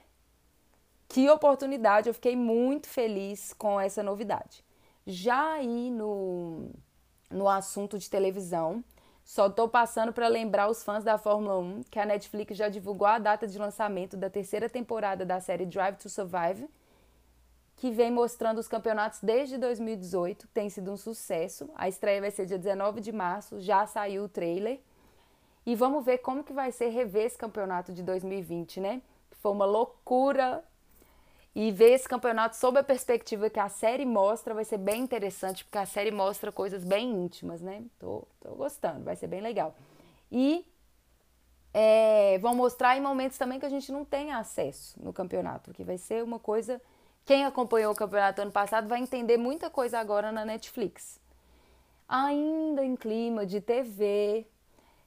Que 1.08 1.28
oportunidade, 1.30 2.08
eu 2.08 2.14
fiquei 2.14 2.36
muito 2.36 2.88
feliz 2.88 3.52
com 3.52 3.80
essa 3.80 4.02
novidade. 4.02 4.64
Já 5.06 5.52
aí 5.52 5.90
no, 5.90 6.70
no 7.30 7.48
assunto 7.48 7.98
de 7.98 8.10
televisão, 8.10 8.82
só 9.24 9.46
estou 9.46 9.68
passando 9.68 10.12
para 10.12 10.28
lembrar 10.28 10.68
os 10.68 10.84
fãs 10.84 11.02
da 11.02 11.18
Fórmula 11.18 11.58
1 11.58 11.82
que 11.90 11.98
a 11.98 12.06
Netflix 12.06 12.56
já 12.56 12.68
divulgou 12.68 13.06
a 13.06 13.18
data 13.18 13.46
de 13.46 13.58
lançamento 13.58 14.16
da 14.16 14.30
terceira 14.30 14.68
temporada 14.68 15.24
da 15.24 15.40
série 15.40 15.66
Drive 15.66 15.96
to 15.96 16.08
Survive, 16.08 16.68
que 17.76 17.90
vem 17.90 18.10
mostrando 18.10 18.58
os 18.58 18.68
campeonatos 18.68 19.20
desde 19.20 19.58
2018, 19.58 20.48
tem 20.48 20.70
sido 20.70 20.92
um 20.92 20.96
sucesso. 20.96 21.68
A 21.74 21.88
estreia 21.88 22.20
vai 22.20 22.30
ser 22.30 22.46
dia 22.46 22.58
19 22.58 23.00
de 23.00 23.12
março, 23.12 23.60
já 23.60 23.86
saiu 23.86 24.24
o 24.24 24.28
trailer. 24.28 24.80
E 25.66 25.74
vamos 25.74 26.04
ver 26.04 26.18
como 26.18 26.44
que 26.44 26.52
vai 26.52 26.70
ser 26.70 26.88
rever 26.88 27.26
esse 27.26 27.36
campeonato 27.36 27.92
de 27.92 28.02
2020, 28.02 28.80
né? 28.80 29.02
Foi 29.32 29.50
uma 29.50 29.66
loucura 29.66 30.64
e 31.56 31.72
ver 31.72 31.92
esse 31.94 32.06
campeonato 32.06 32.54
sob 32.54 32.78
a 32.78 32.84
perspectiva 32.84 33.48
que 33.48 33.58
a 33.58 33.70
série 33.70 34.04
mostra 34.04 34.52
vai 34.52 34.62
ser 34.62 34.76
bem 34.76 35.00
interessante, 35.00 35.64
porque 35.64 35.78
a 35.78 35.86
série 35.86 36.10
mostra 36.10 36.52
coisas 36.52 36.84
bem 36.84 37.10
íntimas, 37.10 37.62
né? 37.62 37.82
Tô, 37.98 38.28
tô 38.40 38.50
gostando, 38.50 39.02
vai 39.02 39.16
ser 39.16 39.26
bem 39.26 39.40
legal. 39.40 39.74
E 40.30 40.66
é, 41.72 42.38
vão 42.40 42.54
mostrar 42.54 42.94
em 42.98 43.00
momentos 43.00 43.38
também 43.38 43.58
que 43.58 43.64
a 43.64 43.70
gente 43.70 43.90
não 43.90 44.04
tem 44.04 44.32
acesso 44.32 45.02
no 45.02 45.14
campeonato, 45.14 45.72
que 45.72 45.82
vai 45.82 45.96
ser 45.96 46.22
uma 46.22 46.38
coisa. 46.38 46.78
Quem 47.24 47.46
acompanhou 47.46 47.94
o 47.94 47.96
campeonato 47.96 48.42
ano 48.42 48.52
passado 48.52 48.86
vai 48.86 49.00
entender 49.00 49.38
muita 49.38 49.70
coisa 49.70 49.98
agora 49.98 50.30
na 50.30 50.44
Netflix. 50.44 51.18
Ainda 52.06 52.84
em 52.84 52.94
clima 52.94 53.46
de 53.46 53.62
TV, 53.62 54.46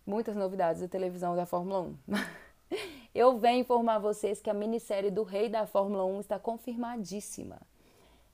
muitas 0.04 0.36
novidades 0.36 0.82
da 0.82 0.88
televisão 0.88 1.36
da 1.36 1.46
Fórmula 1.46 1.82
1. 1.82 1.98
Eu 3.14 3.38
venho 3.38 3.62
informar 3.62 4.00
vocês 4.00 4.42
que 4.42 4.50
a 4.50 4.54
minissérie 4.54 5.12
do 5.12 5.24
Rei 5.24 5.50
da 5.50 5.66
Fórmula 5.66 6.06
1 6.06 6.20
está 6.22 6.40
confirmadíssima. 6.40 7.60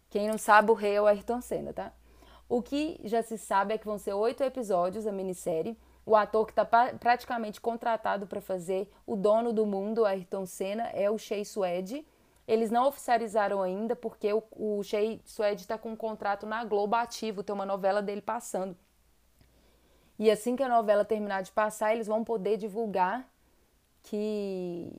Quem 0.10 0.28
não 0.28 0.38
sabe, 0.38 0.72
o 0.72 0.74
rei 0.74 0.96
é 0.96 1.02
o 1.02 1.08
Ayrton 1.08 1.42
Senna, 1.42 1.74
tá? 1.74 1.92
O 2.48 2.62
que 2.62 3.00
já 3.04 3.24
se 3.24 3.38
sabe 3.38 3.74
é 3.74 3.78
que 3.78 3.86
vão 3.86 3.98
ser 3.98 4.14
oito 4.14 4.44
episódios 4.44 5.08
a 5.08 5.12
minissérie. 5.12 5.78
O 6.06 6.16
ator 6.16 6.46
que 6.46 6.52
está 6.52 6.66
praticamente 7.00 7.60
contratado 7.60 8.28
para 8.28 8.40
fazer 8.40 8.90
o 9.08 9.16
dono 9.16 9.52
do 9.52 9.66
mundo, 9.66 10.06
Ayrton 10.06 10.46
Senna, 10.46 10.84
é 10.90 11.10
o 11.10 11.18
Shea 11.18 11.44
Suede. 11.44 12.06
Eles 12.48 12.70
não 12.70 12.88
oficializaram 12.88 13.64
ainda 13.64 13.96
porque 13.96 14.32
o, 14.32 14.44
o 14.52 14.84
Shea 14.84 15.20
Suede 15.26 15.62
está 15.62 15.78
com 15.78 15.94
um 15.94 15.96
contrato 15.96 16.46
na 16.46 16.64
Globo 16.64 16.96
ativo, 16.96 17.42
tem 17.42 17.56
uma 17.56 17.66
novela 17.66 18.04
dele 18.04 18.22
passando. 18.22 18.78
E 20.20 20.30
assim 20.30 20.56
que 20.56 20.62
a 20.64 20.70
novela 20.70 21.04
terminar 21.04 21.42
de 21.42 21.52
passar, 21.52 21.94
eles 21.94 22.08
vão 22.08 22.24
poder 22.24 22.56
divulgar 22.58 23.28
que 24.06 24.92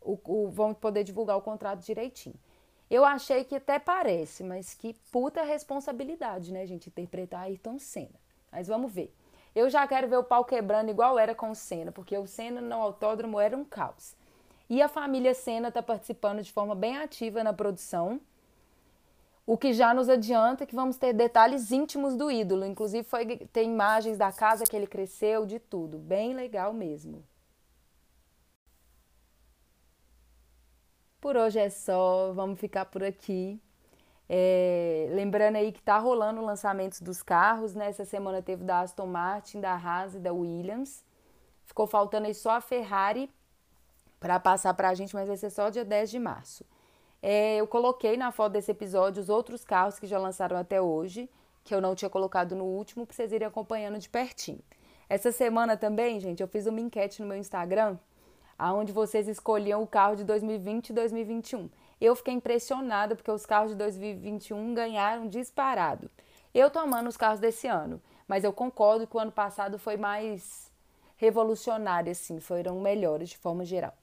o, 0.00 0.18
o, 0.24 0.48
vão 0.48 0.72
poder 0.72 1.04
divulgar 1.04 1.36
o 1.36 1.42
contrato 1.42 1.80
direitinho. 1.80 2.36
Eu 2.90 3.04
achei 3.04 3.44
que 3.44 3.56
até 3.56 3.78
parece, 3.78 4.42
mas 4.42 4.74
que 4.74 4.94
puta 5.12 5.42
responsabilidade, 5.42 6.52
né, 6.52 6.66
gente, 6.66 6.88
interpretar 6.88 7.42
Ayrton 7.42 7.78
Senna. 7.78 8.18
Mas 8.50 8.66
vamos 8.66 8.92
ver. 8.92 9.14
Eu 9.54 9.68
já 9.70 9.86
quero 9.86 10.08
ver 10.08 10.16
o 10.16 10.24
pau 10.24 10.44
quebrando 10.44 10.90
igual 10.90 11.18
era 11.18 11.34
com 11.34 11.50
o 11.50 11.54
Senna, 11.54 11.92
porque 11.92 12.16
o 12.16 12.26
Senna 12.26 12.60
no 12.60 12.74
autódromo 12.74 13.38
era 13.38 13.56
um 13.56 13.64
caos. 13.64 14.14
E 14.68 14.80
a 14.82 14.88
família 14.88 15.34
Senna 15.34 15.68
está 15.68 15.82
participando 15.82 16.42
de 16.42 16.52
forma 16.52 16.74
bem 16.74 16.96
ativa 16.98 17.42
na 17.42 17.52
produção. 17.52 18.20
O 19.46 19.56
que 19.56 19.72
já 19.72 19.92
nos 19.92 20.08
adianta 20.08 20.66
que 20.66 20.74
vamos 20.74 20.96
ter 20.96 21.12
detalhes 21.12 21.72
íntimos 21.72 22.14
do 22.14 22.30
ídolo. 22.30 22.64
Inclusive, 22.64 23.02
foi, 23.02 23.36
tem 23.52 23.68
imagens 23.72 24.16
da 24.16 24.30
casa 24.30 24.64
que 24.64 24.76
ele 24.76 24.86
cresceu, 24.86 25.44
de 25.44 25.58
tudo. 25.58 25.98
Bem 25.98 26.34
legal 26.34 26.72
mesmo. 26.72 27.24
Por 31.20 31.36
hoje 31.36 31.58
é 31.58 31.68
só, 31.68 32.32
vamos 32.32 32.58
ficar 32.58 32.86
por 32.86 33.04
aqui. 33.04 33.60
É, 34.26 35.08
lembrando 35.12 35.56
aí 35.56 35.70
que 35.70 35.82
tá 35.82 35.98
rolando 35.98 36.40
lançamentos 36.40 37.00
dos 37.00 37.22
carros, 37.22 37.74
né? 37.74 37.88
Essa 37.88 38.04
semana 38.04 38.40
teve 38.40 38.64
da 38.64 38.80
Aston 38.80 39.06
Martin, 39.06 39.60
da 39.60 39.74
Haas 39.74 40.14
e 40.14 40.18
da 40.18 40.32
Williams. 40.32 41.04
Ficou 41.66 41.86
faltando 41.86 42.26
aí 42.26 42.34
só 42.34 42.52
a 42.52 42.60
Ferrari 42.60 43.30
para 44.18 44.40
passar 44.40 44.72
para 44.74 44.88
a 44.88 44.94
gente, 44.94 45.14
mas 45.14 45.28
vai 45.28 45.36
ser 45.36 45.50
só 45.50 45.68
dia 45.68 45.84
10 45.84 46.10
de 46.10 46.18
março. 46.18 46.64
É, 47.22 47.56
eu 47.56 47.66
coloquei 47.66 48.16
na 48.16 48.32
foto 48.32 48.52
desse 48.52 48.70
episódio 48.70 49.22
os 49.22 49.28
outros 49.28 49.62
carros 49.62 49.98
que 49.98 50.06
já 50.06 50.18
lançaram 50.18 50.56
até 50.56 50.80
hoje, 50.80 51.28
que 51.64 51.74
eu 51.74 51.80
não 51.80 51.94
tinha 51.94 52.08
colocado 52.08 52.54
no 52.54 52.64
último, 52.64 53.06
para 53.06 53.14
vocês 53.14 53.30
irem 53.32 53.46
acompanhando 53.46 53.98
de 53.98 54.08
pertinho. 54.08 54.60
Essa 55.08 55.32
semana 55.32 55.76
também, 55.76 56.18
gente, 56.18 56.40
eu 56.40 56.48
fiz 56.48 56.66
uma 56.66 56.80
enquete 56.80 57.20
no 57.20 57.28
meu 57.28 57.36
Instagram, 57.36 57.98
aonde 58.60 58.92
vocês 58.92 59.26
escolhiam 59.26 59.82
o 59.82 59.86
carro 59.86 60.16
de 60.16 60.24
2020 60.24 60.90
e 60.90 60.92
2021. 60.92 61.70
Eu 61.98 62.14
fiquei 62.14 62.34
impressionada 62.34 63.16
porque 63.16 63.30
os 63.30 63.46
carros 63.46 63.70
de 63.70 63.76
2021 63.76 64.74
ganharam 64.74 65.26
disparado. 65.26 66.10
Eu 66.52 66.70
tô 66.70 66.78
amando 66.78 67.08
os 67.08 67.16
carros 67.16 67.40
desse 67.40 67.66
ano, 67.66 68.02
mas 68.28 68.44
eu 68.44 68.52
concordo 68.52 69.06
que 69.06 69.16
o 69.16 69.20
ano 69.20 69.32
passado 69.32 69.78
foi 69.78 69.96
mais 69.96 70.70
revolucionário, 71.16 72.12
assim, 72.12 72.38
foram 72.38 72.80
melhores 72.80 73.30
de 73.30 73.38
forma 73.38 73.64
geral. 73.64 73.94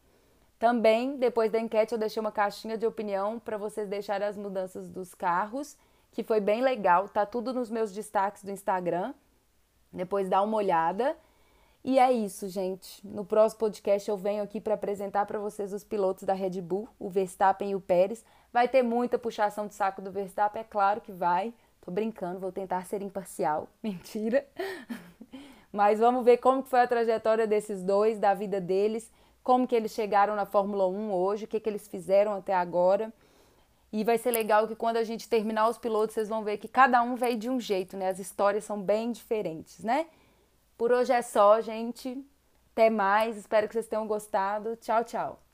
Também, 0.57 1.17
depois 1.17 1.51
da 1.51 1.59
enquete, 1.59 1.93
eu 1.93 1.99
deixei 1.99 2.19
uma 2.19 2.31
caixinha 2.31 2.77
de 2.77 2.85
opinião 2.85 3.39
para 3.39 3.57
vocês 3.57 3.87
deixarem 3.87 4.27
as 4.27 4.35
mudanças 4.35 4.89
dos 4.89 5.13
carros, 5.13 5.77
que 6.11 6.23
foi 6.23 6.39
bem 6.39 6.61
legal. 6.61 7.07
Tá 7.07 7.27
tudo 7.27 7.53
nos 7.53 7.69
meus 7.69 7.91
destaques 7.91 8.43
do 8.43 8.49
Instagram. 8.49 9.13
Depois 9.93 10.27
dá 10.27 10.41
uma 10.41 10.57
olhada. 10.57 11.15
E 11.87 11.97
é 11.97 12.11
isso, 12.11 12.49
gente. 12.49 12.99
No 13.07 13.23
próximo 13.23 13.59
podcast 13.59 14.09
eu 14.09 14.17
venho 14.17 14.43
aqui 14.43 14.59
para 14.59 14.73
apresentar 14.73 15.25
para 15.25 15.39
vocês 15.39 15.71
os 15.71 15.85
pilotos 15.85 16.25
da 16.25 16.33
Red 16.33 16.61
Bull, 16.61 16.89
o 16.99 17.09
Verstappen 17.09 17.71
e 17.71 17.75
o 17.75 17.79
Pérez. 17.79 18.25
Vai 18.51 18.67
ter 18.67 18.83
muita 18.83 19.17
puxação 19.17 19.67
de 19.67 19.73
saco 19.73 20.01
do 20.01 20.11
Verstappen, 20.11 20.61
é 20.61 20.65
claro 20.65 20.99
que 20.99 21.13
vai. 21.13 21.53
Tô 21.79 21.89
brincando, 21.89 22.41
vou 22.41 22.51
tentar 22.51 22.85
ser 22.85 23.01
imparcial. 23.01 23.69
Mentira. 23.81 24.45
Mas 25.71 25.99
vamos 25.99 26.25
ver 26.25 26.37
como 26.39 26.61
foi 26.61 26.81
a 26.81 26.87
trajetória 26.87 27.47
desses 27.47 27.81
dois, 27.81 28.19
da 28.19 28.33
vida 28.33 28.59
deles 28.59 29.09
como 29.47 29.65
que 29.65 29.73
eles 29.73 29.93
chegaram 29.93 30.35
na 30.35 30.45
Fórmula 30.45 30.85
1 30.89 31.13
hoje, 31.13 31.45
o 31.45 31.47
que, 31.47 31.57
que 31.57 31.69
eles 31.69 31.87
fizeram 31.87 32.33
até 32.33 32.53
agora. 32.53 33.13
E 33.93 34.03
vai 34.03 34.17
ser 34.17 34.31
legal 34.31 34.67
que 34.67 34.75
quando 34.75 34.97
a 34.97 35.05
gente 35.05 35.29
terminar 35.29 35.69
os 35.69 35.77
pilotos, 35.77 36.15
vocês 36.15 36.27
vão 36.27 36.43
ver 36.43 36.57
que 36.57 36.67
cada 36.67 37.01
um 37.01 37.15
veio 37.15 37.37
de 37.37 37.49
um 37.49 37.57
jeito, 37.57 37.95
né? 37.95 38.09
As 38.09 38.19
histórias 38.19 38.65
são 38.65 38.81
bem 38.81 39.09
diferentes, 39.09 39.85
né? 39.85 40.07
Por 40.77 40.91
hoje 40.91 41.11
é 41.13 41.21
só, 41.21 41.59
gente. 41.61 42.23
Até 42.71 42.89
mais. 42.89 43.37
Espero 43.37 43.67
que 43.67 43.73
vocês 43.73 43.87
tenham 43.87 44.07
gostado. 44.07 44.75
Tchau, 44.77 45.03
tchau. 45.03 45.46